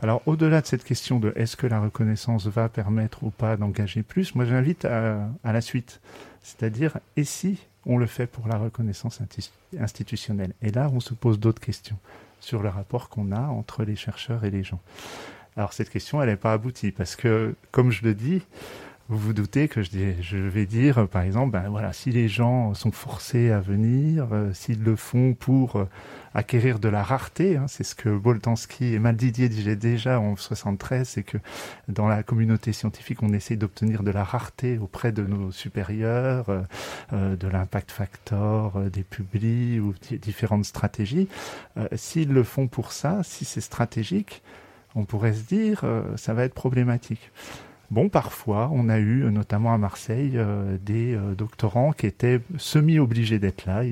Alors, 0.00 0.22
au-delà 0.26 0.60
de 0.60 0.66
cette 0.66 0.84
question 0.84 1.20
de 1.20 1.32
est-ce 1.36 1.56
que 1.56 1.66
la 1.66 1.80
reconnaissance 1.80 2.46
va 2.46 2.68
permettre 2.68 3.22
ou 3.24 3.30
pas 3.30 3.56
d'engager 3.56 4.02
plus, 4.02 4.34
moi, 4.34 4.44
j'invite 4.44 4.84
à, 4.84 5.28
à 5.44 5.52
la 5.52 5.60
suite. 5.60 6.00
C'est-à-dire, 6.42 6.98
et 7.16 7.24
si 7.24 7.58
on 7.84 7.98
le 7.98 8.06
fait 8.06 8.26
pour 8.26 8.48
la 8.48 8.56
reconnaissance 8.56 9.20
institutionnelle? 9.78 10.52
Et 10.62 10.70
là, 10.70 10.90
on 10.92 11.00
se 11.00 11.14
pose 11.14 11.38
d'autres 11.38 11.60
questions 11.60 11.98
sur 12.40 12.62
le 12.62 12.68
rapport 12.68 13.08
qu'on 13.08 13.32
a 13.32 13.40
entre 13.40 13.84
les 13.84 13.96
chercheurs 13.96 14.44
et 14.44 14.50
les 14.50 14.62
gens. 14.62 14.80
Alors, 15.56 15.72
cette 15.72 15.90
question, 15.90 16.22
elle 16.22 16.28
n'est 16.28 16.36
pas 16.36 16.52
aboutie 16.52 16.92
parce 16.92 17.16
que, 17.16 17.54
comme 17.72 17.90
je 17.90 18.04
le 18.04 18.14
dis, 18.14 18.42
vous 19.10 19.16
vous 19.16 19.32
doutez 19.32 19.68
que 19.68 19.82
je, 19.82 19.88
dis- 19.90 20.22
je 20.22 20.36
vais 20.36 20.66
dire, 20.66 20.98
euh, 20.98 21.06
par 21.06 21.22
exemple, 21.22 21.52
ben 21.52 21.68
voilà, 21.70 21.94
si 21.94 22.10
les 22.10 22.28
gens 22.28 22.74
sont 22.74 22.92
forcés 22.92 23.50
à 23.50 23.58
venir, 23.58 24.28
euh, 24.32 24.52
s'ils 24.52 24.82
le 24.84 24.96
font 24.96 25.32
pour 25.32 25.76
euh, 25.76 25.88
acquérir 26.34 26.78
de 26.78 26.88
la 26.90 27.02
rareté, 27.02 27.56
hein, 27.56 27.64
c'est 27.68 27.84
ce 27.84 27.94
que 27.94 28.10
Boltanski 28.10 28.92
et 28.92 28.98
Maldidier 28.98 29.48
disaient 29.48 29.76
déjà 29.76 30.20
en 30.20 30.36
73, 30.36 31.08
c'est 31.08 31.22
que 31.22 31.38
dans 31.88 32.06
la 32.06 32.22
communauté 32.22 32.74
scientifique, 32.74 33.22
on 33.22 33.32
essaie 33.32 33.56
d'obtenir 33.56 34.02
de 34.02 34.10
la 34.10 34.24
rareté 34.24 34.76
auprès 34.76 35.10
de 35.10 35.22
nos 35.22 35.52
supérieurs, 35.52 36.50
euh, 37.14 37.34
de 37.34 37.48
l'impact 37.48 37.90
factor, 37.90 38.78
des 38.90 39.04
publis 39.04 39.80
ou 39.80 39.94
di- 40.02 40.18
différentes 40.18 40.66
stratégies. 40.66 41.28
S'ils 41.96 42.32
le 42.32 42.42
font 42.44 42.66
pour 42.66 42.92
ça, 42.92 43.22
si 43.24 43.46
c'est 43.46 43.62
stratégique, 43.62 44.42
on 44.94 45.04
pourrait 45.06 45.32
se 45.32 45.42
dire, 45.44 45.84
ça 46.16 46.34
va 46.34 46.44
être 46.44 46.54
problématique. 46.54 47.30
Bon, 47.90 48.08
parfois, 48.10 48.68
on 48.72 48.88
a 48.90 48.98
eu, 48.98 49.24
notamment 49.30 49.72
à 49.72 49.78
Marseille, 49.78 50.32
euh, 50.34 50.76
des 50.82 51.14
euh, 51.14 51.34
doctorants 51.34 51.92
qui 51.92 52.06
étaient 52.06 52.40
semi-obligés 52.58 53.38
d'être 53.38 53.64
là. 53.64 53.82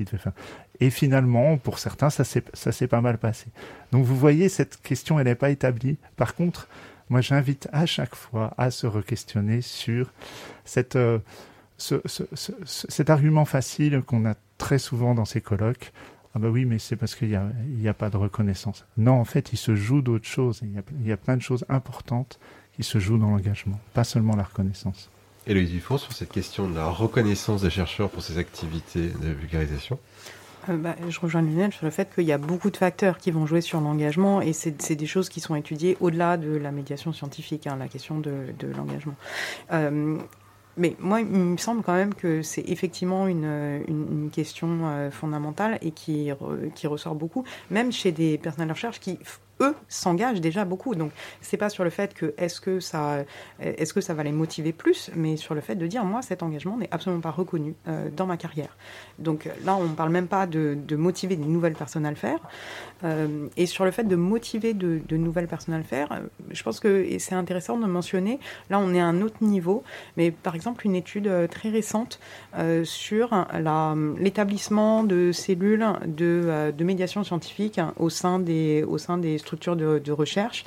Et 0.79 0.89
finalement, 0.91 1.57
pour 1.57 1.79
certains, 1.79 2.11
ça 2.11 2.23
s'est 2.23 2.87
pas 2.87 3.01
mal 3.01 3.17
passé. 3.17 3.47
Donc, 3.91 4.05
vous 4.05 4.15
voyez, 4.15 4.49
cette 4.49 4.79
question, 4.83 5.19
elle 5.19 5.25
n'est 5.25 5.33
pas 5.35 5.49
établie. 5.49 5.97
Par 6.15 6.35
contre, 6.35 6.67
moi, 7.09 7.21
j'invite 7.21 7.67
à 7.71 7.87
chaque 7.87 8.13
fois 8.13 8.53
à 8.59 8.69
se 8.69 8.85
re-questionner 8.85 9.61
sur 9.61 10.11
euh, 10.95 11.19
ce, 11.77 11.95
ce- 12.05 12.23
ce- 12.33 12.51
ce- 12.65 12.87
cet 12.89 13.09
argument 13.09 13.45
facile 13.45 14.03
qu'on 14.05 14.25
a 14.25 14.35
très 14.59 14.77
souvent 14.77 15.15
dans 15.15 15.25
ces 15.25 15.41
colloques. 15.41 15.91
Ah 16.35 16.39
bah 16.39 16.49
oui, 16.49 16.65
mais 16.65 16.77
c'est 16.77 16.97
parce 16.97 17.15
qu'il 17.15 17.29
n'y 17.29 17.87
a, 17.87 17.93
pas 17.95 18.11
de 18.11 18.17
reconnaissance. 18.17 18.85
Non, 18.97 19.13
en 19.13 19.25
fait, 19.25 19.53
il 19.53 19.57
se 19.57 19.73
joue 19.75 20.03
d'autres 20.03 20.27
choses. 20.27 20.61
Il 20.63 21.07
y 21.07 21.11
a 21.11 21.17
plein 21.17 21.37
de 21.37 21.41
choses 21.41 21.65
importantes 21.69 22.39
qui 22.77 22.83
se 22.83 22.99
jouent 22.99 23.17
dans 23.17 23.29
l'engagement, 23.31 23.79
pas 23.93 24.03
seulement 24.05 24.35
la 24.35 24.43
reconnaissance. 24.43 25.09
Héloïse 25.47 25.71
Dufont, 25.71 25.97
sur 25.97 26.13
cette 26.13 26.31
question 26.31 26.69
de 26.69 26.75
la 26.75 26.87
reconnaissance 26.87 27.63
des 27.63 27.69
chercheurs 27.69 28.09
pour 28.09 28.21
ces 28.21 28.37
activités 28.37 29.07
de 29.09 29.29
vulgarisation. 29.29 29.97
Euh, 30.69 30.77
bah, 30.77 30.95
je 31.09 31.19
rejoins 31.19 31.41
Lionel 31.41 31.71
sur 31.71 31.85
le 31.85 31.91
fait 31.91 32.13
qu'il 32.13 32.25
y 32.25 32.31
a 32.33 32.37
beaucoup 32.37 32.69
de 32.69 32.77
facteurs 32.77 33.17
qui 33.17 33.31
vont 33.31 33.45
jouer 33.45 33.61
sur 33.61 33.79
l'engagement 33.81 34.41
et 34.41 34.53
c'est 34.53 34.81
c'est 34.81 34.95
des 34.95 35.05
choses 35.07 35.29
qui 35.29 35.39
sont 35.39 35.55
étudiées 35.55 35.97
au-delà 36.01 36.37
de 36.37 36.55
la 36.55 36.71
médiation 36.71 37.13
scientifique, 37.13 37.65
hein, 37.67 37.77
la 37.79 37.87
question 37.87 38.19
de, 38.19 38.53
de 38.59 38.67
l'engagement. 38.67 39.15
Euh, 39.71 40.17
mais 40.75 40.95
moi, 40.99 41.21
il 41.21 41.25
me 41.27 41.57
semble 41.57 41.81
quand 41.81 41.95
même 41.95 42.13
que 42.13 42.43
c'est 42.43 42.65
effectivement 42.67 43.27
une, 43.27 43.45
une, 43.87 44.05
une 44.11 44.29
question 44.29 44.67
euh, 44.83 45.09
fondamentale 45.09 45.79
et 45.81 45.91
qui, 45.91 46.27
re- 46.27 46.71
qui 46.73 46.85
ressort 46.85 47.15
beaucoup, 47.15 47.45
même 47.71 47.91
chez 47.91 48.11
des 48.11 48.37
personnels 48.37 48.67
de 48.67 48.73
recherche 48.73 48.99
qui, 48.99 49.17
eux, 49.61 49.75
s'engagent 49.87 50.41
déjà 50.41 50.65
beaucoup. 50.65 50.95
Donc, 50.95 51.11
c'est 51.41 51.57
pas 51.57 51.69
sur 51.69 51.83
le 51.83 51.89
fait 51.89 52.13
que 52.13 52.33
est-ce 52.37 52.61
que 52.61 52.79
ça, 52.79 53.23
est-ce 53.59 53.93
que 53.93 54.01
ça 54.01 54.13
va 54.13 54.23
les 54.23 54.31
motiver 54.31 54.73
plus, 54.73 55.11
mais 55.15 55.37
sur 55.37 55.53
le 55.53 55.61
fait 55.61 55.75
de 55.75 55.87
dire 55.87 56.03
moi, 56.05 56.21
cet 56.21 56.43
engagement 56.43 56.77
n'est 56.77 56.89
absolument 56.91 57.21
pas 57.21 57.31
reconnu 57.31 57.75
euh, 57.87 58.09
dans 58.15 58.25
ma 58.25 58.37
carrière. 58.37 58.75
Donc 59.19 59.49
là, 59.65 59.75
on 59.75 59.89
parle 59.89 60.11
même 60.11 60.27
pas 60.27 60.47
de, 60.47 60.77
motiver 60.95 61.35
des 61.35 61.45
nouvelles 61.45 61.73
personnes 61.73 62.05
à 62.05 62.09
le 62.09 62.15
faire. 62.15 62.39
Euh, 63.03 63.47
et 63.57 63.65
sur 63.65 63.85
le 63.85 63.91
fait 63.91 64.03
de 64.03 64.15
motiver 64.15 64.73
de, 64.73 65.01
nouvelles 65.17 65.47
personnes 65.47 65.73
à 65.73 65.77
le 65.77 65.83
faire, 65.83 66.21
je 66.51 66.63
pense 66.63 66.79
que 66.79 67.05
c'est 67.19 67.35
intéressant 67.35 67.77
de 67.77 67.85
mentionner, 67.85 68.39
là 68.69 68.79
on 68.79 68.93
est 68.93 68.99
à 68.99 69.05
un 69.05 69.21
autre 69.21 69.43
niveau, 69.43 69.83
mais 70.15 70.31
par 70.31 70.55
exemple 70.55 70.85
une 70.85 70.95
étude 70.95 71.27
euh, 71.27 71.47
très 71.47 71.69
récente 71.69 72.19
sur 72.83 73.47
l'établissement 74.19 75.03
de 75.03 75.31
cellules 75.31 75.85
de, 76.05 76.71
de 76.75 76.83
médiation 76.83 77.23
scientifique 77.23 77.79
au 77.97 78.09
sein 78.09 78.39
des, 78.39 78.83
au 78.83 78.97
sein 78.97 79.17
des 79.17 79.37
structures 79.47 79.77
de, 79.77 80.11
recherche 80.11 80.65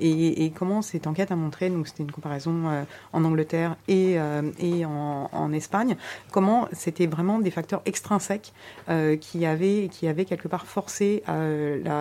et, 0.00 0.50
comment 0.54 0.82
cette 0.82 1.06
enquête 1.06 1.30
a 1.30 1.36
montré, 1.36 1.68
donc 1.70 1.86
c'était 1.88 2.02
une 2.02 2.12
comparaison 2.12 2.68
euh, 2.68 2.82
en 3.12 3.24
Angleterre 3.24 3.76
et, 3.88 4.14
euh, 4.18 4.42
et 4.58 4.84
en, 4.84 5.52
Espagne, 5.52 5.96
comment 6.30 6.68
c'était 6.72 7.06
vraiment 7.06 7.38
des 7.38 7.50
facteurs 7.50 7.82
extrinsèques 7.84 8.52
euh, 8.88 9.16
qui, 9.16 9.44
avaient, 9.44 9.88
qui 9.90 10.08
avaient 10.08 10.24
quelque 10.24 10.48
part 10.48 10.66
forcé 10.66 11.22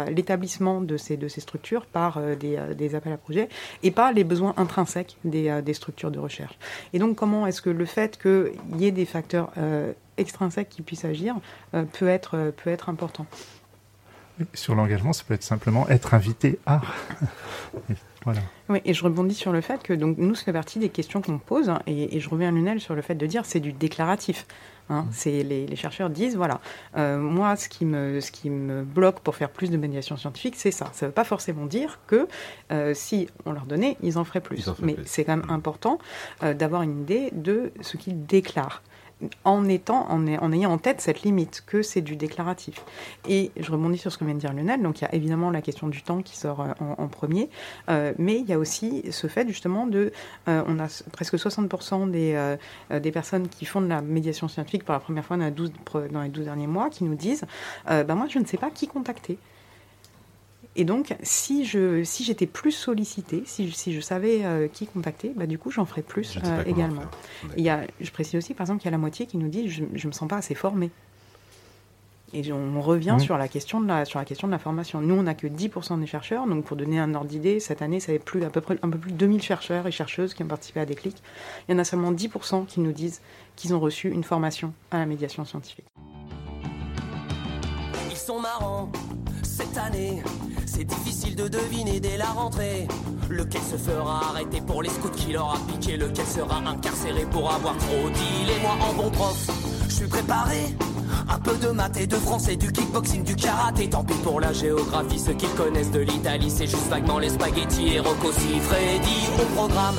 l'établissement 0.10 0.80
de 0.80 0.96
ces, 0.96 1.18
de 1.18 1.28
ces 1.28 1.42
structures 1.42 1.86
par 1.86 2.20
des, 2.40 2.96
appels 2.96 3.14
à 3.14 3.18
projets 3.18 3.50
et 3.84 3.92
pas 3.92 4.12
les 4.14 4.24
besoins 4.24 4.54
intrinsèques 4.58 5.18
des, 5.26 5.74
structures 5.74 6.12
de 6.12 6.20
recherche. 6.20 6.58
Et 6.94 7.00
donc 7.00 7.18
comment 7.18 7.46
est-ce 7.46 7.62
que 7.62 7.70
le 7.70 7.86
fait 7.86 8.18
qu'il 8.22 8.80
y 8.80 8.86
ait 8.86 8.92
des 8.92 9.06
facteurs 9.06 9.52
extrinsèques 10.18 10.70
qui 10.70 10.82
puissent 10.82 11.06
agir 11.06 11.36
peut, 11.72 12.08
être, 12.08 12.54
peut 12.64 12.70
être 12.70 12.88
important? 12.90 13.26
Sur 14.54 14.76
l'engagement, 14.76 15.14
ça 15.14 15.24
peut 15.28 15.34
être 15.34 15.44
simplement 15.44 15.88
être 15.90 16.14
invité 16.14 16.60
à. 16.66 16.82
Voilà. 18.24 18.42
Oui, 18.70 18.82
et 18.86 18.94
je 18.94 19.04
rebondis 19.04 19.34
sur 19.34 19.52
le 19.52 19.62
fait 19.62 19.82
que 19.82 19.94
donc 19.94 20.20
nous, 20.20 20.36
ça 20.36 20.44
fait 20.44 20.54
partie 20.54 20.78
des 20.78 20.90
questions 20.90 21.24
qu'on 21.24 21.40
pose, 21.40 21.70
hein, 21.70 21.82
et, 21.88 22.16
et 22.16 22.20
je 22.20 22.30
reviens 22.30 22.50
à 22.50 22.52
Lunel 22.52 22.80
sur 22.80 22.94
le 22.94 23.02
fait 23.02 23.16
de 23.16 23.26
dire 23.26 23.46
c'est 23.46 23.60
du 23.60 23.74
déclaratif. 23.74 24.46
Hein, 24.92 25.06
c'est 25.12 25.44
les, 25.44 25.66
les 25.66 25.76
chercheurs 25.76 26.10
disent 26.10 26.36
voilà, 26.36 26.60
euh, 26.98 27.18
moi 27.18 27.56
ce 27.56 27.70
qui 27.70 27.86
me 27.86 28.20
ce 28.20 28.30
qui 28.30 28.50
me 28.50 28.84
bloque 28.84 29.22
pour 29.22 29.36
faire 29.36 29.50
plus 29.50 29.72
de 29.72 29.78
médiation 29.78 30.18
scientifique, 30.18 30.56
c'est 30.58 30.72
ça. 30.72 30.90
Ça 30.94 31.06
ne 31.06 31.10
veut 31.10 31.14
pas 31.14 31.24
forcément 31.24 31.66
dire 31.66 32.00
que 32.08 32.28
euh, 32.72 32.94
si 32.94 33.30
on 33.46 33.54
leur 33.54 33.66
donnait, 33.66 33.98
ils 34.04 34.18
en 34.18 34.26
feraient 34.26 34.42
plus. 34.42 34.58
Ils 34.60 34.70
en 34.70 34.76
feraient 34.76 34.86
Mais 34.86 34.98
c'est 35.06 35.24
quand 35.24 35.38
même 35.38 35.50
important 35.50 35.98
euh, 36.44 36.54
d'avoir 36.54 36.82
une 36.82 37.02
idée 37.02 37.30
de 37.32 37.72
ce 37.82 37.96
qu'ils 37.96 38.26
déclarent 38.26 38.82
en 39.44 39.68
ayant 39.68 40.72
en 40.72 40.78
tête 40.78 41.02
cette 41.02 41.22
limite 41.24 41.64
que 41.66 41.82
c'est 41.82 42.02
du 42.02 42.16
déclaratif. 42.16 42.84
Et 43.28 43.52
je 43.58 43.72
rebondis 43.72 43.98
sur 43.98 44.12
ce 44.12 44.18
que 44.18 44.26
vient 44.26 44.34
de 44.34 44.40
dire 44.40 44.54
Lionel. 44.54 44.82
Donc 44.82 45.02
il 45.02 45.04
y 45.04 45.08
a 45.08 45.16
évidemment 45.16 45.52
la 45.52 45.62
question 45.62 45.88
du 45.88 46.02
temps 46.02 46.22
qui 46.22 46.38
sort 46.38 46.62
euh, 46.62 46.74
en, 46.80 47.08
premier, 47.08 47.50
euh, 47.90 48.14
mais 48.18 48.40
il 48.40 48.46
y 48.48 48.54
a 48.54 48.60
aussi 48.60 49.04
ce 49.12 49.28
fait 49.28 49.48
justement 49.48 49.86
de, 49.88 50.12
euh, 50.48 50.64
on 50.68 50.80
a 50.80 50.88
presque 51.12 51.36
60% 51.36 52.10
des, 52.10 52.56
des 53.00 53.12
personnes 53.12 53.48
qui 53.48 53.66
font 53.66 53.82
de 53.82 53.88
la 53.88 54.02
médiation 54.02 54.48
scientifique 54.48 54.84
pour 54.84 54.94
la 54.94 55.00
première 55.00 55.26
fois 55.26 55.38
dans 55.38 55.46
les 55.46 55.52
12, 55.52 55.72
pre- 55.86 56.10
dans 56.10 56.22
les 56.22 56.30
12 56.30 56.46
derniers 56.46 56.68
mois 56.68 56.90
qui 56.90 57.04
nous 57.04 57.16
disent, 57.16 57.46
bah 57.86 58.16
moi 58.16 58.28
je 58.30 58.40
ne 58.40 58.46
sais 58.46 58.58
pas 58.58 58.70
qui 58.72 58.88
contacter. 58.88 59.38
Et 60.78 60.86
donc, 60.86 61.16
si 61.22 61.66
je 61.66 62.04
si 62.06 62.24
j'étais 62.24 62.46
plus 62.48 62.72
sollicitée, 62.72 63.44
si, 63.46 63.68
je- 63.70 63.74
si 63.76 63.94
je 63.94 64.00
savais 64.00 64.46
euh, 64.46 64.68
qui 64.70 64.88
contacter, 64.88 65.34
bah, 65.36 65.46
du 65.46 65.58
coup, 65.58 65.70
j'en 65.70 65.86
ferais 65.86 66.02
plus 66.02 66.34
Je 66.36 66.40
euh, 66.46 66.64
également. 66.66 67.02
Il 67.58 67.64
y 67.64 67.70
a, 67.70 67.82
je 68.00 68.10
précise 68.12 68.36
aussi, 68.36 68.54
par 68.54 68.64
exemple, 68.64 68.80
qu'il 68.80 68.88
y 68.88 68.90
a 68.90 68.92
la 68.92 68.98
moitié 68.98 69.26
qui 69.26 69.38
nous 69.38 69.50
dit 69.50 69.70
je 69.70 69.84
ne 69.84 70.08
me 70.08 70.12
sens 70.14 70.30
pas 70.30 70.38
assez 70.38 70.56
formée. 70.56 70.90
Et 72.34 72.50
on 72.54 72.80
revient 72.80 73.12
Mhm. 73.16 73.20
sur, 73.20 73.38
la 73.38 73.50
question 73.50 73.82
de 73.82 73.88
la, 73.90 74.06
sur 74.06 74.18
la 74.18 74.24
question 74.24 74.48
de 74.48 74.54
la 74.54 74.60
formation. 74.60 75.02
Nous, 75.02 75.14
on 75.16 75.24
n'a 75.24 75.34
que 75.34 75.48
10% 75.48 75.98
des 76.00 76.08
chercheurs. 76.08 76.48
Donc, 76.48 76.64
pour 76.64 76.78
donner 76.78 76.98
un 76.98 77.14
ordre 77.14 77.28
d'idée, 77.28 77.60
cette 77.60 77.82
année, 77.82 78.00
ça 78.00 78.14
avait 78.14 78.20
plus, 78.20 78.42
à 78.46 78.50
peu 78.50 78.62
près 78.62 78.78
un 78.82 78.90
peu 78.90 78.98
plus 78.98 79.12
de 79.12 79.18
2000 79.18 79.42
chercheurs 79.42 79.86
et 79.86 79.92
chercheuses 79.92 80.34
qui 80.34 80.42
ont 80.42 80.48
participé 80.48 80.80
à 80.80 80.86
Déclic. 80.86 81.22
Il 81.68 81.74
y 81.74 81.76
en 81.76 81.80
a 81.80 81.84
seulement 81.84 82.14
10% 82.14 82.64
qui 82.66 82.80
nous 82.80 82.94
disent 82.94 83.20
qu'ils 83.58 83.76
ont 83.76 83.82
reçu 83.82 84.10
une 84.10 84.24
formation 84.24 84.72
à 84.92 85.00
la 85.00 85.06
médiation 85.06 85.44
scientifique. 85.44 85.84
Ils 88.10 88.16
sont 88.16 88.40
marrants, 88.40 88.90
Cette 89.58 89.78
année, 89.78 90.24
c'est 90.66 90.86
difficile 90.86 91.36
de 91.36 91.50
deviner 91.50 92.00
dès 92.00 92.16
la 92.18 92.28
rentrée. 92.28 92.88
Lequel 93.30 93.62
se 93.62 93.76
fera 93.76 94.30
arrêter 94.30 94.62
pour 94.62 94.82
les 94.82 94.90
scouts 94.90 95.10
qui 95.10 95.34
leur 95.34 95.52
a 95.52 95.58
piqué 95.68 95.98
Lequel 95.98 96.26
sera 96.26 96.58
incarcéré 96.58 97.26
pour 97.30 97.52
avoir 97.52 97.78
trop 97.78 98.10
dit 98.10 98.46
Les 98.48 98.60
moi 98.62 98.78
en 98.90 98.94
bon 98.94 99.10
prof, 99.12 99.50
je 99.90 99.94
suis 99.94 100.08
préparé 100.08 100.76
un 101.30 101.40
peu 101.40 101.56
de 101.58 101.68
maths 101.70 101.98
et 101.98 102.08
de 102.08 102.16
français, 102.16 102.56
du 102.56 102.72
kickboxing, 102.72 103.24
du 103.24 103.36
karaté. 103.36 103.90
Tant 103.90 104.04
pis 104.06 104.18
pour 104.24 104.40
la 104.40 104.54
géographie, 104.54 105.20
ceux 105.20 105.34
qui 105.34 105.48
connaissent 105.58 105.92
de 105.92 106.00
l'Italie, 106.00 106.50
c'est 106.50 106.68
juste 106.68 106.88
vaguement 106.90 107.20
les 107.20 107.30
spaghettis 107.30 107.96
et 107.96 108.00
Rocco 108.00 108.32
Freddy 108.32 109.28
au 109.38 109.56
programme 109.56 109.96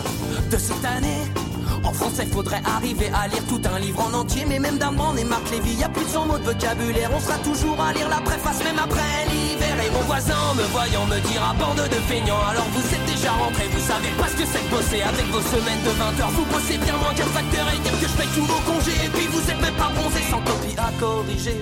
de 0.50 0.56
cette 0.56 0.84
année. 0.84 1.51
En 1.84 1.92
français, 1.92 2.26
faudrait 2.26 2.62
arriver 2.64 3.10
à 3.12 3.26
lire 3.28 3.44
tout 3.48 3.60
un 3.64 3.78
livre 3.78 4.00
en 4.00 4.14
entier, 4.14 4.44
mais 4.48 4.58
même 4.58 4.78
d'un 4.78 4.92
et 5.16 5.24
Marc 5.24 5.50
Lévy, 5.50 5.74
y 5.74 5.84
a 5.84 5.88
plus 5.88 6.04
de 6.04 6.10
100 6.10 6.26
mots 6.26 6.38
de 6.38 6.44
vocabulaire. 6.44 7.10
On 7.14 7.20
sera 7.20 7.38
toujours 7.38 7.80
à 7.80 7.92
lire 7.92 8.08
la 8.08 8.20
préface, 8.20 8.62
même 8.62 8.78
après 8.78 9.26
l'hiver. 9.26 9.76
Et 9.84 9.90
mon 9.90 10.00
voisin, 10.00 10.54
me 10.56 10.62
voyant, 10.70 11.06
me 11.06 11.18
dira 11.28 11.54
bande 11.54 11.88
de 11.88 12.00
feignants. 12.06 12.42
Alors 12.50 12.66
vous 12.72 12.86
êtes 12.94 13.06
déjà 13.06 13.32
rentrés, 13.32 13.68
vous 13.72 13.80
savez 13.80 14.10
pas 14.18 14.28
ce 14.28 14.36
que 14.36 14.46
c'est 14.46 14.62
de 14.62 14.70
bosser 14.70 15.02
avec 15.02 15.26
vos 15.26 15.42
semaines 15.42 15.82
de 15.84 15.90
20 15.90 16.20
heures. 16.20 16.30
Vous 16.30 16.46
bossez 16.46 16.78
bien 16.78 16.96
moins 16.98 17.14
qu'un 17.14 17.32
facteur 17.34 17.66
et 17.74 17.78
dire 17.78 18.00
que 18.00 18.06
je 18.06 18.16
paye 18.16 18.32
tous 18.34 18.46
vos 18.46 18.62
congés. 18.70 18.98
Et 19.04 19.08
puis 19.08 19.26
vous 19.26 19.50
êtes 19.50 19.60
même 19.60 19.74
pas 19.74 19.90
bronzé 19.90 20.20
sans 20.30 20.40
copie 20.40 20.76
à 20.78 20.90
corriger. 21.00 21.60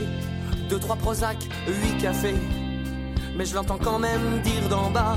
Deux, 0.68 0.78
trois 0.78 0.96
Prozac, 0.96 1.38
huit 1.66 1.96
cafés. 1.98 2.36
Mais 3.36 3.46
je 3.46 3.54
l'entends 3.54 3.78
quand 3.82 3.98
même 3.98 4.40
dire 4.44 4.68
d'en 4.68 4.90
bas. 4.90 5.16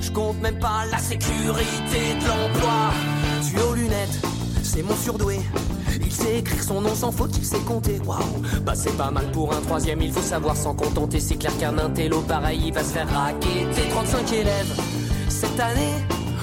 Je 0.00 0.10
même 0.42 0.58
pas 0.58 0.84
la 0.90 0.98
sécurité 0.98 2.14
de 2.20 2.28
l'emploi. 2.28 3.25
Tu 3.42 3.60
aux 3.60 3.74
lunettes, 3.74 4.20
c'est 4.62 4.82
mon 4.82 4.96
surdoué. 4.96 5.40
Il 6.00 6.12
sait 6.12 6.38
écrire 6.38 6.62
son 6.62 6.80
nom 6.80 6.94
sans 6.94 7.12
faute, 7.12 7.36
il 7.36 7.44
sait 7.44 7.58
compter. 7.60 8.00
Waouh, 8.06 8.20
bah 8.62 8.74
c'est 8.74 8.96
pas 8.96 9.10
mal 9.10 9.30
pour 9.32 9.52
un 9.52 9.60
troisième, 9.60 10.00
il 10.00 10.12
faut 10.12 10.22
savoir 10.22 10.56
s'en 10.56 10.74
contenter. 10.74 11.20
C'est 11.20 11.36
clair 11.36 11.56
qu'un 11.58 11.76
intello 11.78 12.20
pareil, 12.22 12.60
il 12.66 12.72
va 12.72 12.82
se 12.82 12.92
faire 12.92 13.08
raqueter. 13.08 13.88
35 13.90 14.32
élèves 14.32 14.80
cette 15.28 15.60
année, 15.60 15.92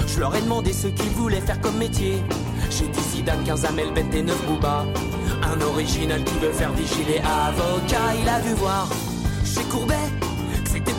je 0.07 0.19
leur 0.19 0.35
ai 0.35 0.41
demandé 0.41 0.73
ce 0.73 0.87
qu'ils 0.87 1.09
voulaient 1.11 1.41
faire 1.41 1.59
comme 1.61 1.77
métier. 1.77 2.21
J'ai 2.69 2.87
dit 2.87 3.01
Zidane, 3.15 3.43
15 3.43 3.65
Amel, 3.65 3.93
Bête 3.93 4.13
et 4.13 4.21
9 4.21 4.45
Booba. 4.47 4.85
Un 5.43 5.61
original 5.61 6.23
qui 6.23 6.35
veut 6.39 6.51
faire 6.51 6.73
vigiler 6.73 7.19
avocat, 7.19 8.15
il 8.21 8.29
a 8.29 8.39
dû 8.41 8.53
voir 8.53 8.87
chez 9.43 9.63
Courbet 9.63 9.95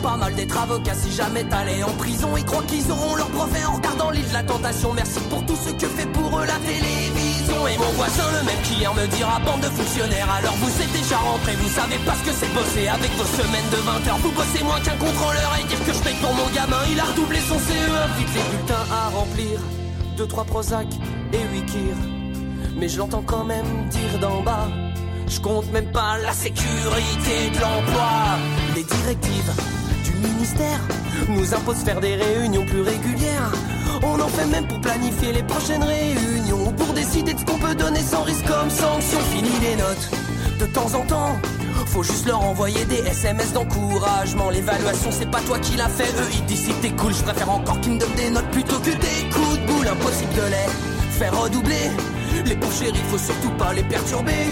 pas 0.05 0.17
mal 0.17 0.35
d'être 0.35 0.55
avocat 0.55 0.93
si 0.93 1.11
jamais 1.11 1.43
t'allais 1.45 1.81
en 1.81 1.93
prison. 2.03 2.29
Ils 2.37 2.45
croient 2.45 2.67
qu'ils 2.67 2.91
auront 2.91 3.15
leur 3.15 3.29
brevet 3.29 3.65
en 3.65 3.73
regardant 3.73 4.11
l'île 4.11 4.29
de 4.29 4.33
la 4.33 4.43
tentation. 4.43 4.93
Merci 4.93 5.19
pour 5.31 5.43
tout 5.47 5.55
ce 5.55 5.71
que 5.71 5.87
fait 5.87 6.05
pour 6.05 6.29
eux 6.39 6.45
la 6.45 6.59
télévision. 6.61 7.59
Et 7.67 7.77
mon 7.79 7.91
voisin, 7.97 8.27
le 8.37 8.45
même 8.45 8.61
qui 8.61 8.75
hier 8.75 8.93
me 8.93 9.07
dira 9.07 9.39
bande 9.39 9.61
de 9.61 9.71
fonctionnaires. 9.77 10.29
Alors 10.37 10.53
vous 10.61 10.73
êtes 10.83 10.91
déjà 10.91 11.17
rentrés, 11.17 11.55
vous 11.55 11.69
savez 11.69 11.97
pas 12.05 12.13
ce 12.19 12.23
que 12.27 12.33
c'est 12.37 12.53
bosser 12.53 12.87
avec 12.87 13.11
vos 13.17 13.29
semaines 13.41 13.69
de 13.71 13.77
20 13.77 14.07
heures. 14.07 14.21
Vous 14.21 14.31
bossez 14.31 14.63
moins 14.63 14.79
qu'un 14.85 14.99
contrôleur 15.05 15.49
et 15.59 15.63
dire 15.63 15.83
que 15.83 15.93
je 15.97 16.01
paye 16.05 16.19
pour 16.21 16.33
mon 16.33 16.49
gamin. 16.53 16.81
Il 16.91 16.99
a 16.99 17.05
redoublé 17.05 17.39
son 17.39 17.57
CE1. 17.57 18.05
Vite 18.19 18.33
les 18.37 18.45
bulletins 18.51 18.85
à 18.93 19.09
remplir. 19.09 19.57
2, 20.17 20.27
3 20.27 20.43
Prozac 20.45 20.87
et 21.33 21.43
8 21.51 21.65
Kir. 21.65 21.95
Mais 22.77 22.89
je 22.89 22.99
l'entends 22.99 23.25
quand 23.25 23.43
même 23.43 23.89
dire 23.89 24.19
d'en 24.21 24.41
bas. 24.43 24.67
Je 25.27 25.39
compte 25.39 25.71
même 25.71 25.91
pas 25.91 26.19
la 26.19 26.33
sécurité 26.33 27.49
de 27.55 27.59
l'emploi. 27.59 28.11
Les 28.75 28.83
directives 28.83 29.51
ministère 30.15 30.79
nous 31.29 31.53
imposent 31.53 31.83
faire 31.83 31.99
des 31.99 32.15
réunions 32.15 32.65
plus 32.65 32.81
régulières. 32.81 33.51
On 34.03 34.19
en 34.19 34.27
fait 34.27 34.45
même 34.45 34.67
pour 34.67 34.79
planifier 34.81 35.33
les 35.33 35.43
prochaines 35.43 35.83
réunions. 35.83 36.71
Pour 36.73 36.93
décider 36.93 37.33
de 37.33 37.39
ce 37.39 37.45
qu'on 37.45 37.57
peut 37.57 37.75
donner 37.75 37.99
sans 37.99 38.23
risque 38.23 38.45
comme 38.45 38.69
sanction. 38.69 39.19
Fini 39.31 39.49
les 39.61 39.75
notes 39.75 40.09
de 40.59 40.65
temps 40.65 40.93
en 40.93 41.05
temps. 41.05 41.39
Faut 41.87 42.03
juste 42.03 42.25
leur 42.27 42.41
envoyer 42.41 42.83
des 42.85 42.99
SMS 43.07 43.53
d'encouragement. 43.53 44.49
L'évaluation, 44.49 45.09
c'est 45.11 45.29
pas 45.29 45.41
toi 45.41 45.59
qui 45.59 45.77
l'a 45.77 45.87
fait. 45.87 46.09
Eux, 46.09 46.29
ils 46.33 46.45
disent 46.45 46.65
si 46.65 46.73
t'es 46.81 46.91
cool. 46.91 47.13
Je 47.13 47.23
préfère 47.23 47.49
encore 47.49 47.79
qu'ils 47.79 47.93
me 47.93 47.99
donnent 47.99 48.15
des 48.15 48.29
notes 48.29 48.49
plutôt 48.51 48.79
que 48.79 48.91
des 48.91 49.29
coups 49.33 49.59
de 49.59 49.67
boule. 49.67 49.87
Impossible 49.87 50.33
de 50.33 50.41
les 50.41 51.17
faire 51.17 51.39
redoubler. 51.39 51.91
Les 52.45 52.55
pauvres 52.55 52.77
chéris, 52.77 52.99
faut 53.09 53.17
surtout 53.17 53.51
pas 53.51 53.73
les 53.73 53.83
perturber. 53.83 54.51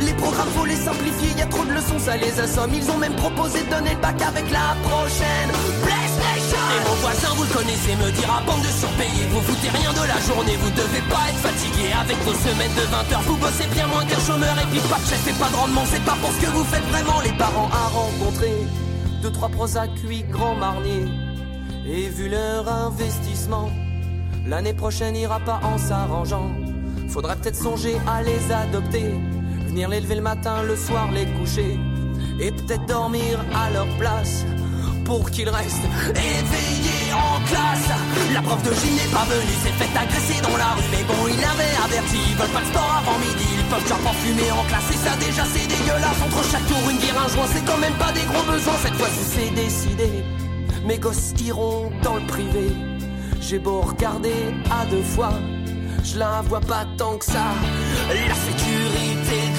Les 0.00 0.14
programmes, 0.14 0.48
faut 0.56 0.64
les 0.64 0.76
simplifier, 0.76 1.30
y 1.36 1.42
a 1.42 1.46
trop 1.46 1.64
de 1.64 1.72
leçons, 1.72 1.98
ça 1.98 2.16
les 2.16 2.38
assomme. 2.40 2.72
Ils 2.74 2.90
ont 2.90 2.98
même 2.98 3.14
proposé 3.16 3.62
de 3.62 3.70
donner 3.70 3.94
le 3.94 4.00
bac 4.00 4.20
avec 4.22 4.50
la 4.50 4.74
prochaine 4.82 5.50
PlayStation. 5.82 6.62
Et 6.74 6.88
mon 6.88 6.96
voisin, 7.02 7.28
vous 7.36 7.44
le 7.44 7.54
connaissez, 7.54 7.94
me 7.96 8.10
dira 8.12 8.42
bande 8.46 8.62
de 8.62 8.72
surpayés. 8.72 9.26
Vous 9.30 9.40
foutez 9.40 9.68
rien 9.68 9.92
de 9.92 10.04
la 10.06 10.18
journée, 10.20 10.56
vous 10.56 10.70
devez 10.70 11.02
pas 11.10 11.28
être 11.28 11.42
fatigué. 11.42 11.92
Avec 11.92 12.16
vos 12.24 12.34
semaines 12.34 12.74
de 12.74 12.86
20 12.88 13.12
heures, 13.12 13.26
vous 13.26 13.36
bossez 13.36 13.66
bien 13.72 13.86
moins 13.86 14.04
qu'un 14.04 14.20
chômeur. 14.20 14.54
Et 14.58 14.66
puis 14.70 14.80
pas 14.88 14.98
de 14.98 15.06
chef 15.06 15.26
et 15.28 15.38
pas 15.38 15.50
de 15.50 15.56
rendement, 15.56 15.84
c'est 15.86 16.04
pas 16.04 16.16
pour 16.20 16.32
ce 16.32 16.40
que 16.40 16.50
vous 16.50 16.64
faites 16.64 16.86
vraiment. 16.88 17.20
Les 17.20 17.36
parents 17.36 17.70
à 17.72 17.88
rencontrer, 17.88 18.54
deux, 19.22 19.30
trois 19.30 19.48
Prozac, 19.48 19.90
huit 20.04 20.28
grands 20.30 20.54
marniers. 20.54 21.06
Et 21.86 22.08
vu 22.08 22.28
leur 22.28 22.68
investissement, 22.68 23.70
l'année 24.46 24.74
prochaine 24.74 25.16
ira 25.16 25.40
pas 25.40 25.60
en 25.64 25.78
s'arrangeant. 25.78 26.50
Faudrait 27.08 27.36
peut-être 27.36 27.56
songer 27.56 27.96
à 28.06 28.22
les 28.22 28.52
adopter. 28.52 29.12
Venir 29.72 29.88
les 29.88 30.00
lever 30.00 30.16
le 30.16 30.20
matin, 30.20 30.62
le 30.64 30.76
soir 30.76 31.10
les 31.12 31.24
coucher. 31.24 31.80
Et 32.38 32.52
peut-être 32.52 32.84
dormir 32.84 33.40
à 33.54 33.70
leur 33.70 33.88
place. 33.96 34.44
Pour 35.06 35.30
qu'ils 35.30 35.48
restent 35.48 35.88
éveillés 36.10 37.08
en 37.14 37.40
classe. 37.48 37.88
La 38.34 38.42
prof 38.42 38.62
de 38.64 38.68
gym 38.68 38.94
n'est 38.94 39.10
pas 39.10 39.24
venue, 39.24 39.56
s'est 39.64 39.72
fait 39.80 39.98
agresser 39.98 40.42
dans 40.42 40.58
la 40.58 40.76
rue. 40.76 40.84
Mais 40.92 41.02
bon, 41.04 41.26
il 41.26 41.42
avait 41.42 41.74
averti, 41.82 42.18
ils 42.28 42.36
veulent 42.36 42.52
pas 42.52 42.60
de 42.60 42.66
sport 42.66 43.00
avant 43.00 43.18
midi. 43.18 43.48
Ils 43.48 43.64
peuvent 43.64 43.88
genre 43.88 44.14
fumer 44.16 44.52
en 44.52 44.64
classe. 44.68 44.90
Et 44.92 45.00
ça 45.08 45.16
déjà 45.16 45.44
c'est 45.54 45.66
dégueulasse. 45.66 46.20
Entre 46.22 46.44
chaque 46.50 46.66
tour, 46.66 46.90
une 46.90 46.98
bière, 46.98 47.16
un 47.24 47.28
joint, 47.28 47.48
c'est 47.50 47.64
quand 47.64 47.78
même 47.78 47.94
pas 47.94 48.12
des 48.12 48.26
gros 48.28 48.44
besoins. 48.44 48.76
Cette 48.84 48.96
fois-ci 49.00 49.24
c'est 49.24 49.54
décidé. 49.54 50.10
Mes 50.84 50.98
gosses 50.98 51.32
iront 51.40 51.90
dans 52.02 52.16
le 52.16 52.26
privé. 52.26 52.68
J'ai 53.40 53.58
beau 53.58 53.80
regarder 53.80 54.36
à 54.70 54.84
deux 54.84 55.02
fois 55.02 55.32
je 56.04 56.18
la 56.18 56.42
vois 56.42 56.60
pas 56.60 56.84
tant 56.96 57.16
que 57.16 57.24
ça. 57.24 57.54
La 58.08 58.34
sécurité 58.34 59.11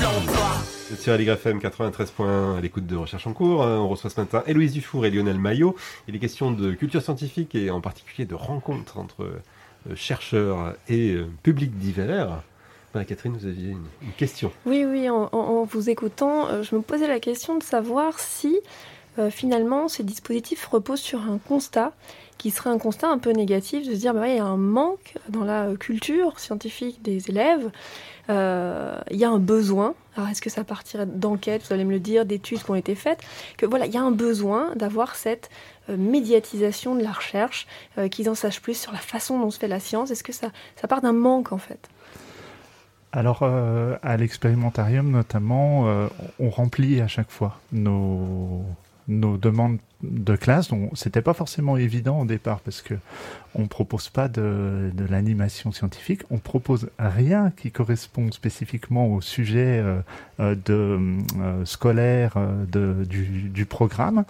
l'emploi. 0.04 0.52
Sur 1.00 1.14
Aligre 1.14 1.34
FM 1.34 1.60
93.1 1.60 2.58
à 2.58 2.62
l'écoute 2.62 2.86
de 2.86 2.96
Recherche 2.96 3.26
en 3.26 3.34
cours. 3.34 3.62
On 3.62 3.88
reçoit 3.88 4.10
ce 4.10 4.20
matin 4.20 4.44
Héloïse 4.46 4.74
Dufour 4.74 5.06
et 5.06 5.12
Lionel 5.12 5.40
Maillot. 5.40 5.76
Il 6.08 6.16
est 6.16 6.20
question 6.20 6.52
de 6.52 6.74
culture 6.74 7.02
scientifique 7.02 7.56
et 7.56 7.70
en 7.70 7.82
particulier 7.82 8.26
de 8.26 8.36
rencontres 8.36 8.98
entre 8.98 9.24
euh, 9.24 9.96
chercheurs 9.96 10.76
et 10.90 11.12
euh, 11.12 11.28
public 11.42 11.78
divers. 11.78 12.44
Marie-Catherine, 12.94 13.36
vous 13.36 13.48
aviez 13.48 13.72
une, 13.72 14.12
question. 14.18 14.52
Oui, 14.66 14.86
oui, 14.86 15.10
en, 15.10 15.64
vous 15.64 15.90
écoutant, 15.90 16.48
euh, 16.48 16.64
je 16.64 16.76
me 16.76 16.82
posais 16.82 17.08
la 17.08 17.20
question 17.20 17.58
de 17.58 17.64
savoir 17.64 18.20
si 18.20 18.60
finalement 19.30 19.88
ces 19.88 20.04
dispositifs 20.04 20.66
reposent 20.66 21.00
sur 21.00 21.22
un 21.22 21.38
constat 21.38 21.94
qui 22.44 22.52
serait 22.52 22.70
un 22.70 22.78
constat 22.78 23.10
un 23.10 23.20
peu 23.20 23.32
négatif 23.32 23.88
de 23.88 23.94
se 23.94 24.00
dire 24.00 24.14
bah, 24.14 24.28
il 24.28 24.36
y 24.36 24.40
a 24.40 24.46
un 24.46 24.58
manque 24.58 25.14
dans 25.30 25.46
la 25.46 25.76
culture 25.80 26.40
scientifique 26.40 27.02
des 27.02 27.30
élèves, 27.30 27.72
euh, 28.30 29.00
il 29.12 29.18
y 29.18 29.24
a 29.24 29.30
un 29.30 29.40
besoin. 29.40 29.96
Alors 30.18 30.30
est-ce 30.30 30.42
que 30.42 30.50
ça 30.50 30.66
partirait 30.66 31.06
d'enquêtes, 31.06 31.64
vous 31.66 31.74
allez 31.74 31.86
me 31.86 31.92
le 31.92 32.02
dire, 32.02 32.26
d'études 32.26 32.62
qui 32.62 32.70
ont 32.70 32.76
été 32.76 32.96
faites, 32.96 33.22
que 33.58 33.66
voilà, 33.66 33.86
il 33.86 33.94
y 33.94 33.98
a 33.98 34.02
un 34.02 34.12
besoin 34.12 34.76
d'avoir 34.76 35.16
cette 35.16 35.50
euh, 35.90 35.96
médiatisation 35.96 36.96
de 36.96 37.02
la 37.02 37.12
recherche, 37.12 37.66
euh, 37.98 38.10
qu'ils 38.10 38.30
en 38.30 38.36
sachent 38.36 38.62
plus 38.62 38.78
sur 38.78 38.92
la 38.92 39.00
façon 39.00 39.40
dont 39.40 39.50
se 39.50 39.60
fait 39.60 39.70
la 39.70 39.80
science. 39.80 40.12
Est-ce 40.12 40.24
que 40.26 40.34
ça, 40.34 40.50
ça 40.76 40.90
part 40.90 41.00
d'un 41.00 41.14
manque 41.14 41.54
en 41.54 41.58
fait? 41.58 41.90
Alors, 43.14 43.44
à 43.44 44.18
l'expérimentarium 44.18 45.12
notamment, 45.12 45.86
on 46.40 46.50
remplit 46.50 47.00
à 47.00 47.08
chaque 47.08 47.30
fois 47.30 47.60
nos, 47.72 48.66
nos 49.08 49.38
demandes 49.38 49.78
de 50.04 50.36
classe. 50.36 50.70
C'était 50.94 51.22
pas 51.22 51.34
forcément 51.34 51.78
évident 51.78 52.22
au 52.22 52.26
départ 52.26 52.60
parce 52.60 52.82
que 52.82 52.96
on 53.56 53.68
propose 53.68 54.10
pas 54.10 54.28
de, 54.28 54.92
l'animation 55.10 55.72
scientifique. 55.72 56.22
On 56.30 56.38
propose 56.38 56.90
rien 57.00 57.52
qui 57.56 57.72
corresponde 57.72 58.34
spécifiquement 58.34 59.08
au 59.08 59.22
sujet 59.22 59.80
euh, 59.80 60.02
euh, 60.40 60.56
euh, 60.70 61.66
scolaire 61.66 62.34
du, 62.68 63.50
du, 63.50 63.66
programme. 63.66 64.26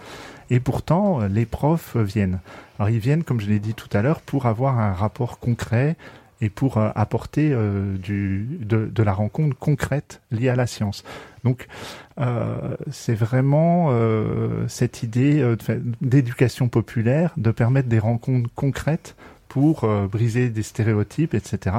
Et 0.50 0.60
pourtant, 0.60 1.20
les 1.20 1.46
profs 1.46 1.96
viennent. 1.96 2.38
Alors, 2.78 2.90
ils 2.90 2.98
viennent, 2.98 3.24
comme 3.24 3.40
je 3.40 3.48
l'ai 3.48 3.60
dit 3.60 3.74
tout 3.74 3.88
à 3.92 4.02
l'heure, 4.02 4.20
pour 4.20 4.46
avoir 4.46 4.78
un 4.78 4.92
rapport 4.92 5.38
concret 5.38 5.96
et 6.40 6.50
pour 6.50 6.78
apporter 6.78 7.54
du, 8.02 8.58
de, 8.60 8.86
de, 8.86 9.02
la 9.02 9.12
rencontre 9.12 9.56
concrète 9.56 10.20
liée 10.30 10.48
à 10.48 10.56
la 10.56 10.66
science. 10.66 11.04
Donc 11.44 11.68
euh, 12.20 12.76
c'est 12.90 13.14
vraiment 13.14 13.88
euh, 13.90 14.66
cette 14.68 15.02
idée 15.02 15.40
euh, 15.40 15.56
d'éducation 16.00 16.68
populaire, 16.68 17.32
de 17.36 17.50
permettre 17.50 17.88
des 17.88 17.98
rencontres 17.98 18.50
concrètes 18.54 19.14
pour 19.48 19.86
briser 20.10 20.50
des 20.50 20.64
stéréotypes, 20.64 21.32
etc. 21.32 21.76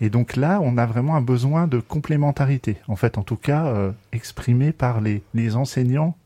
Et 0.00 0.08
donc 0.08 0.36
là, 0.36 0.58
on 0.62 0.78
a 0.78 0.86
vraiment 0.86 1.16
un 1.16 1.20
besoin 1.20 1.66
de 1.66 1.78
complémentarité, 1.78 2.78
en 2.88 2.96
fait, 2.96 3.18
en 3.18 3.22
tout 3.22 3.36
cas 3.36 3.92
exprimé 4.12 4.72
par 4.72 5.02
les, 5.02 5.22
les 5.34 5.54
enseignants 5.54 6.16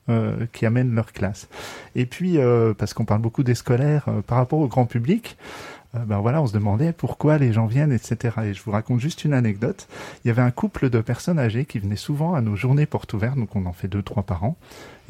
qui 0.53 0.67
amènent 0.67 0.95
leur 0.95 1.13
classe. 1.13 1.49
Et 1.97 2.07
puis, 2.07 2.39
parce 2.79 2.95
qu'on 2.95 3.07
parle 3.07 3.23
beaucoup 3.23 3.43
des 3.43 3.57
scolaires, 3.57 4.05
par 4.29 4.39
rapport 4.39 4.61
au 4.61 4.69
grand 4.69 4.87
public, 4.87 5.37
euh, 5.37 5.74
ben 6.07 6.19
voilà, 6.19 6.43
on 6.43 6.47
se 6.47 6.53
demandait 6.53 6.93
pourquoi 6.93 7.39
les 7.39 7.53
gens 7.53 7.67
viennent, 7.67 7.93
etc. 7.93 8.37
Et 8.45 8.55
je 8.55 8.63
vous 8.63 8.71
raconte 8.73 9.01
juste 9.01 9.25
une 9.25 9.33
anecdote. 9.33 9.87
Il 10.25 10.29
y 10.29 10.31
avait 10.31 10.43
un 10.43 10.51
couple 10.51 10.91
de 10.91 11.01
personnes 11.01 11.39
âgées 11.39 11.65
qui 11.65 11.79
venaient 11.79 11.97
souvent 11.97 12.35
à 12.35 12.41
nos 12.41 12.57
journées 12.57 12.87
portes 12.87 13.13
ouvertes, 13.13 13.37
donc 13.37 13.55
on 13.57 13.67
en 13.67 13.73
fait 13.73 13.89
deux, 13.89 14.03
trois 14.03 14.23
par 14.23 14.45
an. 14.45 14.57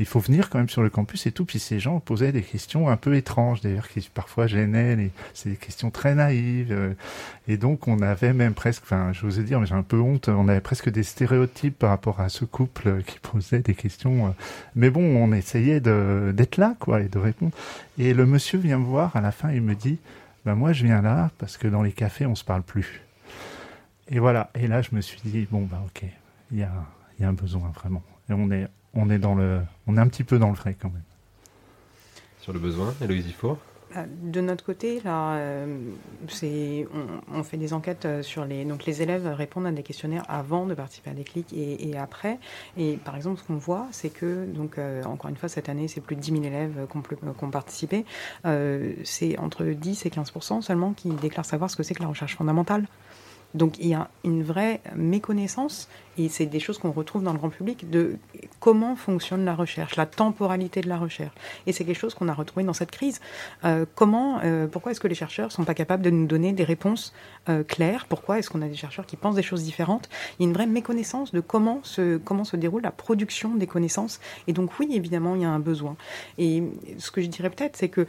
Il 0.00 0.06
faut 0.06 0.18
venir 0.18 0.50
quand 0.50 0.58
même 0.58 0.68
sur 0.68 0.82
le 0.82 0.90
campus 0.90 1.26
et 1.26 1.32
tout. 1.32 1.44
Puis 1.44 1.60
ces 1.60 1.78
gens 1.78 2.00
posaient 2.00 2.32
des 2.32 2.42
questions 2.42 2.88
un 2.88 2.96
peu 2.96 3.14
étranges, 3.14 3.60
d'ailleurs, 3.60 3.88
qui 3.88 4.08
parfois 4.12 4.48
gênaient. 4.48 4.96
Les... 4.96 5.10
C'est 5.34 5.50
des 5.50 5.56
questions 5.56 5.90
très 5.90 6.14
naïves. 6.16 6.72
euh, 6.72 6.94
Et 7.46 7.56
donc 7.56 7.86
on 7.86 8.02
avait 8.02 8.32
même 8.32 8.54
presque, 8.54 8.82
enfin, 8.82 9.12
je 9.12 9.24
vous 9.24 9.38
ai 9.38 9.44
dit, 9.44 9.54
mais 9.54 9.66
j'ai 9.66 9.74
un 9.74 9.82
peu 9.82 10.00
honte, 10.00 10.28
on 10.28 10.48
avait 10.48 10.60
presque 10.60 10.90
des 10.90 11.04
stéréotypes 11.04 11.78
par 11.78 11.90
rapport 11.90 12.20
à 12.20 12.28
ce 12.28 12.44
couple 12.44 13.02
qui 13.06 13.18
posait 13.20 13.60
des 13.60 13.74
questions. 13.74 14.26
euh, 14.26 14.30
Mais 14.74 14.90
bon, 14.90 15.02
on 15.02 15.32
essayait 15.32 15.80
d'être 15.80 16.56
là, 16.56 16.74
quoi, 16.80 17.00
et 17.00 17.08
de 17.08 17.18
répondre. 17.18 17.52
Et 17.96 18.14
le 18.14 18.26
monsieur 18.26 18.58
vient 18.58 18.78
me 18.78 18.84
voir 18.84 19.14
à 19.14 19.20
la 19.20 19.30
fin, 19.30 19.52
il 19.52 19.62
me 19.62 19.74
dit, 19.76 19.98
ben 20.44 20.54
moi 20.54 20.72
je 20.72 20.84
viens 20.84 21.02
là 21.02 21.30
parce 21.38 21.56
que 21.56 21.68
dans 21.68 21.82
les 21.82 21.92
cafés 21.92 22.26
on 22.26 22.34
se 22.34 22.44
parle 22.44 22.62
plus. 22.62 23.02
Et 24.08 24.18
voilà. 24.18 24.50
Et 24.54 24.66
là 24.66 24.82
je 24.82 24.94
me 24.94 25.00
suis 25.00 25.20
dit 25.24 25.46
bon 25.50 25.62
bah 25.62 25.82
ok, 25.86 26.04
il 26.50 26.58
y 26.58 26.62
a, 26.62 26.72
un 27.20 27.32
besoin 27.32 27.70
vraiment. 27.70 28.02
Et 28.28 28.32
on 28.32 28.50
est, 28.50 28.68
on 28.94 29.10
est 29.10 29.18
dans 29.18 29.34
le, 29.34 29.60
on 29.86 29.96
est 29.96 30.00
un 30.00 30.08
petit 30.08 30.24
peu 30.24 30.38
dans 30.38 30.48
le 30.48 30.54
vrai 30.56 30.76
quand 30.78 30.90
même. 30.90 31.02
Sur 32.40 32.52
le 32.52 32.58
besoin, 32.58 32.94
Héloïse 33.00 33.26
Euh, 33.42 33.54
De 34.22 34.40
notre 34.40 34.64
côté, 34.64 35.00
là, 35.04 35.36
euh, 35.36 35.78
c'est, 36.28 36.86
on, 37.32 37.42
fait 37.44 37.56
des 37.56 37.72
enquêtes 37.72 38.06
euh, 38.06 38.22
sur 38.22 38.44
les. 38.44 38.64
Donc, 38.64 38.86
les 38.86 39.02
élèves 39.02 39.26
répondent 39.28 39.66
à 39.66 39.70
des 39.70 39.84
questionnaires 39.84 40.24
avant 40.28 40.66
de 40.66 40.74
participer 40.74 41.10
à 41.10 41.14
des 41.14 41.22
clics 41.22 41.52
et, 41.52 41.96
après. 41.96 42.40
Et 42.76 42.96
par 42.96 43.14
exemple, 43.14 43.40
ce 43.40 43.46
qu'on 43.46 43.56
voit, 43.56 43.86
c'est 43.92 44.10
que, 44.10 44.46
donc, 44.46 44.78
euh, 44.78 45.04
encore 45.04 45.30
une 45.30 45.36
fois, 45.36 45.48
cette 45.48 45.68
année, 45.68 45.86
c'est 45.86 46.00
plus 46.00 46.16
de 46.16 46.20
10 46.20 46.32
000 46.32 46.44
élèves 46.44 46.86
qui 46.90 46.96
ont, 47.44 47.50
participé. 47.50 48.04
C'est 49.04 49.38
entre 49.38 49.64
10 49.64 50.06
et 50.06 50.08
15% 50.08 50.62
seulement 50.62 50.92
qui 50.92 51.10
déclarent 51.10 51.44
savoir 51.44 51.70
ce 51.70 51.76
que 51.76 51.82
c'est 51.82 51.94
que 51.94 52.02
la 52.02 52.08
recherche 52.08 52.36
fondamentale. 52.36 52.86
Donc 53.54 53.78
il 53.78 53.86
y 53.86 53.94
a 53.94 54.10
une 54.24 54.42
vraie 54.42 54.80
méconnaissance, 54.96 55.88
et 56.18 56.28
c'est 56.28 56.46
des 56.46 56.60
choses 56.60 56.78
qu'on 56.78 56.92
retrouve 56.92 57.22
dans 57.22 57.32
le 57.32 57.38
grand 57.38 57.48
public, 57.48 57.90
de 57.90 58.16
comment 58.60 58.96
fonctionne 58.96 59.44
la 59.44 59.54
recherche, 59.54 59.96
la 59.96 60.06
temporalité 60.06 60.80
de 60.80 60.88
la 60.88 60.96
recherche. 60.96 61.34
Et 61.66 61.72
c'est 61.72 61.84
quelque 61.84 61.98
chose 61.98 62.14
qu'on 62.14 62.28
a 62.28 62.34
retrouvé 62.34 62.64
dans 62.64 62.72
cette 62.72 62.90
crise. 62.90 63.20
Euh, 63.64 63.84
comment, 63.94 64.40
euh, 64.44 64.66
pourquoi 64.66 64.92
est-ce 64.92 65.00
que 65.00 65.08
les 65.08 65.14
chercheurs 65.14 65.52
sont 65.52 65.64
pas 65.64 65.74
capables 65.74 66.02
de 66.02 66.10
nous 66.10 66.26
donner 66.26 66.52
des 66.52 66.64
réponses 66.64 67.12
euh, 67.48 67.64
claires? 67.64 68.06
Pourquoi 68.08 68.38
est-ce 68.38 68.50
qu'on 68.50 68.62
a 68.62 68.68
des 68.68 68.76
chercheurs 68.76 69.06
qui 69.06 69.16
pensent 69.16 69.34
des 69.34 69.42
choses 69.42 69.64
différentes? 69.64 70.08
Il 70.38 70.42
y 70.42 70.46
a 70.46 70.48
une 70.48 70.54
vraie 70.54 70.66
méconnaissance 70.66 71.32
de 71.32 71.40
comment 71.40 71.80
se, 71.82 72.16
comment 72.18 72.44
se 72.44 72.56
déroule 72.56 72.82
la 72.82 72.92
production 72.92 73.54
des 73.54 73.66
connaissances. 73.66 74.20
Et 74.46 74.52
donc 74.52 74.78
oui, 74.78 74.88
évidemment, 74.92 75.34
il 75.34 75.42
y 75.42 75.44
a 75.44 75.50
un 75.50 75.58
besoin. 75.58 75.96
Et 76.38 76.62
ce 76.98 77.10
que 77.10 77.20
je 77.20 77.26
dirais 77.26 77.50
peut-être, 77.50 77.76
c'est 77.76 77.88
que 77.88 78.06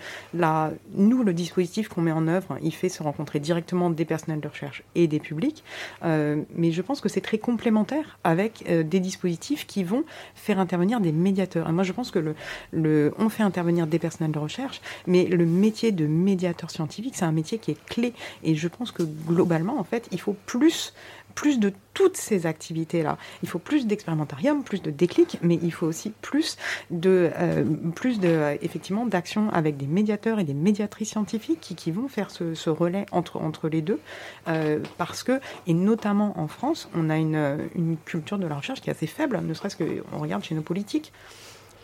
nous, 0.93 1.23
le 1.23 1.33
dispositif 1.33 1.89
qu'on 1.89 2.01
met 2.01 2.11
en 2.11 2.27
œuvre, 2.27 2.57
il 2.61 2.73
fait 2.73 2.89
se 2.89 3.01
rencontrer 3.01 3.39
directement 3.39 3.89
des 3.89 4.05
personnels 4.05 4.39
de 4.39 4.47
recherche 4.47 4.83
et 4.93 5.07
des 5.07 5.19
publics. 5.19 5.63
Mais 6.03 6.71
je 6.71 6.81
pense 6.81 7.01
que 7.01 7.09
c'est 7.09 7.21
très 7.21 7.37
complémentaire 7.37 7.94
avec 8.23 8.63
euh, 8.69 8.83
des 8.83 8.99
dispositifs 8.99 9.67
qui 9.67 9.83
vont 9.83 10.03
faire 10.33 10.59
intervenir 10.59 10.99
des 10.99 11.11
médiateurs. 11.11 11.71
Moi, 11.71 11.83
je 11.83 11.91
pense 11.91 12.11
que 12.11 12.35
le, 12.71 13.13
on 13.17 13.29
fait 13.29 13.43
intervenir 13.43 13.87
des 13.87 13.99
personnels 13.99 14.31
de 14.31 14.39
recherche, 14.39 14.81
mais 15.07 15.25
le 15.25 15.45
métier 15.45 15.91
de 15.91 16.07
médiateur 16.07 16.71
scientifique, 16.71 17.15
c'est 17.15 17.25
un 17.25 17.31
métier 17.31 17.57
qui 17.57 17.71
est 17.71 17.85
clé. 17.85 18.13
Et 18.43 18.55
je 18.55 18.67
pense 18.67 18.91
que 18.91 19.03
globalement, 19.03 19.79
en 19.79 19.83
fait, 19.83 20.07
il 20.11 20.19
faut 20.19 20.35
plus 20.45 20.93
plus 21.35 21.59
de 21.59 21.71
toutes 21.93 22.17
ces 22.17 22.45
activités-là. 22.45 23.17
Il 23.43 23.49
faut 23.49 23.59
plus 23.59 23.85
d'expérimentarium, 23.85 24.63
plus 24.63 24.81
de 24.81 24.89
déclic, 24.89 25.37
mais 25.41 25.59
il 25.61 25.71
faut 25.71 25.85
aussi 25.85 26.11
plus 26.21 26.57
de, 26.89 27.29
euh, 27.37 27.63
plus 27.93 28.19
de, 28.19 28.57
effectivement, 28.61 29.05
d'actions 29.05 29.49
avec 29.51 29.77
des 29.77 29.87
médiateurs 29.87 30.39
et 30.39 30.43
des 30.43 30.53
médiatrices 30.53 31.09
scientifiques 31.09 31.59
qui, 31.75 31.91
vont 31.91 32.07
faire 32.07 32.31
ce, 32.31 32.69
relais 32.69 33.05
entre, 33.11 33.69
les 33.69 33.81
deux, 33.81 33.99
euh, 34.47 34.79
parce 34.97 35.23
que, 35.23 35.39
et 35.67 35.73
notamment 35.73 36.39
en 36.39 36.47
France, 36.47 36.89
on 36.95 37.09
a 37.09 37.17
une, 37.17 37.69
une 37.75 37.97
culture 37.97 38.37
de 38.37 38.47
la 38.47 38.55
recherche 38.55 38.81
qui 38.81 38.89
est 38.89 38.93
assez 38.93 39.07
faible, 39.07 39.39
ne 39.43 39.53
serait-ce 39.53 39.77
qu'on 39.77 40.19
regarde 40.19 40.43
chez 40.43 40.55
nos 40.55 40.61
politiques. 40.61 41.11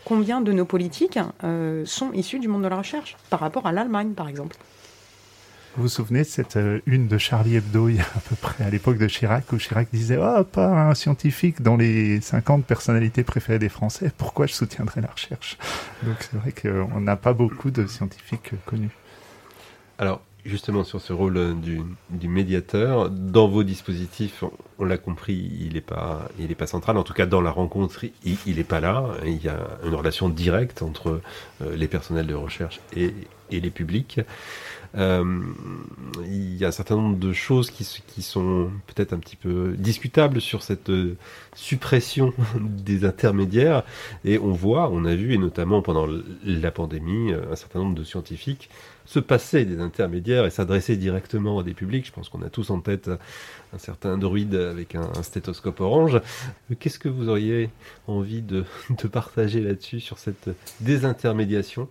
Combien 0.04 0.40
de 0.40 0.52
nos 0.52 0.64
politiques 0.64 1.18
euh, 1.44 1.84
sont 1.86 2.12
issus 2.12 2.40
du 2.40 2.48
monde 2.48 2.62
de 2.62 2.68
la 2.68 2.78
recherche 2.78 3.16
par 3.30 3.40
rapport 3.40 3.66
à 3.66 3.72
l'Allemagne, 3.72 4.14
par 4.14 4.28
exemple? 4.28 4.56
Vous 5.76 5.84
vous 5.84 5.88
souvenez 5.88 6.18
de 6.18 6.24
cette 6.24 6.56
euh, 6.56 6.80
une 6.84 7.08
de 7.08 7.16
Charlie 7.16 7.56
Hebdo 7.56 7.88
il 7.88 7.96
y 7.96 8.00
a 8.00 8.02
à 8.02 8.20
peu 8.28 8.36
près 8.36 8.62
à 8.62 8.68
l'époque 8.68 8.98
de 8.98 9.06
Chirac 9.06 9.50
où 9.52 9.56
Chirac 9.56 9.88
disait 9.90 10.18
oh 10.20 10.44
pas 10.44 10.66
un 10.66 10.94
scientifique 10.94 11.62
dans 11.62 11.78
les 11.78 12.20
50 12.20 12.66
personnalités 12.66 13.22
préférées 13.24 13.58
des 13.58 13.70
Français 13.70 14.12
pourquoi 14.18 14.46
je 14.46 14.52
soutiendrais 14.52 15.00
la 15.00 15.08
recherche? 15.08 15.56
Donc 16.02 16.16
c'est 16.20 16.36
vrai 16.36 16.52
qu'on 16.52 17.00
n'a 17.00 17.16
pas 17.16 17.32
beaucoup 17.32 17.70
de 17.70 17.86
scientifiques 17.86 18.52
euh, 18.52 18.56
connus 18.66 18.90
Alors, 19.98 20.20
justement, 20.44 20.84
sur 20.84 21.00
ce 21.00 21.14
rôle 21.14 21.38
euh, 21.38 21.54
du, 21.54 22.28
médiateur, 22.28 23.08
dans 23.08 23.48
vos 23.48 23.62
dispositifs, 23.62 24.44
on, 24.78 24.84
l'a 24.84 24.98
compris, 24.98 25.52
il 25.58 25.72
n'est 25.72 25.80
pas, 25.80 26.28
pas 26.58 26.66
central. 26.66 26.98
En 26.98 27.02
tout 27.02 27.14
cas, 27.14 27.24
dans 27.24 27.40
la 27.40 27.50
rencontre, 27.50 28.04
il 28.26 28.56
n'est 28.56 28.62
pas 28.62 28.80
là. 28.80 29.06
Il 29.24 29.42
y 29.42 29.48
a 29.48 29.58
une 29.84 29.94
relation 29.94 30.28
directe 30.28 30.82
entre 30.82 31.20
les 31.60 31.88
personnels 31.88 32.26
de 32.26 32.34
recherche 32.34 32.80
et 32.96 33.14
les 33.50 33.70
publics. 33.70 34.20
Euh, 34.96 35.24
il 36.24 36.56
y 36.56 36.64
a 36.64 36.68
un 36.68 36.72
certain 36.72 36.96
nombre 36.96 37.18
de 37.18 37.32
choses 37.32 37.70
qui, 37.70 37.84
sont 38.22 38.70
peut-être 38.86 39.12
un 39.12 39.18
petit 39.18 39.36
peu 39.36 39.74
discutables 39.78 40.40
sur 40.40 40.62
cette 40.62 40.90
euh, 40.90 41.16
suppression 41.54 42.32
des 42.60 43.04
intermédiaires. 43.04 43.84
Et 44.24 44.38
on 44.38 44.52
voit, 44.52 44.90
on 44.90 45.04
a 45.04 45.14
vu, 45.14 45.34
et 45.34 45.38
notamment 45.38 45.82
pendant 45.82 46.06
la 46.44 46.70
pandémie, 46.70 47.32
euh, 47.32 47.52
un 47.52 47.56
certain 47.56 47.80
nombre 47.80 47.94
de 47.94 48.04
scientifiques 48.04 48.68
se 49.04 49.18
passer 49.18 49.64
des 49.64 49.80
intermédiaires 49.80 50.46
et 50.46 50.50
s'adresser 50.50 50.96
directement 50.96 51.58
à 51.58 51.64
des 51.64 51.74
publics. 51.74 52.06
Je 52.06 52.12
pense 52.12 52.28
qu'on 52.28 52.42
a 52.42 52.48
tous 52.48 52.70
en 52.70 52.80
tête 52.80 53.10
un 53.72 53.78
certain 53.78 54.16
druide 54.16 54.54
avec 54.54 54.94
un, 54.94 55.10
stéthoscope 55.22 55.80
orange. 55.80 56.20
Qu'est-ce 56.78 57.00
que 57.00 57.08
vous 57.08 57.28
auriez 57.28 57.70
envie 58.06 58.42
de, 58.42 58.64
de 59.02 59.08
partager 59.08 59.60
là-dessus, 59.60 59.98
sur 59.98 60.18
cette 60.18 60.50
désintermédiation? 60.80 61.88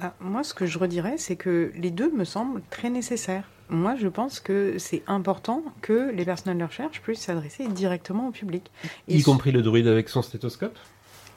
Bah, 0.00 0.14
moi, 0.20 0.44
ce 0.44 0.54
que 0.54 0.66
je 0.66 0.78
redirais, 0.78 1.16
c'est 1.16 1.36
que 1.36 1.72
les 1.74 1.90
deux 1.90 2.10
me 2.10 2.24
semblent 2.24 2.62
très 2.70 2.90
nécessaires. 2.90 3.44
Moi, 3.68 3.96
je 3.96 4.08
pense 4.08 4.38
que 4.40 4.78
c'est 4.78 5.02
important 5.06 5.62
que 5.80 6.10
les 6.12 6.24
personnels 6.24 6.58
de 6.58 6.64
recherche 6.64 7.00
puissent 7.00 7.20
s'adresser 7.20 7.66
directement 7.66 8.28
au 8.28 8.30
public. 8.30 8.70
Et 9.08 9.16
Y 9.16 9.22
compris 9.22 9.52
le 9.52 9.62
druide 9.62 9.88
avec 9.88 10.08
son 10.08 10.22
stéthoscope 10.22 10.76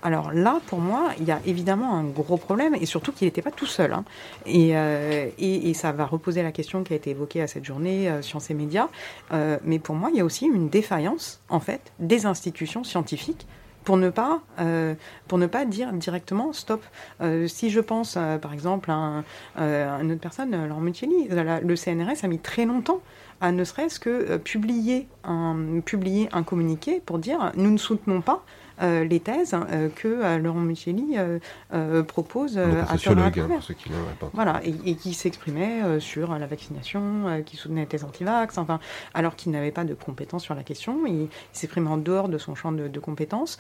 alors 0.02 0.32
là, 0.32 0.62
pour 0.68 0.80
moi, 0.80 1.12
il 1.20 1.26
y 1.26 1.32
a 1.32 1.42
évidemment 1.46 1.94
un 1.96 2.06
gros 2.06 2.38
problème, 2.38 2.74
et 2.76 2.86
surtout 2.86 3.12
qu'il 3.12 3.28
n'était 3.28 3.42
pas 3.42 3.52
tout 3.52 3.66
seul. 3.66 3.92
hein. 3.92 4.06
Et, 4.46 4.78
euh, 4.78 5.30
et, 5.38 5.70
et 5.70 5.74
ça 5.74 5.92
va 5.92 6.06
reposer 6.06 6.42
la 6.42 6.54
question 6.54 6.84
qui 6.84 6.94
a 6.94 6.96
été 6.96 7.10
évoquée 7.10 7.42
à 7.42 7.48
cette 7.48 7.66
journée, 7.66 8.10
euh, 8.10 8.22
Sciences 8.22 8.50
et 8.50 8.54
Médias. 8.54 8.88
Euh, 9.34 9.58
mais 9.66 9.78
pour 9.78 9.96
moi, 9.96 10.10
il 10.14 10.18
y 10.18 10.22
a 10.22 10.26
aussi 10.26 10.46
une 10.46 10.70
défaillance, 10.70 11.42
en 11.50 11.60
fait, 11.60 11.92
des 12.00 12.26
institutions 12.26 12.86
scientifiques 12.86 13.46
pour 13.84 13.98
ne 13.98 14.10
pas, 14.10 14.42
euh, 14.60 14.94
pour 15.28 15.38
ne 15.38 15.48
pas 15.48 15.66
dire 15.66 15.92
directement 15.94 16.54
stop. 16.54 16.84
Euh, 17.22 17.48
si 17.48 17.70
je 17.70 17.80
pense, 17.80 18.16
euh, 18.18 18.38
par 18.38 18.54
exemple, 18.54 18.92
à, 18.92 18.96
un- 18.96 19.24
à 19.56 20.02
une 20.02 20.12
autre 20.12 20.22
personne, 20.22 20.52
Laurent 20.68 20.82
Muccielli, 20.82 21.28
le 21.30 21.76
CNRS 21.76 22.24
a 22.24 22.28
mis 22.28 22.40
très 22.40 22.66
longtemps 22.66 23.02
à 23.42 23.52
ne 23.52 23.64
serait-ce 23.64 24.00
que 24.00 24.36
publier, 24.38 25.08
un, 25.24 25.80
publier 25.86 26.28
un 26.34 26.44
communiqué 26.44 27.02
pour 27.06 27.20
dire 27.20 27.52
nous 27.56 27.72
ne 27.72 27.78
soutenons 27.78 28.22
pas 28.22 28.44
euh, 28.82 29.04
les 29.04 29.20
thèses 29.20 29.54
euh, 29.54 29.90
que 29.90 30.08
euh, 30.08 30.38
Laurent 30.38 30.66
euh, 31.74 32.04
propose 32.04 32.58
à 32.58 32.86
sociologue, 32.98 33.40
hein, 33.40 33.60
ceux 33.62 33.74
qui. 33.74 33.90
Voilà, 34.34 34.62
et, 34.64 34.74
et 34.86 34.96
qui 34.96 35.14
s'exprimait 35.14 36.00
sur 36.00 36.38
la 36.38 36.48
vaccination, 36.48 37.44
qui 37.46 37.58
soutenait 37.58 37.82
les 37.82 37.88
thèses 37.88 38.04
anti-vax, 38.04 38.58
enfin, 38.58 38.80
alors 39.14 39.36
qu'il 39.36 39.52
n'avait 39.52 39.72
pas 39.72 39.84
de 39.84 39.94
compétences 39.94 40.44
sur 40.44 40.56
la 40.56 40.64
question, 40.64 41.06
il, 41.06 41.24
il 41.24 41.30
s'exprimait 41.54 41.90
en 41.90 41.98
dehors 41.98 42.30
de 42.30 42.38
son 42.38 42.56
champ 42.56 42.72
de, 42.72 42.88
de 42.88 43.00
compétences. 43.00 43.58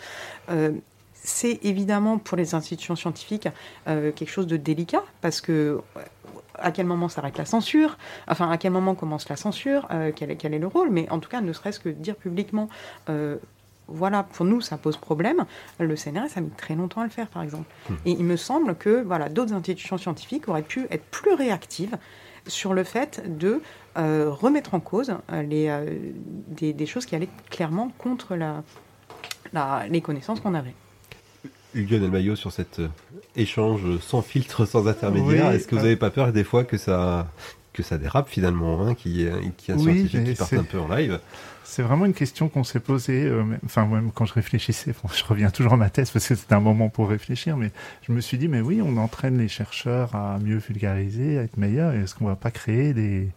C'est 1.21 1.59
évidemment 1.63 2.17
pour 2.17 2.37
les 2.37 2.55
institutions 2.55 2.95
scientifiques 2.95 3.49
euh, 3.87 4.13
quelque 4.13 4.29
chose 4.29 4.47
de 4.47 4.55
délicat, 4.55 5.03
parce 5.19 5.41
que 5.41 5.81
à 6.55 6.71
quel 6.71 6.85
moment 6.85 7.09
s'arrête 7.09 7.37
la 7.37 7.45
censure, 7.45 7.97
enfin 8.27 8.49
à 8.49 8.57
quel 8.57 8.71
moment 8.71 8.95
commence 8.95 9.27
la 9.29 9.35
censure, 9.35 9.87
euh, 9.91 10.11
quel, 10.15 10.31
est, 10.31 10.35
quel 10.37 10.53
est 10.53 10.59
le 10.59 10.67
rôle, 10.67 10.89
mais 10.89 11.09
en 11.09 11.19
tout 11.19 11.29
cas, 11.29 11.41
ne 11.41 11.51
serait-ce 11.53 11.79
que 11.79 11.89
dire 11.89 12.15
publiquement, 12.15 12.69
euh, 13.09 13.37
voilà, 13.91 14.23
pour 14.23 14.45
nous, 14.45 14.61
ça 14.61 14.77
pose 14.77 14.97
problème. 14.97 15.45
Le 15.79 15.95
CNRS 15.95 16.37
a 16.37 16.41
mis 16.41 16.49
très 16.51 16.75
longtemps 16.75 17.01
à 17.01 17.05
le 17.05 17.09
faire, 17.09 17.27
par 17.27 17.43
exemple. 17.43 17.65
Et 18.05 18.11
il 18.11 18.23
me 18.23 18.35
semble 18.37 18.75
que 18.75 19.01
voilà, 19.03 19.29
d'autres 19.29 19.53
institutions 19.53 19.97
scientifiques 19.97 20.47
auraient 20.47 20.61
pu 20.61 20.87
être 20.91 21.03
plus 21.05 21.33
réactives 21.33 21.97
sur 22.47 22.73
le 22.73 22.83
fait 22.83 23.21
de 23.37 23.61
euh, 23.97 24.29
remettre 24.29 24.73
en 24.73 24.79
cause 24.79 25.13
euh, 25.31 25.41
les, 25.43 25.67
euh, 25.67 25.85
des, 26.47 26.73
des 26.73 26.85
choses 26.85 27.05
qui 27.05 27.15
allaient 27.15 27.29
clairement 27.49 27.91
contre 27.97 28.35
la, 28.35 28.63
la- 29.53 29.85
les 29.89 30.01
connaissances 30.01 30.39
qu'on 30.39 30.53
avait. 30.55 30.73
Lionel 31.75 32.09
Maillot, 32.09 32.35
sur 32.35 32.51
cet 32.51 32.81
échange 33.35 33.81
sans 33.99 34.23
filtre, 34.23 34.65
sans 34.65 34.87
intermédiaire, 34.87 35.49
Oui, 35.49 35.55
est-ce 35.55 35.67
que 35.67 35.75
vous 35.75 35.81
n'avez 35.83 35.95
pas 35.97 36.09
peur 36.09 36.31
des 36.33 36.43
fois 36.43 36.63
que 36.63 36.77
ça, 36.77 37.27
que 37.79 37.87
ça 37.87 37.97
dérape 37.97 38.27
finalement, 38.29 38.85
hein, 38.85 38.93
qu'il 38.93 39.15
y 39.15 39.23
ait 39.25 39.29
un 39.31 39.37
Oui, 39.37 40.07
scientifique 40.07 40.23
qui 40.25 40.35
c'est- 40.35 40.57
un 40.57 40.63
peu 40.63 40.79
en 40.79 40.87
live. 40.93 41.19
C'est 41.63 41.83
vraiment 41.83 42.05
une 42.07 42.15
question 42.15 42.49
qu'on 42.49 42.63
s'est 42.63 42.79
posée, 42.79 43.25
euh, 43.25 43.43
enfin 43.63 43.85
même 43.85 44.11
quand 44.11 44.25
je 44.25 44.33
réfléchissais, 44.33 44.91
bon, 45.03 45.09
je 45.13 45.23
reviens 45.23 45.51
toujours 45.51 45.73
à 45.73 45.77
ma 45.77 45.91
thèse 45.91 46.09
parce 46.09 46.27
que 46.27 46.33
c'était 46.33 46.55
un 46.55 46.59
moment 46.59 46.89
pour 46.89 47.07
réfléchir, 47.09 47.57
mais 47.57 47.69
je 48.07 48.11
me 48.11 48.21
suis 48.21 48.39
dit, 48.39 48.47
mais 48.47 48.59
oui, 48.59 48.81
on 48.83 48.97
entraîne 48.97 49.37
les 49.37 49.47
chercheurs 49.47 50.15
à 50.15 50.39
mieux 50.39 50.57
vulgariser, 50.57 51.37
à 51.37 51.43
être 51.43 51.57
meilleurs, 51.57 51.93
est-ce 51.93 52.15
qu'on 52.15 52.25
va 52.25 52.35
pas 52.35 52.49
créer 52.49 52.93
des, 52.95 53.29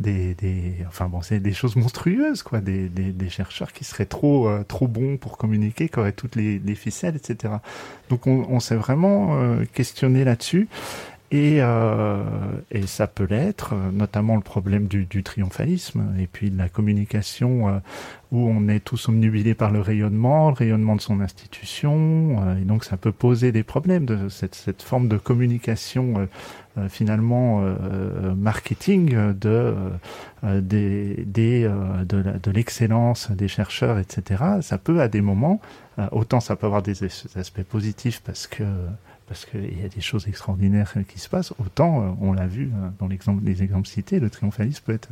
des, 0.00 0.34
des 0.34 0.74
enfin 0.88 1.06
bon, 1.08 1.22
c'est 1.22 1.38
des 1.38 1.52
choses 1.52 1.76
monstrueuses, 1.76 2.42
quoi, 2.42 2.60
des, 2.60 2.88
des, 2.88 3.12
des 3.12 3.28
chercheurs 3.28 3.72
qui 3.72 3.84
seraient 3.84 4.04
trop, 4.06 4.48
euh, 4.48 4.64
trop 4.66 4.88
bons 4.88 5.16
pour 5.16 5.38
communiquer, 5.38 5.88
qui 5.88 5.98
auraient 6.00 6.10
toutes 6.12 6.34
les, 6.34 6.58
les 6.58 6.74
ficelles, 6.74 7.14
etc. 7.14 7.54
Donc 8.08 8.26
on, 8.26 8.46
on 8.48 8.58
s'est 8.58 8.74
vraiment 8.74 9.38
euh, 9.40 9.64
questionné 9.72 10.24
là-dessus. 10.24 10.66
Et, 11.32 11.58
euh, 11.60 12.24
et 12.72 12.88
ça 12.88 13.06
peut 13.06 13.26
l'être, 13.30 13.74
notamment 13.92 14.34
le 14.34 14.42
problème 14.42 14.88
du, 14.88 15.04
du 15.06 15.22
triomphalisme 15.22 16.12
et 16.18 16.26
puis 16.26 16.50
de 16.50 16.58
la 16.58 16.68
communication 16.68 17.68
euh, 17.68 17.78
où 18.32 18.48
on 18.48 18.66
est 18.66 18.80
tous 18.80 19.08
omnubilés 19.08 19.54
par 19.54 19.70
le 19.70 19.80
rayonnement, 19.80 20.48
le 20.48 20.54
rayonnement 20.56 20.96
de 20.96 21.00
son 21.00 21.20
institution, 21.20 22.42
euh, 22.42 22.56
et 22.60 22.64
donc 22.64 22.82
ça 22.84 22.96
peut 22.96 23.12
poser 23.12 23.52
des 23.52 23.62
problèmes 23.62 24.06
de 24.06 24.28
cette, 24.28 24.56
cette 24.56 24.82
forme 24.82 25.06
de 25.06 25.18
communication 25.18 26.14
euh, 26.78 26.88
finalement 26.88 27.60
marketing 28.36 29.34
de 29.34 29.74
des, 30.44 31.24
des 31.26 31.68
de 32.08 32.16
la- 32.16 32.38
de 32.38 32.50
l'excellence 32.50 33.30
des 33.32 33.48
chercheurs, 33.48 33.98
etc. 33.98 34.42
Ça 34.62 34.78
peut 34.78 35.00
à 35.00 35.08
des 35.08 35.20
moments, 35.20 35.60
autant 36.12 36.38
ça 36.40 36.54
peut 36.56 36.66
avoir 36.66 36.82
des 36.82 37.02
as- 37.04 37.26
aspects 37.36 37.62
positifs 37.64 38.22
parce 38.24 38.46
que 38.46 38.62
parce 39.30 39.46
qu'il 39.46 39.80
y 39.80 39.84
a 39.84 39.88
des 39.88 40.00
choses 40.00 40.26
extraordinaires 40.26 40.92
qui 41.06 41.20
se 41.20 41.28
passent, 41.28 41.54
autant, 41.60 42.02
euh, 42.02 42.08
on 42.20 42.32
l'a 42.32 42.48
vu 42.48 42.72
euh, 42.74 42.88
dans 42.98 43.06
les 43.40 43.62
exemples 43.62 43.86
cités, 43.86 44.18
le 44.18 44.28
triomphalisme 44.28 44.82
peut 44.84 44.92
être, 44.92 45.08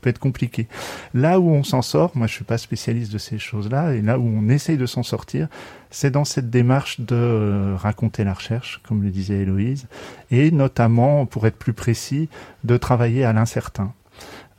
peut 0.00 0.08
être 0.08 0.20
compliqué. 0.20 0.68
Là 1.14 1.40
où 1.40 1.50
on 1.50 1.64
s'en 1.64 1.82
sort, 1.82 2.12
moi 2.14 2.28
je 2.28 2.32
suis 2.32 2.44
pas 2.44 2.58
spécialiste 2.58 3.12
de 3.12 3.18
ces 3.18 3.40
choses-là, 3.40 3.94
et 3.94 4.02
là 4.02 4.20
où 4.20 4.22
on 4.22 4.48
essaye 4.48 4.76
de 4.76 4.86
s'en 4.86 5.02
sortir, 5.02 5.48
c'est 5.90 6.12
dans 6.12 6.24
cette 6.24 6.48
démarche 6.48 7.00
de 7.00 7.16
euh, 7.16 7.74
raconter 7.76 8.22
la 8.22 8.34
recherche, 8.34 8.80
comme 8.86 9.02
le 9.02 9.10
disait 9.10 9.40
Héloïse, 9.40 9.88
et 10.30 10.52
notamment, 10.52 11.26
pour 11.26 11.44
être 11.48 11.56
plus 11.56 11.72
précis, 11.72 12.28
de 12.62 12.76
travailler 12.76 13.24
à 13.24 13.32
l'incertain. 13.32 13.92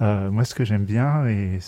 Euh, 0.02 0.30
moi, 0.30 0.46
ce 0.46 0.54
que 0.54 0.64
j'aime 0.64 0.86
bien, 0.86 1.26
et 1.28 1.60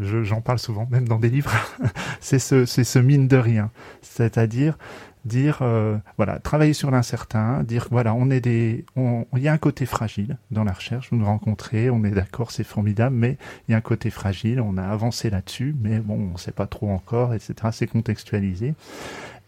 j'en 0.00 0.40
parle 0.40 0.58
souvent, 0.58 0.86
même 0.90 1.06
dans 1.06 1.18
des 1.18 1.28
livres, 1.28 1.52
c'est 2.20 2.38
ce, 2.38 2.98
mine 2.98 3.28
de 3.28 3.36
rien. 3.36 3.70
C'est-à-dire 4.02 4.78
dire, 5.24 5.58
euh, 5.60 5.98
voilà, 6.16 6.38
travailler 6.38 6.72
sur 6.72 6.90
l'incertain, 6.90 7.64
dire, 7.64 7.88
voilà, 7.90 8.14
on 8.14 8.30
est 8.30 8.40
des, 8.40 8.84
il 8.96 9.42
y 9.42 9.48
a 9.48 9.52
un 9.52 9.58
côté 9.58 9.84
fragile 9.84 10.38
dans 10.52 10.64
la 10.64 10.72
recherche. 10.72 11.10
Vous 11.10 11.16
nous 11.16 11.26
rencontrez, 11.26 11.90
on 11.90 12.04
est 12.04 12.10
d'accord, 12.10 12.52
c'est 12.52 12.64
formidable, 12.64 13.16
mais 13.16 13.36
il 13.68 13.72
y 13.72 13.74
a 13.74 13.78
un 13.78 13.82
côté 13.82 14.10
fragile. 14.10 14.60
On 14.60 14.78
a 14.78 14.84
avancé 14.84 15.28
là-dessus, 15.28 15.74
mais 15.80 15.98
bon, 15.98 16.30
on 16.32 16.36
sait 16.36 16.52
pas 16.52 16.66
trop 16.66 16.90
encore, 16.90 17.34
etc. 17.34 17.54
C'est 17.72 17.88
contextualisé. 17.88 18.74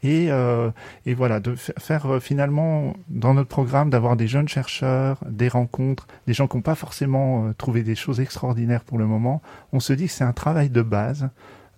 Et, 0.05 0.30
euh, 0.30 0.70
et 1.07 1.14
voilà, 1.14 1.40
de 1.40 1.57
fa- 1.57 1.72
faire 1.78 2.07
euh, 2.07 2.20
finalement 2.20 2.94
dans 3.09 3.34
notre 3.34 3.49
programme 3.49 3.90
d'avoir 3.90 4.16
des 4.16 4.28
jeunes 4.28 4.49
chercheurs, 4.49 5.18
des 5.28 5.49
rencontres, 5.49 6.07
des 6.28 6.34
gens 6.34 6.46
qui 6.46 6.57
n'ont 6.57 6.62
pas 6.62 6.76
forcément 6.76 7.46
euh, 7.46 7.53
trouvé 7.53 7.82
des 7.82 7.96
choses 7.96 8.20
extraordinaires 8.20 8.84
pour 8.84 8.99
le 8.99 9.07
moment. 9.07 9.42
On 9.72 9.80
se 9.80 9.92
dit 9.92 10.07
que 10.07 10.12
c'est 10.12 10.24
un 10.24 10.32
travail 10.32 10.70
de 10.70 10.82
base 10.82 11.30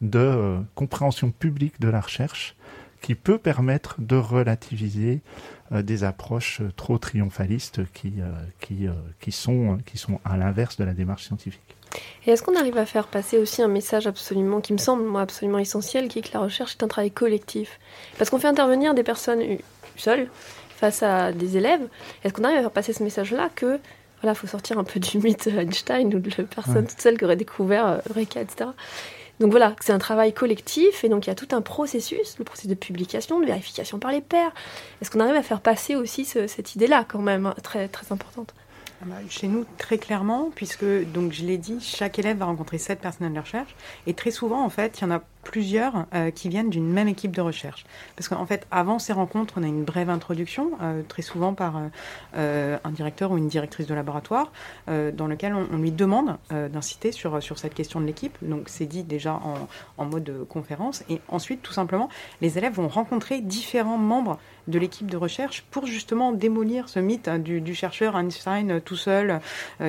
de 0.03 0.19
euh, 0.19 0.59
compréhension 0.75 1.31
publique 1.31 1.81
de 1.81 1.89
la 1.89 2.01
recherche 2.01 2.57
qui 3.01 3.15
peut 3.15 3.39
permettre 3.39 3.97
de 3.99 4.17
relativiser 4.17 5.23
euh, 5.73 5.81
des 5.81 6.05
approches 6.05 6.61
trop 6.77 6.99
triomphalistes 6.99 7.91
qui, 7.95 8.15
euh, 8.19 8.31
qui, 8.61 8.87
euh, 8.87 8.93
qui, 9.21 9.33
sont, 9.33 9.79
qui 9.87 9.97
sont 9.97 10.21
à 10.27 10.37
l'inverse 10.37 10.77
de 10.77 10.85
la 10.85 10.93
démarche 10.93 11.25
scientifique. 11.25 11.77
Et 12.27 12.31
est-ce 12.31 12.43
qu'on 12.43 12.55
arrive 12.57 12.79
à 12.79 12.87
faire 12.87 13.07
passer 13.07 13.39
aussi 13.39 13.63
un 13.63 13.69
message 13.69 14.07
absolument, 14.07 14.61
qui 14.61 14.73
me 14.73 14.79
semble 14.79 15.03
moi 15.05 15.23
absolument 15.23 15.59
essentiel, 15.59 16.09
qui 16.09 16.19
est 16.19 16.23
que 16.23 16.33
la 16.35 16.41
recherche 16.41 16.77
est 16.79 16.85
un 16.85 16.89
travail 16.89 17.11
collectif? 17.11 17.79
Parce 18.19 18.31
qu'on 18.31 18.39
fait 18.39 18.49
intervenir 18.49 18.95
des 18.95 19.03
personnes 19.03 19.43
seules 19.97 20.29
face 20.77 21.03
à 21.03 21.33
des 21.33 21.57
élèves. 21.57 21.83
Est-ce 22.25 22.33
qu'on 22.33 22.45
arrive 22.45 22.59
à 22.59 22.61
faire 22.63 22.71
passer 22.71 22.93
ce 22.93 23.03
message-là 23.03 23.51
que 23.55 23.79
voilà, 24.23 24.35
faut 24.35 24.47
sortir 24.47 24.79
un 24.79 24.85
peu 24.85 25.01
du 25.01 25.19
mythe 25.19 25.47
Einstein 25.47 26.15
ou 26.15 26.19
de 26.19 26.31
la 26.37 26.45
personne 26.45 26.77
Ouais. 26.83 26.87
toute 26.87 27.01
seule 27.01 27.17
qui 27.19 27.25
aurait 27.25 27.37
découvert 27.37 28.03
Eureka, 28.11 28.41
etc. 28.43 28.71
Donc 29.41 29.51
voilà, 29.51 29.75
c'est 29.81 29.95
un 29.95 29.99
travail 29.99 30.35
collectif 30.35 31.03
et 31.05 31.09
donc 31.09 31.27
il 31.27 31.31
y 31.31 31.33
a 31.33 31.35
tout 31.35 31.49
un 31.53 31.63
processus, 31.63 32.37
le 32.39 32.45
processus 32.45 32.69
de 32.69 32.75
publication, 32.75 33.41
de 33.41 33.47
vérification 33.47 33.99
par 33.99 34.13
les 34.13 34.21
pairs. 34.21 34.53
Est-ce 35.01 35.11
qu'on 35.11 35.21
arrive 35.21 35.37
à 35.37 35.43
faire 35.43 35.63
passer 35.63 35.97
aussi 35.97 36.27
ce- 36.27 36.47
cette 36.47 36.75
idée-là 36.75 37.07
quand 37.09 37.21
même 37.23 37.47
hein, 37.47 37.55
très 37.63 37.89
très 37.89 38.13
importante? 38.13 38.53
Chez 39.29 39.49
nous, 39.49 39.65
très 39.79 39.99
clairement, 39.99 40.51
puisque, 40.55 40.85
donc 41.13 41.33
je 41.33 41.45
l'ai 41.45 41.57
dit, 41.57 41.81
chaque 41.81 42.19
élève 42.19 42.37
va 42.37 42.45
rencontrer 42.45 42.79
sept 42.79 43.01
personnels 43.01 43.33
de 43.33 43.41
recherche. 43.41 43.75
Et 44.07 44.15
très 44.15 44.31
souvent, 44.31 44.63
en 44.63 44.69
fait, 44.69 44.99
il 44.99 45.03
y 45.03 45.05
en 45.07 45.11
a 45.11 45.23
plusieurs 45.43 46.07
euh, 46.15 46.31
qui 46.31 46.49
viennent 46.49 46.71
d'une 46.71 46.91
même 46.91 47.09
équipe 47.09 47.35
de 47.35 47.41
recherche. 47.41 47.85
Parce 48.17 48.29
qu'en 48.29 48.47
fait, 48.47 48.67
avant 48.71 48.99
ces 48.99 49.13
rencontres, 49.13 49.55
on 49.57 49.63
a 49.63 49.67
une 49.67 49.85
brève 49.85 50.11
introduction, 50.11 50.73
euh, 50.83 51.03
très 51.09 51.23
souvent 51.23 51.55
par 51.55 51.81
euh, 52.37 52.79
un 52.85 52.91
directeur 52.91 53.31
ou 53.31 53.39
une 53.39 53.49
directrice 53.49 53.87
de 53.87 53.95
laboratoire, 53.95 54.53
dans 54.87 55.27
lequel 55.27 55.55
on, 55.55 55.77
lui 55.77 55.93
demande 55.93 56.37
d'inciter 56.51 57.13
sur, 57.13 57.43
sur 57.43 57.59
cette 57.59 57.75
question 57.75 58.01
de 58.01 58.07
l'équipe. 58.07 58.37
Donc 58.43 58.69
c'est 58.69 58.87
dit 58.87 59.03
déjà 59.03 59.35
en, 59.35 59.69
en 59.99 60.05
mode 60.05 60.47
conférence. 60.49 61.05
Et 61.09 61.21
ensuite, 61.29 61.63
tout 61.63 61.73
simplement, 61.73 62.09
les 62.41 62.59
élèves 62.59 62.75
vont 62.75 62.89
rencontrer 62.89 63.41
différents 63.41 63.99
membres 63.99 64.39
de 64.69 64.79
l'équipe 64.79 65.11
de 65.11 65.17
recherche 65.17 65.65
pour 65.71 65.87
justement 65.87 66.33
démolir 66.33 66.89
ce 66.89 67.01
mythe 67.01 67.29
hein, 67.29 67.39
du, 67.39 67.75
chercheur 67.75 68.17
Einstein 68.17 68.81
tout 68.81 68.97
seul 68.97 69.41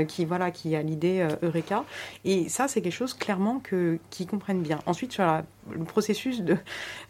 qui 0.08 0.26
voilà 0.26 0.50
qui 0.50 0.76
a 0.76 0.82
l'idée 0.82 1.28
Eureka 1.44 1.84
et 2.26 2.48
ça 2.48 2.68
c'est 2.68 2.82
quelque 2.82 2.94
chose 2.94 3.14
clairement 3.14 3.62
qu'ils 4.10 4.28
comprennent 4.28 4.62
bien 4.62 4.80
ensuite 4.86 5.12
sur 5.12 5.24
la- 5.24 5.41
job. 5.42 5.61
Le 5.72 5.84
processus 5.84 6.42
de 6.42 6.58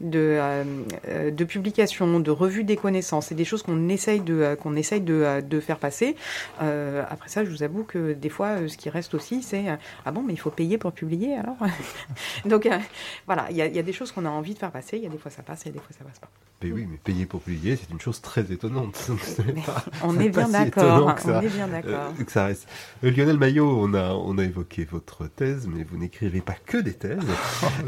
de, 0.01 0.19
euh, 0.19 0.63
euh, 1.07 1.31
de 1.31 1.43
publication 1.45 2.19
de 2.19 2.31
revue 2.31 2.63
des 2.63 2.75
connaissances 2.75 3.27
c'est 3.27 3.35
des 3.35 3.45
choses 3.45 3.63
qu'on 3.63 3.87
essaye 3.89 4.19
de 4.19 4.33
euh, 4.35 4.55
qu'on 4.55 4.75
essaye 4.75 5.01
de, 5.01 5.41
de 5.41 5.59
faire 5.59 5.77
passer 5.77 6.15
Euh, 6.61 7.03
après 7.09 7.29
ça 7.29 7.45
je 7.45 7.49
vous 7.49 7.63
avoue 7.63 7.83
que 7.83 8.13
des 8.13 8.29
fois 8.29 8.67
ce 8.67 8.77
qui 8.77 8.89
reste 8.89 9.13
aussi 9.13 9.41
c'est 9.41 9.65
ah 10.05 10.11
bon 10.11 10.21
mais 10.21 10.33
il 10.33 10.39
faut 10.39 10.51
payer 10.51 10.77
pour 10.77 10.91
publier 10.91 11.35
alors 11.35 11.57
donc 12.45 12.65
euh, 12.65 12.77
voilà 13.25 13.47
il 13.51 13.55
y 13.57 13.61
a, 13.61 13.67
il 13.67 13.75
y 13.75 13.79
a 13.79 13.83
des 13.83 13.93
choses 13.93 14.11
qu'on 14.11 14.25
a 14.25 14.29
envie 14.29 14.53
de 14.53 14.59
faire 14.59 14.71
passer 14.71 14.97
il 14.97 15.03
y 15.03 15.07
a 15.07 15.09
des 15.09 15.17
fois 15.17 15.31
ça 15.31 15.43
passe 15.43 15.65
et 15.65 15.71
des 15.71 15.79
fois 15.79 15.89
ça 15.97 16.03
passe 16.03 16.19
pas 16.19 16.29
Mais 16.63 16.71
oui, 16.71 16.85
mais 16.89 16.97
payer 16.97 17.25
pour 17.25 17.41
publier, 17.41 17.75
c'est 17.75 17.89
une 17.91 17.99
chose 17.99 18.21
très 18.21 18.43
étonnante. 18.51 18.95
Pas- 19.65 19.83
on 20.03 20.19
est 20.19 20.29
bien 20.29 20.45
si 20.45 20.51
d'accord 20.51 20.83
étonnant 20.83 21.15
que 21.15 21.21
ça. 21.23 21.39
on 21.39 21.41
est 21.41 21.49
bien 21.49 21.67
d'accord 21.67 22.13
Euh, 22.19 22.23
que 22.23 22.31
ça 22.31 22.45
reste. 22.45 22.67
Euh, 23.03 23.09
Lionel 23.09 23.37
Maillot, 23.39 23.67
on 23.83 23.95
a, 23.95 24.13
on 24.13 24.37
a 24.37 24.43
évoqué 24.43 24.85
votre 24.85 25.25
thèse, 25.25 25.67
mais 25.67 25.83
vous 25.83 25.97
n'écrivez 25.97 26.41
pas 26.41 26.53
que 26.63 26.77
des 26.77 26.93
thèses. 26.93 27.17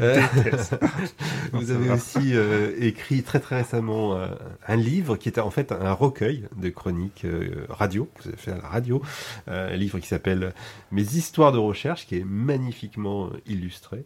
Vous 1.52 1.70
avez 1.70 1.90
aussi 1.90 2.34
euh, 2.34 2.72
écrit 2.80 3.22
très 3.22 3.40
très 3.40 3.56
récemment 3.58 4.16
euh, 4.16 4.28
un 4.66 4.76
livre 4.76 5.16
qui 5.16 5.28
était 5.28 5.40
en 5.40 5.50
fait 5.50 5.72
un 5.72 5.92
recueil 5.92 6.44
de 6.56 6.68
chroniques 6.68 7.24
euh, 7.24 7.66
radio, 7.68 8.08
vous 8.20 8.28
avez 8.28 8.36
fait 8.36 8.52
à 8.52 8.56
la 8.58 8.68
radio, 8.68 9.02
un 9.46 9.76
livre 9.76 9.98
qui 9.98 10.08
s'appelle 10.08 10.52
Mes 10.90 11.02
histoires 11.02 11.52
de 11.52 11.58
recherche, 11.58 12.06
qui 12.06 12.16
est 12.16 12.24
magnifiquement 12.24 13.30
illustré 13.46 14.04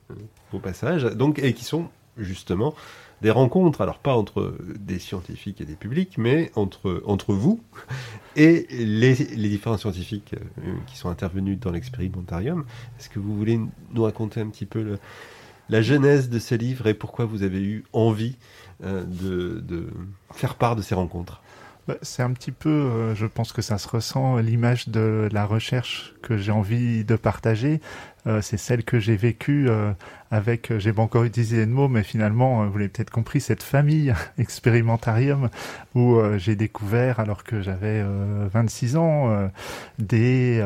au 0.53 0.59
passage, 0.59 1.05
donc 1.05 1.39
et 1.39 1.53
qui 1.53 1.65
sont 1.65 1.89
justement 2.17 2.75
des 3.21 3.31
rencontres, 3.31 3.81
alors 3.81 3.99
pas 3.99 4.15
entre 4.17 4.57
des 4.79 5.01
scientifiques 5.01 5.61
et 5.61 5.65
des 5.65 5.75
publics, 5.75 6.19
mais 6.19 6.53
entre, 6.55 7.03
entre 7.05 7.33
vous 7.33 7.61
et 8.37 8.67
les, 8.71 9.15
les 9.15 9.49
différents 9.49 9.77
scientifiques 9.77 10.35
qui 10.87 10.97
sont 10.97 11.09
intervenus 11.09 11.59
dans 11.59 11.73
l'expérimentarium. 11.73 12.65
Est-ce 12.99 13.09
que 13.09 13.19
vous 13.19 13.37
voulez 13.37 13.59
nous 13.93 14.03
raconter 14.05 14.41
un 14.41 14.49
petit 14.49 14.67
peu 14.67 14.83
le- 14.83 14.99
la 15.69 15.83
genèse 15.83 16.29
de 16.31 16.39
ce 16.39 16.55
livre 16.55 16.87
et 16.87 16.95
pourquoi 16.95 17.25
vous 17.25 17.43
avez 17.43 17.63
eu 17.63 17.85
envie 17.93 18.37
euh, 18.85 19.05
de, 19.05 19.61
de 19.61 19.89
faire 20.33 20.55
part 20.55 20.77
de 20.77 20.83
ces 20.83 20.95
rencontres 20.95 21.43
Bah, 21.87 21.97
C'est 22.03 22.23
un 22.23 22.33
petit 22.33 22.53
peu, 22.53 22.69
euh, 22.71 23.15
je 23.15 23.27
pense 23.27 23.53
que 23.53 23.63
ça 23.63 23.79
se 23.79 23.89
ressent, 23.89 24.37
l'image 24.39 24.89
de 24.89 25.29
la 25.33 25.45
recherche 25.45 26.15
que 26.23 26.37
j'ai 26.37 26.53
envie 26.53 27.05
de 27.05 27.17
partager. 27.17 27.81
Euh, 28.27 28.41
c'est 28.43 28.57
celle 28.57 28.85
que 28.85 28.99
j'ai 28.99 29.17
vécue 29.17 29.69
avec, 30.31 30.71
euh, 30.71 30.79
j'ai 30.79 30.93
pas 30.93 31.03
encore 31.03 31.25
utilisé 31.25 31.65
le 31.65 31.73
mot, 31.73 31.89
mais 31.89 32.03
finalement, 32.03 32.63
euh, 32.63 32.67
vous 32.67 32.79
l'avez 32.79 32.89
peut-être 32.89 33.11
compris, 33.11 33.41
cette 33.41 33.63
famille 33.63 34.15
expérimentarium 34.39 35.49
où 35.95 36.17
euh, 36.17 36.39
j'ai 36.39 36.57
découvert, 36.57 37.21
alors 37.21 37.45
que 37.45 37.61
j'avais 37.61 38.03
euh, 38.05 38.49
26 38.53 38.97
ans, 38.97 39.49
des 39.99 40.63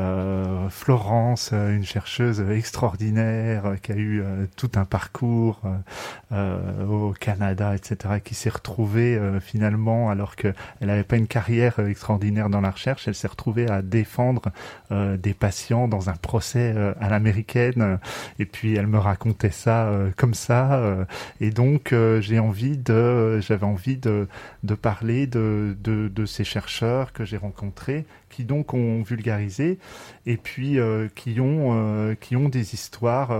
Florence, 0.71 1.53
une 1.53 1.85
chercheuse 1.85 2.41
extraordinaire 2.41 3.77
qui 3.83 3.93
a 3.93 3.97
eu 3.97 4.23
tout 4.57 4.71
un 4.75 4.85
parcours 4.85 5.61
au 6.31 7.15
Canada, 7.19 7.75
etc., 7.75 8.21
qui 8.23 8.35
s'est 8.35 8.51
retrouvée 8.51 9.21
finalement, 9.41 10.11
alors 10.11 10.37
que 10.37 10.53
elle 10.81 10.89
n'avait 10.89 11.05
pas 11.05 11.17
une 11.17 11.27
carrière 11.27 11.79
extraordinaire 11.79 12.49
dans 12.49 12.61
la 12.61 12.71
recherche, 12.71 13.09
elle 13.09 13.15
s'est 13.15 13.29
retrouvée 13.29 13.69
à 13.69 13.83
défendre 13.83 14.43
des 14.91 15.35
patients 15.35 15.89
dans 15.89 16.11
un 16.11 16.17
procès 16.17 16.75
à 17.01 17.09
l'américaine. 17.09 17.23
américaine. 17.23 17.99
Et 18.39 18.47
puis 18.47 18.75
elle 18.77 18.87
me 18.87 18.99
racontait 18.99 19.52
ça 19.53 19.91
comme 20.17 20.35
ça. 20.35 21.07
et 21.41 21.51
donc 21.51 21.95
j'ai 22.21 22.39
envie 22.39 22.77
de, 22.77 23.41
j'avais 23.41 23.67
envie 23.67 23.97
de, 23.97 24.29
de 24.63 24.75
parler 24.75 25.27
de, 25.27 25.77
de, 25.83 26.09
de 26.09 26.27
ces 26.27 26.45
chercheurs 26.45 27.13
que 27.13 27.25
j'ai 27.25 27.37
rencontrés, 27.37 28.05
qui 28.31 28.45
donc 28.45 28.75
ont 28.75 29.03
vulgarisé 29.03 29.79
et 30.27 30.37
puis 30.37 30.79
qui 31.15 31.41
ont 31.41 32.17
qui 32.21 32.37
ont 32.37 32.49
des 32.49 32.75
histoires 32.75 33.37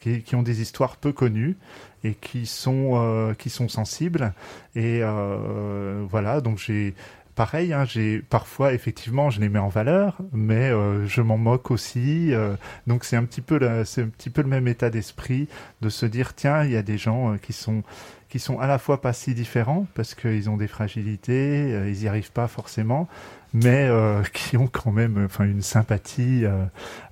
qui, 0.00 0.22
qui, 0.22 0.34
ont 0.34 0.42
des 0.42 0.60
histoires 0.60 0.96
peu 0.96 1.12
connues 1.12 1.56
et 2.04 2.14
qui 2.14 2.46
sont 2.46 2.92
euh, 2.94 3.34
qui 3.34 3.50
sont 3.50 3.68
sensibles 3.68 4.32
et 4.74 5.00
euh, 5.02 6.04
voilà 6.08 6.40
donc 6.40 6.58
j'ai 6.58 6.94
pareil 7.34 7.72
hein, 7.72 7.84
j'ai 7.84 8.20
parfois 8.20 8.72
effectivement 8.72 9.30
je 9.30 9.40
les 9.40 9.48
mets 9.48 9.58
en 9.58 9.68
valeur 9.68 10.18
mais 10.32 10.70
euh, 10.70 11.06
je 11.06 11.20
m'en 11.20 11.38
moque 11.38 11.70
aussi 11.70 12.32
euh, 12.34 12.56
donc 12.86 13.04
c'est 13.04 13.16
un 13.16 13.24
petit 13.24 13.40
peu 13.40 13.58
c'est 13.84 14.02
un 14.02 14.08
petit 14.08 14.30
peu 14.30 14.42
le 14.42 14.48
même 14.48 14.68
état 14.68 14.90
d'esprit 14.90 15.48
de 15.80 15.88
se 15.88 16.06
dire 16.06 16.34
tiens 16.34 16.64
il 16.64 16.70
y 16.72 16.76
a 16.76 16.82
des 16.82 16.98
gens 16.98 17.32
euh, 17.32 17.36
qui 17.36 17.52
sont 17.52 17.82
qui 18.28 18.38
sont 18.38 18.58
à 18.58 18.66
la 18.66 18.78
fois 18.78 19.00
pas 19.00 19.12
si 19.12 19.34
différents 19.34 19.86
parce 19.94 20.14
qu'ils 20.14 20.48
ont 20.48 20.56
des 20.56 20.68
fragilités 20.68 21.88
ils 21.88 22.00
n'y 22.00 22.08
arrivent 22.08 22.32
pas 22.32 22.48
forcément 22.48 23.08
mais 23.52 23.86
euh, 23.88 24.22
qui 24.32 24.56
ont 24.56 24.66
quand 24.66 24.92
même 24.92 25.24
enfin 25.24 25.44
une 25.44 25.62
sympathie 25.62 26.44
euh, 26.44 26.64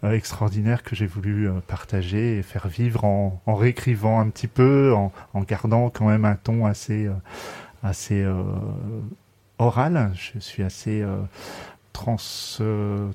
euh, 0.04 0.12
extraordinaire 0.12 0.82
que 0.82 0.96
j'ai 0.96 1.06
voulu 1.06 1.48
partager 1.66 2.38
et 2.38 2.42
faire 2.42 2.68
vivre 2.68 3.04
en, 3.04 3.40
en 3.46 3.54
réécrivant 3.54 4.20
un 4.20 4.28
petit 4.30 4.48
peu, 4.48 4.92
en, 4.94 5.12
en, 5.34 5.42
gardant 5.42 5.90
quand 5.90 6.06
même 6.06 6.24
un 6.24 6.36
ton 6.36 6.66
assez 6.66 7.08
assez 7.82 8.24
oral. 9.60 10.12
Je 10.14 10.38
suis 10.38 10.62
assez 10.62 11.04
trans, 11.92 12.16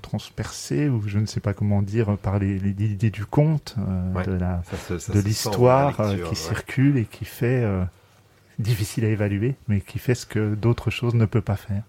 transpercé 0.02 0.88
ou 0.90 1.04
je 1.08 1.20
ne 1.20 1.26
sais 1.26 1.40
pas 1.40 1.54
comment 1.54 1.82
dire 1.82 2.18
par 2.18 2.40
les, 2.40 2.60
les 2.60 2.72
idées 2.86 3.10
du 3.10 3.26
conte, 3.26 3.76
de 4.26 4.32
la 4.32 4.62
de 5.14 5.20
l'histoire 5.20 5.98
qui 6.30 6.36
circule 6.36 6.98
et 6.98 7.06
qui 7.06 7.26
fait 7.26 7.66
difficile 8.60 9.06
à 9.06 9.10
évaluer, 9.10 9.56
mais 9.68 9.82
qui 9.82 10.00
fait 10.00 10.16
ce 10.16 10.26
que 10.26 10.56
d'autres 10.56 10.90
choses 10.90 11.16
ne 11.16 11.26
peuvent 11.26 11.42
pas 11.42 11.58
faire 11.58 11.84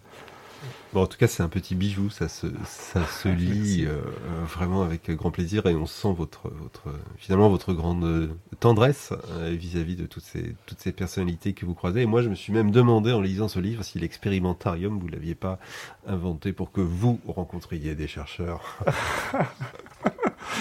en 0.95 1.07
tout 1.07 1.18
cas, 1.18 1.26
c'est 1.26 1.43
un 1.43 1.49
petit 1.49 1.74
bijou, 1.74 2.11
ça 2.11 2.28
se, 2.28 2.47
ça 2.64 3.05
se 3.22 3.28
lit 3.28 3.84
euh, 3.84 3.91
euh, 3.91 4.45
vraiment 4.45 4.82
avec 4.82 5.11
grand 5.11 5.30
plaisir 5.30 5.66
et 5.66 5.74
on 5.74 5.87
sent 5.87 6.12
votre, 6.16 6.51
votre, 6.51 6.95
finalement 7.16 7.49
votre 7.49 7.72
grande 7.72 8.30
tendresse 8.61 9.12
euh, 9.32 9.51
vis-à-vis 9.51 9.97
de 9.97 10.07
toutes 10.07 10.24
ces, 10.24 10.55
toutes 10.66 10.80
ces 10.80 10.93
personnalités 10.93 11.53
que 11.53 11.66
vous 11.66 11.74
croisez. 11.74 12.03
Et 12.03 12.07
moi, 12.07 12.22
je 12.22 12.28
me 12.28 12.34
suis 12.34 12.53
même 12.53 12.70
demandé 12.70 13.12
en 13.12 13.20
lisant 13.20 13.49
ce 13.49 13.59
livre 13.59 13.82
si 13.82 13.99
l'expérimentarium, 13.99 14.99
vous 14.99 15.09
l'aviez 15.09 15.34
pas 15.34 15.59
inventé 16.07 16.53
pour 16.53 16.72
que 16.72 16.80
vous 16.80 17.20
rencontriez 17.26 17.95
des 17.95 18.07
chercheurs. 18.07 18.78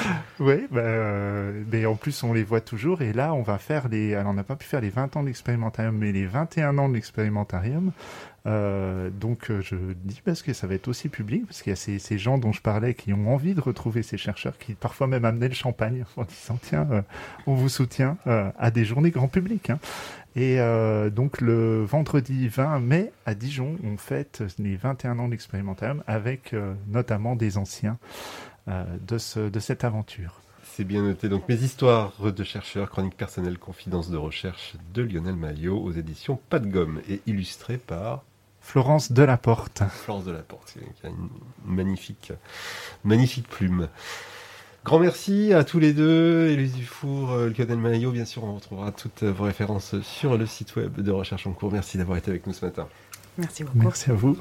oui, 0.40 0.68
bah, 0.72 0.82
mais 1.72 1.86
en 1.86 1.96
plus 1.96 2.24
on 2.24 2.34
les 2.34 2.44
voit 2.44 2.62
toujours 2.62 3.02
et 3.02 3.14
là 3.14 3.34
on 3.34 3.42
va 3.42 3.58
faire 3.58 3.88
les, 3.88 4.16
alors 4.16 4.32
on 4.32 4.36
n'a 4.36 4.44
pas 4.44 4.56
pu 4.56 4.66
faire 4.66 4.82
les 4.82 4.90
20 4.90 5.16
ans 5.16 5.22
de 5.22 5.28
l'expérimentarium 5.28 5.98
mais 5.98 6.12
les 6.12 6.26
21 6.26 6.78
ans 6.78 6.90
de 6.90 6.96
l'expérimentarium 6.96 7.92
euh, 8.48 9.10
donc 9.10 9.50
euh, 9.50 9.62
je 9.62 9.76
dis 10.04 10.22
parce 10.24 10.44
que 10.44 10.54
ça 10.54 10.68
va 10.68 10.76
être 10.76 10.88
aussi 10.88 11.10
public, 11.10 11.46
parce 11.48 11.64
qu'il 11.64 11.72
y 11.72 11.74
a 11.74 11.76
ces, 11.76 12.18
gens 12.18 12.38
dont 12.38 12.52
je 12.52 12.62
parlais 12.62 12.94
qui 12.94 13.12
ont 13.12 13.34
envie 13.34 13.56
de 13.56 13.62
retrouver 13.62 14.04
ces 14.04 14.18
chercheurs, 14.18 14.58
qui 14.58 14.74
parfois 14.74 15.08
même 15.08 15.26
amenaient 15.26 15.48
le 15.48 15.56
champagne 15.56 16.06
en 16.18 16.24
disant 16.24 16.60
tiens, 16.62 16.88
euh, 16.92 17.02
on 17.48 17.56
vous 17.56 17.70
soutient 17.70 18.18
à 18.26 18.72
des 18.72 18.86
journées 18.86 19.12
grand 19.12 19.28
public. 19.28 19.70
Hein. 19.70 19.80
Et 20.36 20.58
donc 21.12 21.40
le 21.40 21.86
vendredi 21.86 22.50
20 22.50 22.80
mai 22.82 23.12
à 23.26 23.36
Dijon, 23.36 23.78
on 23.86 23.96
fête 23.96 24.44
les 24.60 24.76
21 24.76 25.18
ans 25.20 25.30
d'expérimentarium 25.30 26.04
avec 26.08 26.54
notamment 26.90 27.38
des 27.38 27.58
anciens 27.58 27.98
de, 28.68 29.18
ce, 29.18 29.40
de 29.40 29.60
cette 29.60 29.86
aventure. 29.86 30.42
C'est 30.64 30.84
bien 30.84 31.04
noté. 31.04 31.30
Donc, 31.30 31.48
mes 31.48 31.56
histoires 31.56 32.12
de 32.20 32.44
chercheurs, 32.44 32.90
chroniques 32.90 33.16
personnelles, 33.16 33.58
confidences 33.58 34.10
de 34.10 34.18
recherche 34.18 34.76
de 34.94 35.04
Lionel 35.04 35.38
Maillot 35.38 35.78
aux 35.78 35.94
éditions 35.94 36.38
Pas 36.50 36.60
de 36.60 36.68
gomme 36.68 37.00
et 37.08 37.22
illustré 37.28 37.78
par 37.78 38.26
Florence 38.66 39.12
Delaporte. 39.12 39.84
Florence 39.90 40.26
Delaporte, 40.26 40.74
qui 40.74 41.06
a 41.06 41.10
une 41.10 41.30
magnifique, 41.64 42.34
magnifique 43.04 43.48
plume. 43.48 43.88
Grand 44.84 45.00
merci 45.00 45.54
à 45.54 45.64
tous 45.64 45.80
les 45.80 45.94
deux, 45.94 46.48
Élise 46.48 46.74
Dufour, 46.74 47.32
euh, 47.32 47.54
Lionel 47.56 47.78
Maillot. 47.78 48.12
Bien 48.12 48.26
sûr, 48.26 48.44
on 48.44 48.56
retrouvera 48.56 48.92
toutes 48.92 49.24
vos 49.24 49.44
références 49.44 50.02
sur 50.02 50.36
le 50.36 50.48
site 50.48 50.76
web 50.76 51.00
de 51.00 51.12
Recherche 51.12 51.46
en 51.46 51.54
cours. 51.54 51.72
Merci 51.72 51.98
d'avoir 51.98 52.18
été 52.18 52.32
avec 52.32 52.48
nous 52.48 52.54
ce 52.54 52.66
matin. 52.66 52.88
Merci 53.38 53.64
beaucoup. 53.64 53.78
Merci 53.78 54.12
à 54.12 54.14
vous. 54.16 54.36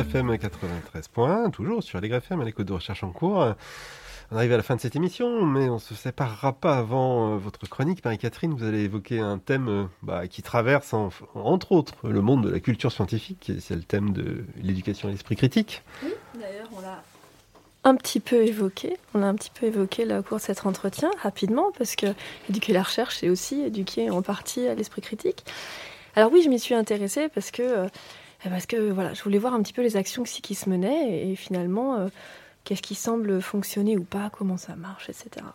LGFM 0.00 0.38
93 0.38 1.08
points, 1.08 1.50
toujours 1.50 1.82
sur 1.82 2.00
LGFM 2.00 2.40
à 2.40 2.44
l'écoute 2.44 2.66
de 2.66 2.72
recherche 2.72 3.04
en 3.04 3.10
cours. 3.10 3.54
On 4.32 4.36
arrive 4.36 4.52
à 4.52 4.56
la 4.56 4.62
fin 4.62 4.76
de 4.76 4.80
cette 4.80 4.96
émission, 4.96 5.44
mais 5.44 5.68
on 5.68 5.74
ne 5.74 5.80
se 5.80 5.94
séparera 5.94 6.54
pas 6.54 6.78
avant 6.78 7.32
euh, 7.32 7.36
votre 7.36 7.68
chronique. 7.68 8.02
Marie-Catherine, 8.02 8.54
vous 8.54 8.64
allez 8.64 8.84
évoquer 8.84 9.20
un 9.20 9.38
thème 9.38 9.68
euh, 9.68 9.84
bah, 10.02 10.26
qui 10.26 10.42
traverse, 10.42 10.94
entre 11.34 11.72
autres, 11.72 11.94
le 12.04 12.22
monde 12.22 12.44
de 12.44 12.48
la 12.48 12.60
culture 12.60 12.92
scientifique, 12.92 13.52
c'est 13.60 13.74
le 13.74 13.82
thème 13.82 14.12
de 14.12 14.44
l'éducation 14.62 15.08
à 15.08 15.10
l'esprit 15.10 15.36
critique. 15.36 15.82
Oui, 16.02 16.12
d'ailleurs, 16.34 16.68
on 16.74 16.80
l'a 16.80 17.02
un 17.84 17.94
petit 17.96 18.20
peu 18.20 18.46
évoqué. 18.46 18.96
On 19.14 19.22
a 19.22 19.26
un 19.26 19.34
petit 19.34 19.50
peu 19.52 19.66
évoqué 19.66 20.06
là, 20.06 20.20
au 20.20 20.22
cours 20.22 20.38
de 20.38 20.42
cet 20.42 20.64
entretien, 20.64 21.10
rapidement, 21.22 21.72
parce 21.76 21.94
que 21.94 22.06
éduquer 22.48 22.72
la 22.72 22.84
recherche, 22.84 23.18
c'est 23.18 23.28
aussi 23.28 23.60
éduquer 23.62 24.10
en 24.10 24.22
partie 24.22 24.66
à 24.66 24.74
l'esprit 24.74 25.02
critique. 25.02 25.44
Alors 26.16 26.32
oui, 26.32 26.42
je 26.42 26.48
m'y 26.48 26.58
suis 26.58 26.74
intéressée 26.74 27.28
parce 27.28 27.50
que 27.50 27.62
euh, 27.62 27.88
parce 28.48 28.66
que 28.66 28.76
voilà, 28.90 29.12
je 29.12 29.22
voulais 29.22 29.38
voir 29.38 29.54
un 29.54 29.62
petit 29.62 29.72
peu 29.72 29.82
les 29.82 29.96
actions 29.96 30.22
qui 30.22 30.54
se 30.54 30.68
menaient 30.68 31.30
et, 31.30 31.36
finalement 31.36 31.96
euh, 31.96 32.08
qu'est-ce 32.64 32.82
qui 32.82 32.94
semble 32.94 33.40
fonctionner 33.40 33.96
ou 33.96 34.04
pas, 34.04 34.30
comment 34.30 34.56
ça 34.56 34.76
marche, 34.76 35.08
etc. 35.08 35.46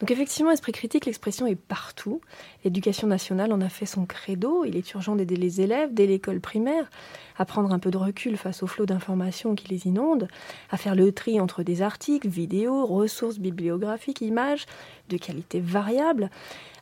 Donc 0.00 0.10
effectivement, 0.10 0.50
esprit 0.50 0.72
critique, 0.72 1.06
l'expression 1.06 1.46
est 1.46 1.56
partout. 1.56 2.20
L'éducation 2.64 3.06
nationale 3.06 3.52
en 3.52 3.60
a 3.60 3.68
fait 3.68 3.86
son 3.86 4.06
credo. 4.06 4.64
Il 4.64 4.76
est 4.76 4.92
urgent 4.92 5.16
d'aider 5.16 5.36
les 5.36 5.60
élèves 5.60 5.92
dès 5.92 6.06
l'école 6.06 6.40
primaire 6.40 6.90
à 7.38 7.44
prendre 7.44 7.72
un 7.72 7.78
peu 7.78 7.90
de 7.90 7.96
recul 7.96 8.36
face 8.36 8.62
au 8.62 8.66
flot 8.66 8.86
d'informations 8.86 9.54
qui 9.54 9.68
les 9.68 9.86
inondent, 9.86 10.28
à 10.70 10.76
faire 10.76 10.94
le 10.94 11.12
tri 11.12 11.40
entre 11.40 11.62
des 11.62 11.82
articles, 11.82 12.28
vidéos, 12.28 12.86
ressources 12.86 13.38
bibliographiques, 13.38 14.20
images 14.20 14.66
de 15.08 15.16
qualité 15.16 15.60
variable, 15.60 16.30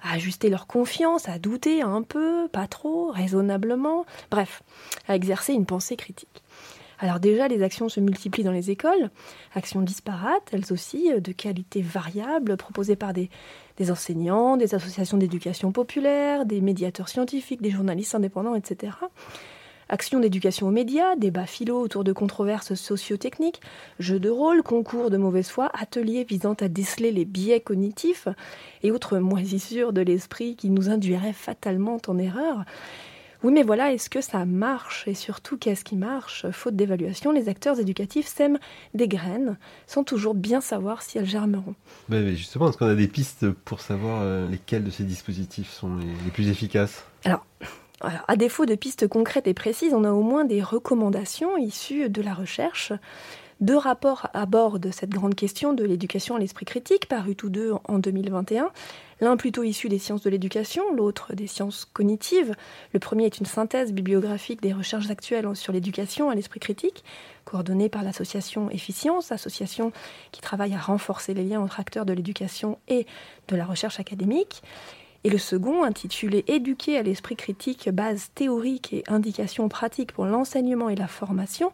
à 0.03 0.14
ajuster 0.14 0.51
leur 0.51 0.66
confiance, 0.66 1.29
à 1.29 1.39
douter 1.39 1.83
un 1.83 2.03
peu, 2.03 2.49
pas 2.49 2.66
trop, 2.66 3.11
raisonnablement, 3.11 4.05
bref, 4.31 4.62
à 5.09 5.14
exercer 5.14 5.53
une 5.53 5.66
pensée 5.66 5.97
critique. 5.97 6.43
Alors 7.03 7.18
déjà, 7.18 7.48
les 7.48 7.62
actions 7.62 7.88
se 7.88 7.98
multiplient 7.98 8.44
dans 8.44 8.53
les 8.53 8.70
écoles, 8.70 9.11
actions 9.55 9.80
disparates, 9.80 10.51
elles 10.53 10.70
aussi, 10.70 11.11
de 11.18 11.32
qualité 11.32 11.80
variable, 11.80 12.59
proposées 12.59 12.94
par 12.94 13.14
des, 13.14 13.30
des 13.78 13.90
enseignants, 13.90 14.59
des 14.59 14.74
associations 14.74 15.16
d'éducation 15.16 15.72
populaire, 15.72 16.44
des 16.44 16.61
médiateurs 16.61 17.09
scientifiques, 17.09 17.62
des 17.62 17.70
journalistes 17.70 18.14
indépendants, 18.14 18.55
etc. 18.55 18.92
Actions 19.88 20.20
d'éducation 20.20 20.68
aux 20.68 20.70
médias, 20.70 21.16
débats 21.16 21.46
philo 21.46 21.80
autour 21.80 22.05
de 22.05 22.12
controverses 22.12 22.74
socio-techniques, 22.74 23.61
jeux 23.98 24.20
de 24.20 24.30
rôle, 24.30 24.62
concours 24.62 25.11
de 25.11 25.16
mauvaise 25.16 25.48
foi, 25.48 25.68
ateliers 25.72 26.22
visant 26.22 26.55
à 26.61 26.68
déceler 26.68 27.11
les 27.11 27.24
biais 27.24 27.59
cognitifs 27.59 28.28
et 28.84 28.92
autres 28.92 29.18
moisissures 29.18 29.92
de 29.92 30.03
l'esprit 30.03 30.55
qui 30.55 30.70
nous 30.70 30.90
induiraient 30.90 31.32
fatalement 31.32 31.98
en 32.07 32.18
erreur. 32.18 32.64
Oui, 33.43 33.53
mais 33.53 33.62
voilà, 33.62 33.93
est-ce 33.93 34.11
que 34.11 34.20
ça 34.20 34.45
marche? 34.45 35.09
Et 35.09 35.14
surtout, 35.14 35.57
qu'est-ce 35.57 35.82
qui 35.82 35.97
marche? 35.97 36.45
Faute 36.51 36.76
d'évaluation, 36.76 37.32
les 37.32 37.49
acteurs 37.49 37.80
éducatifs 37.80 38.26
sèment 38.26 38.59
des 38.93 39.09
graines 39.09 39.57
sans 39.86 40.05
toujours 40.05 40.34
bien 40.34 40.61
savoir 40.61 41.01
si 41.01 41.16
elles 41.16 41.26
germeront. 41.26 41.74
Mais 42.11 42.36
justement, 42.36 42.68
est-ce 42.68 42.76
qu'on 42.76 42.86
a 42.86 42.95
des 42.95 43.09
pistes 43.09 43.51
pour 43.51 43.80
savoir 43.80 44.20
euh, 44.22 44.47
lesquels 44.49 44.84
de 44.84 44.91
ces 44.91 45.05
dispositifs 45.05 45.70
sont 45.70 45.97
les 45.97 46.30
plus 46.30 46.49
efficaces? 46.49 47.05
Alors, 47.24 47.47
à 48.28 48.36
défaut 48.36 48.66
de 48.66 48.74
pistes 48.74 49.09
concrètes 49.09 49.47
et 49.47 49.55
précises, 49.55 49.95
on 49.95 50.05
a 50.05 50.12
au 50.12 50.22
moins 50.22 50.45
des 50.45 50.62
recommandations 50.62 51.57
issues 51.57 52.11
de 52.11 52.22
la 52.22 52.34
recherche. 52.34 52.93
Deux 53.61 53.77
rapports 53.77 54.27
abordent 54.33 54.91
cette 54.91 55.11
grande 55.11 55.35
question 55.35 55.75
de 55.75 55.85
l'éducation 55.85 56.35
à 56.35 56.39
l'esprit 56.39 56.65
critique, 56.65 57.07
parus 57.07 57.37
tous 57.37 57.51
deux 57.51 57.73
en 57.85 57.99
2021. 57.99 58.71
L'un 59.21 59.37
plutôt 59.37 59.63
issu 59.63 59.91
des 59.91 59.99
sciences 59.99 60.23
de 60.23 60.31
l'éducation, 60.31 60.83
l'autre 60.95 61.35
des 61.35 61.47
sciences 61.47 61.85
cognitives. 61.85 62.55
Le 62.95 63.01
premier 63.01 63.27
est 63.27 63.39
une 63.39 63.45
synthèse 63.45 63.93
bibliographique 63.93 64.63
des 64.63 64.73
recherches 64.73 65.11
actuelles 65.11 65.55
sur 65.55 65.75
l'éducation 65.75 66.31
à 66.31 66.35
l'esprit 66.35 66.61
critique, 66.61 67.05
coordonnée 67.45 67.91
par 67.91 68.03
l'association 68.03 68.71
Efficience, 68.71 69.31
association 69.31 69.93
qui 70.33 70.41
travaille 70.41 70.73
à 70.73 70.79
renforcer 70.79 71.35
les 71.35 71.45
liens 71.45 71.61
entre 71.61 71.81
acteurs 71.81 72.07
de 72.07 72.15
l'éducation 72.15 72.79
et 72.89 73.07
de 73.49 73.57
la 73.57 73.67
recherche 73.67 74.01
académique. 74.01 74.63
Et 75.23 75.29
le 75.29 75.37
second, 75.37 75.85
intitulé 75.85 76.45
Éduquer 76.47 76.97
à 76.97 77.03
l'esprit 77.03 77.37
critique, 77.37 77.91
base 77.91 78.31
théorique 78.35 78.95
et 78.95 79.05
indications 79.07 79.69
pratiques 79.69 80.13
pour 80.13 80.25
l'enseignement 80.25 80.89
et 80.89 80.97
la 80.97 81.09
formation, 81.09 81.73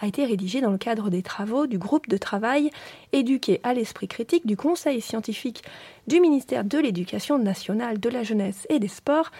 a 0.00 0.06
été 0.06 0.24
rédigé 0.24 0.60
dans 0.60 0.70
le 0.70 0.78
cadre 0.78 1.10
des 1.10 1.22
travaux 1.22 1.66
du 1.66 1.78
groupe 1.78 2.08
de 2.08 2.16
travail 2.16 2.70
Éduquer 3.12 3.60
à 3.62 3.74
l'esprit 3.74 4.08
critique 4.08 4.46
du 4.46 4.56
Conseil 4.56 5.00
scientifique 5.00 5.62
du 6.06 6.20
ministère 6.20 6.64
de 6.64 6.78
l'Éducation 6.78 7.38
nationale, 7.38 8.00
de 8.00 8.08
la 8.08 8.22
jeunesse 8.22 8.66
et 8.68 8.78
des 8.78 8.88
sports, 8.88 9.30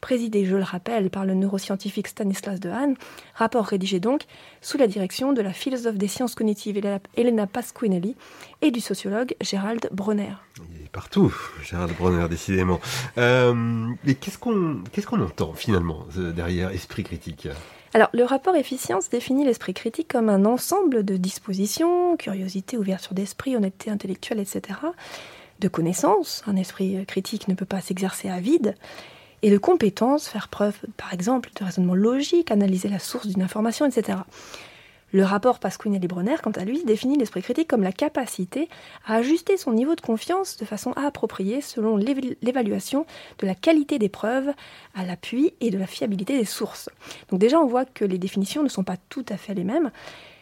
présidé, 0.00 0.44
je 0.44 0.56
le 0.56 0.62
rappelle, 0.62 1.10
par 1.10 1.24
le 1.24 1.34
neuroscientifique 1.34 2.08
Stanislas 2.08 2.58
Dehaene, 2.58 2.96
rapport 3.34 3.66
rédigé 3.66 4.00
donc 4.00 4.22
sous 4.60 4.78
la 4.78 4.86
direction 4.86 5.32
de 5.32 5.42
la 5.42 5.52
philosophe 5.52 5.96
des 5.96 6.08
sciences 6.08 6.34
cognitives 6.34 6.80
Elena 7.16 7.46
Pasquinelli 7.46 8.16
et 8.62 8.70
du 8.70 8.80
sociologue 8.80 9.34
Gérald 9.40 9.88
Bronner. 9.92 10.32
Il 10.74 10.84
est 10.84 10.90
partout, 10.90 11.32
Gérald 11.62 11.94
Bronner, 11.96 12.28
décidément. 12.28 12.80
Euh, 13.18 13.54
mais 14.04 14.14
qu'est-ce 14.14 14.38
qu'on 14.38 14.82
qu'est-ce 14.92 15.06
qu'on 15.06 15.20
entend 15.22 15.52
finalement 15.52 16.06
euh, 16.16 16.32
derrière 16.32 16.70
esprit 16.70 17.04
critique? 17.04 17.48
Alors, 17.92 18.08
le 18.12 18.22
rapport 18.22 18.54
efficience 18.54 19.08
définit 19.10 19.44
l'esprit 19.44 19.74
critique 19.74 20.06
comme 20.08 20.28
un 20.28 20.44
ensemble 20.44 21.04
de 21.04 21.16
dispositions, 21.16 22.16
curiosité, 22.16 22.76
ouverture 22.76 23.14
d'esprit, 23.14 23.56
honnêteté 23.56 23.90
intellectuelle, 23.90 24.38
etc., 24.38 24.78
de 25.58 25.68
connaissances. 25.68 26.44
Un 26.46 26.54
esprit 26.54 27.04
critique 27.06 27.48
ne 27.48 27.54
peut 27.54 27.64
pas 27.64 27.80
s'exercer 27.80 28.28
à 28.28 28.38
vide. 28.38 28.76
Et 29.42 29.50
de 29.50 29.58
compétences, 29.58 30.28
faire 30.28 30.48
preuve, 30.48 30.76
par 30.96 31.12
exemple, 31.12 31.50
de 31.58 31.64
raisonnement 31.64 31.94
logique, 31.94 32.50
analyser 32.50 32.88
la 32.88 32.98
source 32.98 33.26
d'une 33.26 33.42
information, 33.42 33.86
etc. 33.86 34.18
Le 35.12 35.24
rapport 35.24 35.58
Pasquinelli-Bronner, 35.58 36.36
quant 36.42 36.52
à 36.52 36.64
lui, 36.64 36.84
définit 36.84 37.18
l'esprit 37.18 37.42
critique 37.42 37.68
comme 37.68 37.82
la 37.82 37.92
capacité 37.92 38.68
à 39.04 39.16
ajuster 39.16 39.56
son 39.56 39.72
niveau 39.72 39.96
de 39.96 40.00
confiance 40.00 40.56
de 40.56 40.64
façon 40.64 40.92
appropriée 40.92 41.60
selon 41.60 41.96
l'évaluation 41.96 43.06
de 43.38 43.46
la 43.46 43.56
qualité 43.56 43.98
des 43.98 44.08
preuves 44.08 44.52
à 44.94 45.04
l'appui 45.04 45.52
et 45.60 45.70
de 45.70 45.78
la 45.78 45.88
fiabilité 45.88 46.38
des 46.38 46.44
sources. 46.44 46.88
Donc 47.28 47.40
déjà, 47.40 47.58
on 47.58 47.66
voit 47.66 47.84
que 47.84 48.04
les 48.04 48.18
définitions 48.18 48.62
ne 48.62 48.68
sont 48.68 48.84
pas 48.84 48.96
tout 49.08 49.26
à 49.28 49.36
fait 49.36 49.54
les 49.54 49.64
mêmes. 49.64 49.90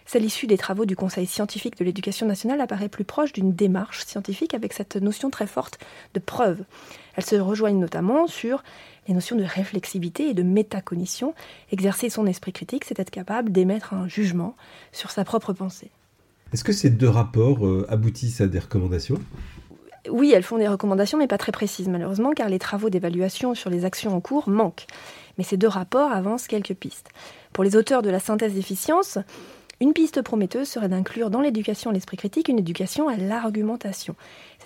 Celle 0.04 0.24
issue 0.24 0.46
des 0.46 0.56
travaux 0.56 0.86
du 0.86 0.96
Conseil 0.96 1.26
scientifique 1.26 1.76
de 1.76 1.84
l'éducation 1.84 2.26
nationale 2.26 2.62
apparaît 2.62 2.88
plus 2.88 3.04
proche 3.04 3.34
d'une 3.34 3.52
démarche 3.52 4.06
scientifique 4.06 4.54
avec 4.54 4.72
cette 4.72 4.96
notion 4.96 5.28
très 5.28 5.46
forte 5.46 5.78
de 6.14 6.20
preuve. 6.20 6.64
Elles 7.14 7.26
se 7.26 7.36
rejoignent 7.36 7.78
notamment 7.78 8.26
sur 8.26 8.62
les 9.08 9.14
notions 9.14 9.36
de 9.36 9.44
réflexivité 9.44 10.28
et 10.28 10.34
de 10.34 10.42
métacognition. 10.42 11.34
Exercer 11.72 12.10
son 12.10 12.26
esprit 12.26 12.52
critique, 12.52 12.84
c'est 12.84 13.00
être 13.00 13.10
capable 13.10 13.50
d'émettre 13.50 13.94
un 13.94 14.06
jugement 14.06 14.54
sur 14.92 15.10
sa 15.10 15.24
propre 15.24 15.52
pensée. 15.52 15.90
Est-ce 16.52 16.64
que 16.64 16.72
ces 16.72 16.90
deux 16.90 17.08
rapports 17.08 17.66
euh, 17.66 17.86
aboutissent 17.88 18.40
à 18.40 18.46
des 18.46 18.58
recommandations? 18.58 19.18
Oui, 20.10 20.32
elles 20.34 20.42
font 20.42 20.58
des 20.58 20.68
recommandations, 20.68 21.18
mais 21.18 21.26
pas 21.26 21.38
très 21.38 21.52
précises, 21.52 21.88
malheureusement, 21.88 22.32
car 22.32 22.48
les 22.48 22.58
travaux 22.58 22.88
d'évaluation 22.88 23.54
sur 23.54 23.68
les 23.68 23.84
actions 23.84 24.14
en 24.14 24.20
cours 24.20 24.48
manquent. 24.48 24.86
Mais 25.36 25.44
ces 25.44 25.56
deux 25.56 25.68
rapports 25.68 26.12
avancent 26.12 26.46
quelques 26.46 26.74
pistes. 26.74 27.08
Pour 27.52 27.64
les 27.64 27.76
auteurs 27.76 28.02
de 28.02 28.10
la 28.10 28.20
synthèse 28.20 28.54
d'efficience, 28.54 29.18
une 29.80 29.92
piste 29.92 30.22
prometteuse 30.22 30.68
serait 30.68 30.88
d'inclure 30.88 31.30
dans 31.30 31.40
l'éducation 31.40 31.90
à 31.90 31.92
l'esprit 31.92 32.16
critique 32.16 32.48
une 32.48 32.58
éducation 32.58 33.08
à 33.08 33.16
l'argumentation. 33.16 34.16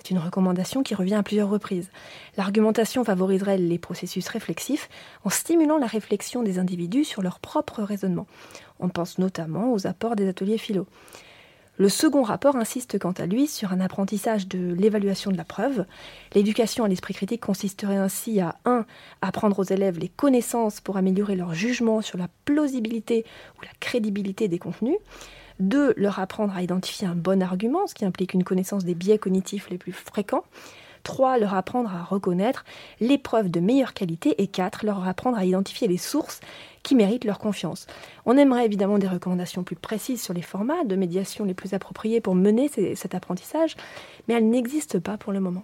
C'est 0.03 0.11
une 0.11 0.19
recommandation 0.19 0.83
qui 0.83 0.95
revient 0.95 1.15
à 1.15 1.23
plusieurs 1.23 1.49
reprises. 1.49 1.89
L'argumentation 2.35 3.05
favoriserait 3.05 3.57
les 3.57 3.79
processus 3.79 4.27
réflexifs 4.27 4.89
en 5.23 5.29
stimulant 5.29 5.77
la 5.77 5.87
réflexion 5.87 6.43
des 6.43 6.59
individus 6.59 7.05
sur 7.05 7.21
leur 7.21 7.39
propre 7.39 7.81
raisonnement. 7.83 8.27
On 8.81 8.89
pense 8.89 9.17
notamment 9.17 9.71
aux 9.71 9.87
apports 9.87 10.17
des 10.17 10.27
ateliers 10.27 10.57
philo. 10.57 10.87
Le 11.77 11.87
second 11.87 12.21
rapport 12.21 12.57
insiste 12.57 12.99
quant 12.99 13.13
à 13.13 13.25
lui 13.25 13.47
sur 13.47 13.71
un 13.71 13.79
apprentissage 13.79 14.47
de 14.49 14.73
l'évaluation 14.73 15.31
de 15.31 15.37
la 15.37 15.45
preuve. 15.45 15.85
L'éducation 16.35 16.83
à 16.83 16.89
l'esprit 16.89 17.13
critique 17.13 17.41
consisterait 17.41 17.95
ainsi 17.95 18.41
à 18.41 18.57
1. 18.65 18.85
apprendre 19.21 19.57
aux 19.57 19.63
élèves 19.63 19.99
les 19.99 20.09
connaissances 20.09 20.81
pour 20.81 20.97
améliorer 20.97 21.35
leur 21.35 21.53
jugement 21.53 22.01
sur 22.01 22.17
la 22.17 22.27
plausibilité 22.43 23.25
ou 23.57 23.63
la 23.63 23.71
crédibilité 23.79 24.49
des 24.49 24.59
contenus. 24.59 24.97
2. 25.59 25.93
leur 25.97 26.19
apprendre 26.19 26.55
à 26.55 26.61
identifier 26.61 27.07
un 27.07 27.15
bon 27.15 27.41
argument, 27.41 27.87
ce 27.87 27.93
qui 27.93 28.05
implique 28.05 28.33
une 28.33 28.43
connaissance 28.43 28.85
des 28.85 28.95
biais 28.95 29.17
cognitifs 29.17 29.69
les 29.69 29.77
plus 29.77 29.93
fréquents. 29.93 30.43
3. 31.03 31.37
Leur 31.37 31.53
apprendre 31.53 31.93
à 31.93 32.03
reconnaître 32.03 32.65
les 32.99 33.17
preuves 33.17 33.51
de 33.51 33.59
meilleure 33.59 33.93
qualité. 33.93 34.41
Et 34.41 34.47
4. 34.47 34.85
Leur 34.85 35.07
apprendre 35.07 35.37
à 35.37 35.45
identifier 35.45 35.87
les 35.87 35.97
sources 35.97 36.39
qui 36.81 36.95
méritent 36.95 37.25
leur 37.25 37.39
confiance. 37.39 37.87
On 38.25 38.37
aimerait 38.37 38.65
évidemment 38.65 38.97
des 38.97 39.07
recommandations 39.07 39.63
plus 39.63 39.75
précises 39.75 40.21
sur 40.21 40.33
les 40.33 40.41
formats 40.41 40.83
de 40.83 40.95
médiation 40.95 41.45
les 41.45 41.53
plus 41.53 41.73
appropriés 41.73 42.21
pour 42.21 42.35
mener 42.35 42.69
cet 42.95 43.15
apprentissage, 43.15 43.75
mais 44.27 44.33
elles 44.33 44.49
n'existent 44.49 44.99
pas 44.99 45.17
pour 45.17 45.33
le 45.33 45.39
moment. 45.39 45.63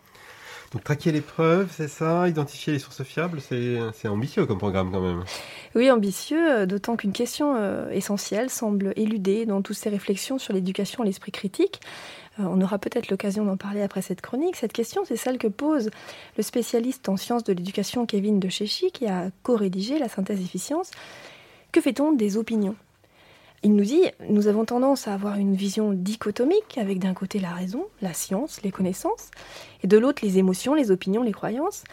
Donc 0.72 0.84
traquer 0.84 1.12
les 1.12 1.22
preuves, 1.22 1.70
c'est 1.76 1.88
ça 1.88 2.28
Identifier 2.28 2.74
les 2.74 2.80
sources 2.80 3.04
fiables, 3.04 3.42
c'est 3.42 4.08
ambitieux 4.08 4.46
comme 4.46 4.60
programme 4.60 4.92
quand 4.92 5.02
même. 5.02 5.24
Oui, 5.76 5.90
ambitieux, 5.90 6.52
euh, 6.52 6.66
d'autant 6.66 6.96
qu'une 6.96 7.12
question 7.12 7.56
euh, 7.56 7.90
essentielle 7.90 8.50
semble 8.50 8.94
éludée 8.96 9.46
dans 9.46 9.62
toutes 9.62 9.78
ces 9.78 9.90
réflexions 9.90 10.38
sur 10.38 10.54
l'éducation 10.54 11.04
à 11.04 11.06
l'esprit 11.06 11.32
critique. 11.32 11.82
Euh, 12.40 12.44
on 12.44 12.62
aura 12.62 12.78
peut-être 12.78 13.10
l'occasion 13.10 13.46
d'en 13.46 13.58
parler 13.58 13.82
après 13.82 14.02
cette 14.02 14.22
chronique. 14.22 14.56
Cette 14.56 14.74
question, 14.74 15.04
c'est 15.06 15.16
celle 15.16 15.40
que 15.40 15.48
pose 15.48 15.90
le 16.38 16.44
spécialiste 16.44 17.10
en 17.10 17.18
sciences 17.18 17.44
de 17.44 17.54
l'éducation 17.54 18.06
Kevin 18.06 18.40
de 18.40 18.50
Chéchy, 18.50 18.92
qui 18.92 19.08
a 19.08 19.30
co-rédigé 19.42 19.98
la 19.98 20.08
synthèse 20.08 20.40
efficience. 20.40 20.92
Que 21.72 21.82
fait-on 21.82 22.14
des 22.14 22.38
opinions? 22.38 22.76
Il 23.64 23.76
nous 23.76 23.84
dit, 23.84 24.04
nous 24.30 24.48
avons 24.48 24.64
tendance 24.66 25.08
à 25.08 25.14
avoir 25.14 25.36
une 25.38 25.56
vision 25.56 25.92
dichotomique, 25.92 26.78
avec 26.78 27.00
d'un 27.00 27.14
côté 27.14 27.40
la 27.40 27.52
raison, 27.52 27.86
la 28.02 28.14
science, 28.14 28.62
les 28.64 28.72
connaissances, 28.72 29.32
et 29.84 29.88
de 29.88 29.98
l'autre 29.98 30.24
les 30.24 30.38
émotions, 30.38 30.74
les 30.74 30.92
opinions, 30.92 31.24
les 31.24 31.34
croyances. 31.34 31.84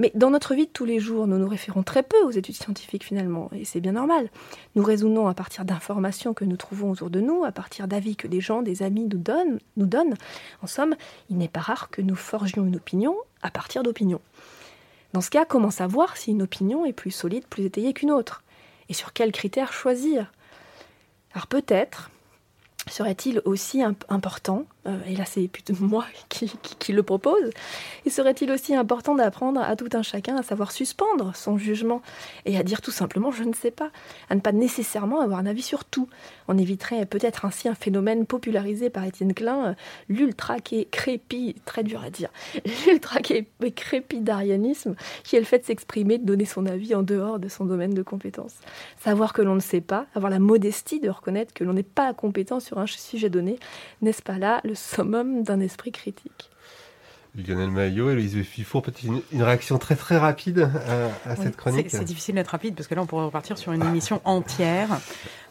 Mais 0.00 0.12
dans 0.14 0.30
notre 0.30 0.54
vie 0.54 0.66
de 0.66 0.70
tous 0.70 0.84
les 0.84 1.00
jours, 1.00 1.26
nous 1.26 1.38
nous 1.38 1.48
référons 1.48 1.82
très 1.82 2.04
peu 2.04 2.22
aux 2.22 2.30
études 2.30 2.54
scientifiques 2.54 3.02
finalement, 3.02 3.50
et 3.52 3.64
c'est 3.64 3.80
bien 3.80 3.92
normal. 3.92 4.30
Nous 4.76 4.84
raisonnons 4.84 5.26
à 5.26 5.34
partir 5.34 5.64
d'informations 5.64 6.34
que 6.34 6.44
nous 6.44 6.56
trouvons 6.56 6.92
autour 6.92 7.10
de 7.10 7.20
nous, 7.20 7.42
à 7.44 7.50
partir 7.50 7.88
d'avis 7.88 8.14
que 8.14 8.28
des 8.28 8.40
gens, 8.40 8.62
des 8.62 8.84
amis 8.84 9.06
nous 9.10 9.18
donnent, 9.18 9.58
nous 9.76 9.86
donnent. 9.86 10.14
En 10.62 10.68
somme, 10.68 10.94
il 11.30 11.36
n'est 11.36 11.48
pas 11.48 11.60
rare 11.60 11.90
que 11.90 12.00
nous 12.00 12.14
forgions 12.14 12.64
une 12.64 12.76
opinion 12.76 13.16
à 13.42 13.50
partir 13.50 13.82
d'opinions. 13.82 14.20
Dans 15.14 15.20
ce 15.20 15.30
cas, 15.30 15.44
comment 15.44 15.72
savoir 15.72 16.16
si 16.16 16.30
une 16.30 16.42
opinion 16.42 16.86
est 16.86 16.92
plus 16.92 17.10
solide, 17.10 17.46
plus 17.46 17.64
étayée 17.64 17.92
qu'une 17.92 18.12
autre? 18.12 18.44
Et 18.88 18.94
sur 18.94 19.12
quels 19.12 19.32
critères 19.32 19.72
choisir? 19.72 20.32
Alors 21.32 21.46
peut-être 21.46 22.10
serait-il 22.90 23.42
aussi 23.44 23.82
important 23.82 24.64
et 25.06 25.16
là 25.16 25.24
c'est 25.24 25.48
plutôt 25.48 25.74
moi 25.80 26.04
qui, 26.28 26.92
le 26.92 27.02
propose, 27.02 27.50
et 28.06 28.10
serait-il 28.10 28.50
aussi 28.50 28.74
important 28.74 29.14
d'apprendre 29.14 29.60
à 29.60 29.76
tout 29.76 29.88
un 29.92 30.02
chacun 30.02 30.36
à 30.36 30.42
savoir 30.42 30.72
suspendre 30.72 31.34
son 31.36 31.58
jugement 31.58 32.02
et 32.44 32.56
à 32.58 32.62
dire 32.62 32.80
tout 32.80 32.90
simplement 32.90 33.30
je 33.30 33.44
ne 33.44 33.52
sais 33.52 33.70
pas, 33.70 33.90
à 34.30 34.34
ne 34.34 34.40
pas 34.40 34.52
nécessairement 34.52 35.20
avoir 35.20 35.38
un 35.38 35.46
avis 35.46 35.62
sur 35.62 35.84
tout? 35.84 36.08
On 36.48 36.56
éviterait 36.56 37.04
peut-être 37.06 37.44
ainsi 37.44 37.68
un 37.68 37.74
phénomène 37.74 38.26
popularisé 38.26 38.90
par 38.90 39.04
Étienne 39.04 39.34
Klein, 39.34 39.66
euh, 39.66 39.74
l'ultra 40.08 40.56
crépi, 40.60 41.56
très 41.64 41.84
dur 41.84 42.02
à 42.02 42.10
dire, 42.10 42.30
l'ultra 42.86 43.20
crépidarianisme, 43.20 44.94
qui 45.24 45.36
est 45.36 45.40
le 45.40 45.44
fait 45.44 45.58
de 45.60 45.64
s'exprimer, 45.64 46.18
de 46.18 46.24
donner 46.24 46.44
son 46.44 46.66
avis 46.66 46.94
en 46.94 47.02
dehors 47.02 47.38
de 47.38 47.48
son 47.48 47.64
domaine 47.64 47.94
de 47.94 48.02
compétence. 48.02 48.54
Savoir 48.98 49.32
que 49.32 49.42
l'on 49.42 49.54
ne 49.54 49.60
sait 49.60 49.80
pas, 49.80 50.06
avoir 50.14 50.30
la 50.30 50.38
modestie 50.38 51.00
de 51.00 51.10
reconnaître 51.10 51.52
que 51.52 51.64
l'on 51.64 51.72
n'est 51.72 51.82
pas 51.82 52.14
compétent 52.14 52.60
sur 52.60 52.78
un 52.78 52.86
sujet 52.86 53.30
donné, 53.30 53.58
n'est-ce 54.02 54.22
pas 54.22 54.38
là 54.38 54.60
le 54.64 54.74
summum 54.78 55.42
d'un 55.42 55.60
esprit 55.60 55.92
critique. 55.92 56.50
Lionel 57.34 57.70
Maillot 57.70 58.10
et 58.10 58.14
Louise 58.14 58.42
Fifour, 58.42 58.82
peut-être 58.82 59.02
une, 59.02 59.42
réaction 59.42 59.78
très 59.78 59.96
très 59.96 60.16
rapide 60.16 60.70
à, 61.26 61.36
cette 61.36 61.56
chronique. 61.56 61.90
C'est 61.90 62.04
difficile 62.04 62.34
d'être 62.34 62.48
rapide 62.48 62.74
parce 62.74 62.88
que 62.88 62.94
là 62.94 63.02
on 63.02 63.06
pourrait 63.06 63.24
repartir 63.24 63.58
sur 63.58 63.72
une 63.72 63.82
émission 63.82 64.20
entière. 64.24 64.88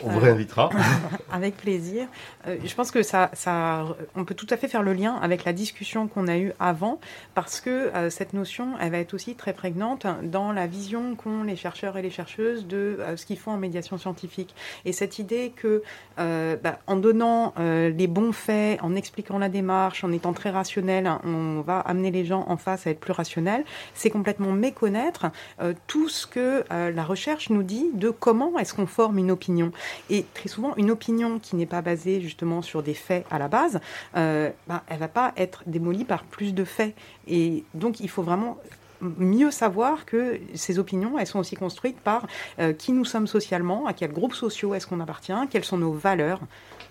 On 0.03 0.09
vous 0.09 0.19
réinvitera. 0.19 0.69
avec 1.31 1.57
plaisir. 1.57 2.07
Euh, 2.47 2.57
je 2.63 2.73
pense 2.75 2.91
que 2.91 3.03
ça, 3.03 3.29
ça, 3.33 3.85
on 4.15 4.25
peut 4.25 4.35
tout 4.35 4.47
à 4.49 4.57
fait 4.57 4.67
faire 4.67 4.83
le 4.83 4.93
lien 4.93 5.15
avec 5.15 5.43
la 5.45 5.53
discussion 5.53 6.07
qu'on 6.07 6.27
a 6.27 6.37
eue 6.37 6.53
avant 6.59 6.99
parce 7.35 7.61
que 7.61 7.69
euh, 7.69 8.09
cette 8.09 8.33
notion, 8.33 8.73
elle 8.79 8.91
va 8.91 8.99
être 8.99 9.13
aussi 9.13 9.35
très 9.35 9.53
prégnante 9.53 10.05
dans 10.23 10.51
la 10.51 10.67
vision 10.67 11.15
qu'ont 11.15 11.43
les 11.43 11.55
chercheurs 11.55 11.97
et 11.97 12.01
les 12.01 12.09
chercheuses 12.09 12.67
de 12.67 12.97
euh, 12.99 13.17
ce 13.17 13.25
qu'ils 13.25 13.39
font 13.39 13.51
en 13.51 13.57
médiation 13.57 13.97
scientifique. 13.97 14.55
Et 14.85 14.91
cette 14.91 15.19
idée 15.19 15.53
que, 15.55 15.83
bah, 16.17 16.79
en 16.87 16.95
donnant 16.95 17.53
les 17.57 18.07
bons 18.07 18.31
faits, 18.31 18.81
en 18.81 18.95
expliquant 18.95 19.37
la 19.37 19.49
démarche, 19.49 20.03
en 20.03 20.11
étant 20.11 20.33
très 20.33 20.49
rationnel, 20.49 21.09
on 21.23 21.61
va 21.67 21.79
amener 21.81 22.11
les 22.11 22.25
gens 22.25 22.45
en 22.47 22.57
face 22.57 22.87
à 22.87 22.89
être 22.89 22.99
plus 22.99 23.13
rationnels, 23.13 23.63
c'est 23.93 24.09
complètement 24.09 24.51
méconnaître 24.51 25.27
euh, 25.61 25.73
tout 25.85 26.09
ce 26.09 26.25
que 26.25 26.63
euh, 26.71 26.91
la 26.91 27.03
recherche 27.03 27.49
nous 27.49 27.63
dit 27.63 27.89
de 27.93 28.09
comment 28.09 28.57
est-ce 28.57 28.73
qu'on 28.73 28.87
forme 28.87 29.17
une 29.17 29.31
opinion. 29.31 29.71
Et 30.09 30.25
très 30.33 30.49
souvent, 30.49 30.73
une 30.77 30.89
opinion 30.91 31.39
qui 31.39 31.55
n'est 31.55 31.65
pas 31.65 31.81
basée 31.81 32.21
justement 32.21 32.61
sur 32.61 32.81
des 32.81 32.93
faits 32.93 33.25
à 33.29 33.37
la 33.37 33.47
base, 33.47 33.79
euh, 34.15 34.49
ben, 34.67 34.81
elle 34.87 34.99
va 34.99 35.07
pas 35.07 35.33
être 35.37 35.63
démolie 35.67 36.05
par 36.05 36.23
plus 36.23 36.53
de 36.53 36.63
faits. 36.63 36.95
Et 37.27 37.63
donc, 37.73 37.99
il 37.99 38.09
faut 38.09 38.23
vraiment 38.23 38.57
mieux 39.01 39.51
savoir 39.51 40.05
que 40.05 40.39
ces 40.55 40.79
opinions, 40.79 41.19
elles 41.19 41.27
sont 41.27 41.39
aussi 41.39 41.55
construites 41.55 41.99
par 41.99 42.27
euh, 42.59 42.73
qui 42.73 42.91
nous 42.91 43.05
sommes 43.05 43.27
socialement, 43.27 43.85
à 43.85 43.93
quel 43.93 44.11
groupe 44.11 44.33
social 44.33 44.75
est-ce 44.75 44.87
qu'on 44.87 44.99
appartient, 44.99 45.33
quelles 45.49 45.65
sont 45.65 45.77
nos 45.77 45.93
valeurs. 45.93 46.39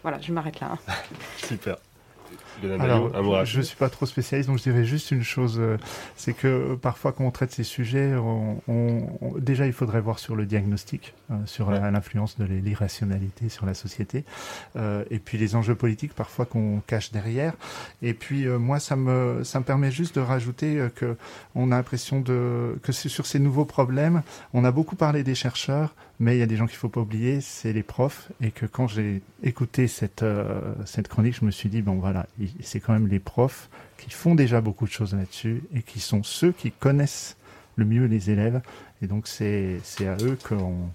Voilà, 0.02 0.20
je 0.20 0.32
m'arrête 0.32 0.60
là. 0.60 0.78
Super. 1.36 1.76
Alors, 2.62 3.44
je 3.44 3.58
ne 3.58 3.62
suis 3.62 3.76
pas 3.76 3.88
trop 3.88 4.06
spécialiste, 4.06 4.48
donc 4.48 4.58
je 4.58 4.64
dirais 4.64 4.84
juste 4.84 5.10
une 5.10 5.22
chose, 5.22 5.56
euh, 5.58 5.76
c'est 6.16 6.32
que 6.32 6.46
euh, 6.46 6.76
parfois 6.76 7.12
quand 7.12 7.24
on 7.24 7.30
traite 7.30 7.52
ces 7.52 7.64
sujets, 7.64 8.14
on, 8.16 8.60
déjà 9.38 9.66
il 9.66 9.72
faudrait 9.72 10.00
voir 10.00 10.18
sur 10.18 10.36
le 10.36 10.46
diagnostic, 10.46 11.14
euh, 11.30 11.34
sur 11.46 11.70
l'influence 11.70 12.38
de 12.38 12.44
l'irrationalité 12.44 13.48
sur 13.48 13.66
la 13.66 13.74
société, 13.74 14.24
et 15.10 15.18
puis 15.18 15.38
les 15.38 15.56
enjeux 15.56 15.74
politiques 15.74 16.14
parfois 16.14 16.46
qu'on 16.46 16.80
cache 16.86 17.12
derrière. 17.12 17.54
Et 18.02 18.14
puis 18.14 18.46
moi, 18.46 18.80
ça 18.80 18.96
me 18.96 19.42
ça 19.44 19.60
me 19.60 19.64
permet 19.64 19.90
juste 19.90 20.16
de 20.16 20.20
rajouter 20.20 20.88
que 20.94 21.16
on 21.54 21.72
a 21.72 21.76
l'impression 21.76 22.20
de 22.20 22.78
que 22.82 22.92
sur 22.92 23.26
ces 23.26 23.38
nouveaux 23.38 23.64
problèmes, 23.64 24.22
on 24.52 24.64
a 24.64 24.70
beaucoup 24.70 24.96
parlé 24.96 25.22
des 25.22 25.34
chercheurs, 25.34 25.94
mais 26.18 26.36
il 26.36 26.38
y 26.38 26.42
a 26.42 26.46
des 26.46 26.56
gens 26.56 26.66
qu'il 26.66 26.78
faut 26.78 26.88
pas 26.88 27.00
oublier, 27.00 27.40
c'est 27.40 27.72
les 27.72 27.82
profs, 27.82 28.30
et 28.40 28.50
que 28.50 28.66
quand 28.66 28.88
j'ai 28.88 29.22
écouté 29.42 29.86
cette 29.86 30.24
cette 30.84 31.08
chronique, 31.08 31.36
je 31.40 31.44
me 31.44 31.50
suis 31.50 31.68
dit 31.68 31.82
bon 31.82 31.96
voilà 31.96 32.26
c'est 32.60 32.80
quand 32.80 32.92
même 32.92 33.08
les 33.08 33.20
profs 33.20 33.68
qui 33.98 34.10
font 34.10 34.34
déjà 34.34 34.60
beaucoup 34.60 34.86
de 34.86 34.90
choses 34.90 35.14
là-dessus 35.14 35.62
et 35.74 35.82
qui 35.82 36.00
sont 36.00 36.22
ceux 36.22 36.52
qui 36.52 36.70
connaissent 36.70 37.36
le 37.76 37.84
mieux 37.84 38.06
les 38.06 38.30
élèves. 38.30 38.60
Et 39.02 39.06
donc 39.06 39.26
c'est 39.26 39.80
à 40.00 40.16
eux 40.22 40.38
qu'on 40.48 40.88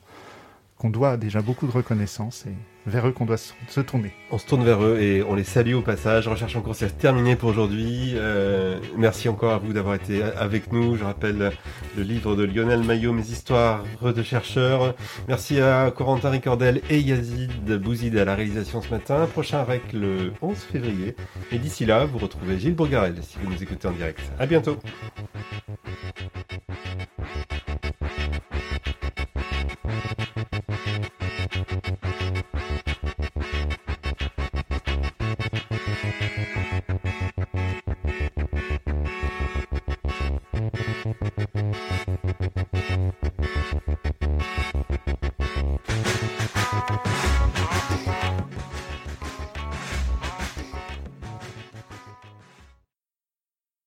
qu'on 0.82 0.90
doit 0.90 1.16
déjà 1.16 1.44
beaucoup 1.44 1.68
de 1.68 1.72
reconnaissance 1.72 2.48
et 2.48 2.90
vers 2.90 3.08
eux 3.08 3.12
qu'on 3.12 3.26
doit 3.26 3.38
se 3.38 3.82
tourner. 3.82 4.14
On 4.32 4.40
se 4.40 4.48
tourne 4.48 4.64
vers 4.64 4.84
eux 4.84 5.00
et 5.00 5.22
on 5.22 5.36
les 5.36 5.44
salue 5.44 5.76
au 5.76 5.84
passage. 5.84 6.28
Recherche 6.28 6.56
en 6.56 6.62
cours, 6.62 6.74
c'est 6.74 6.98
terminé 6.98 7.36
pour 7.36 7.50
aujourd'hui. 7.50 8.14
Euh, 8.16 8.80
merci 8.98 9.30
encore 9.30 9.54
à 9.54 9.60
vous 9.60 9.74
d'avoir 9.74 9.94
été 9.94 10.24
avec 10.24 10.74
nous. 10.74 10.96
Je 10.96 11.04
rappelle 11.04 11.52
le 11.96 12.02
livre 12.02 12.36
de 12.36 12.44
Lionel 12.44 12.84
Maillot, 12.84 13.14
Mes 13.14 13.30
histoires 13.30 13.84
de 14.02 14.24
chercheurs. 14.24 14.96
Merci 15.28 15.62
à 15.62 15.92
Corentin 15.92 16.32
Ricordel 16.32 16.82
et 16.90 17.00
Yazid 17.00 17.78
Bouzid 17.78 18.18
à 18.18 18.26
la 18.26 18.34
réalisation 18.34 18.82
ce 18.82 18.90
matin. 18.90 19.28
Prochain 19.32 19.64
REC 19.64 19.94
le 19.94 20.34
11 20.42 20.58
février. 20.58 21.16
Et 21.52 21.60
d'ici 21.60 21.86
là, 21.86 22.06
vous 22.06 22.18
retrouvez 22.18 22.58
Gilles 22.58 22.74
Bourgarel 22.74 23.18
si 23.22 23.38
vous 23.38 23.52
nous 23.52 23.62
écoutez 23.62 23.88
en 23.88 23.92
direct. 23.92 24.20
À 24.40 24.48
bientôt. 24.48 24.78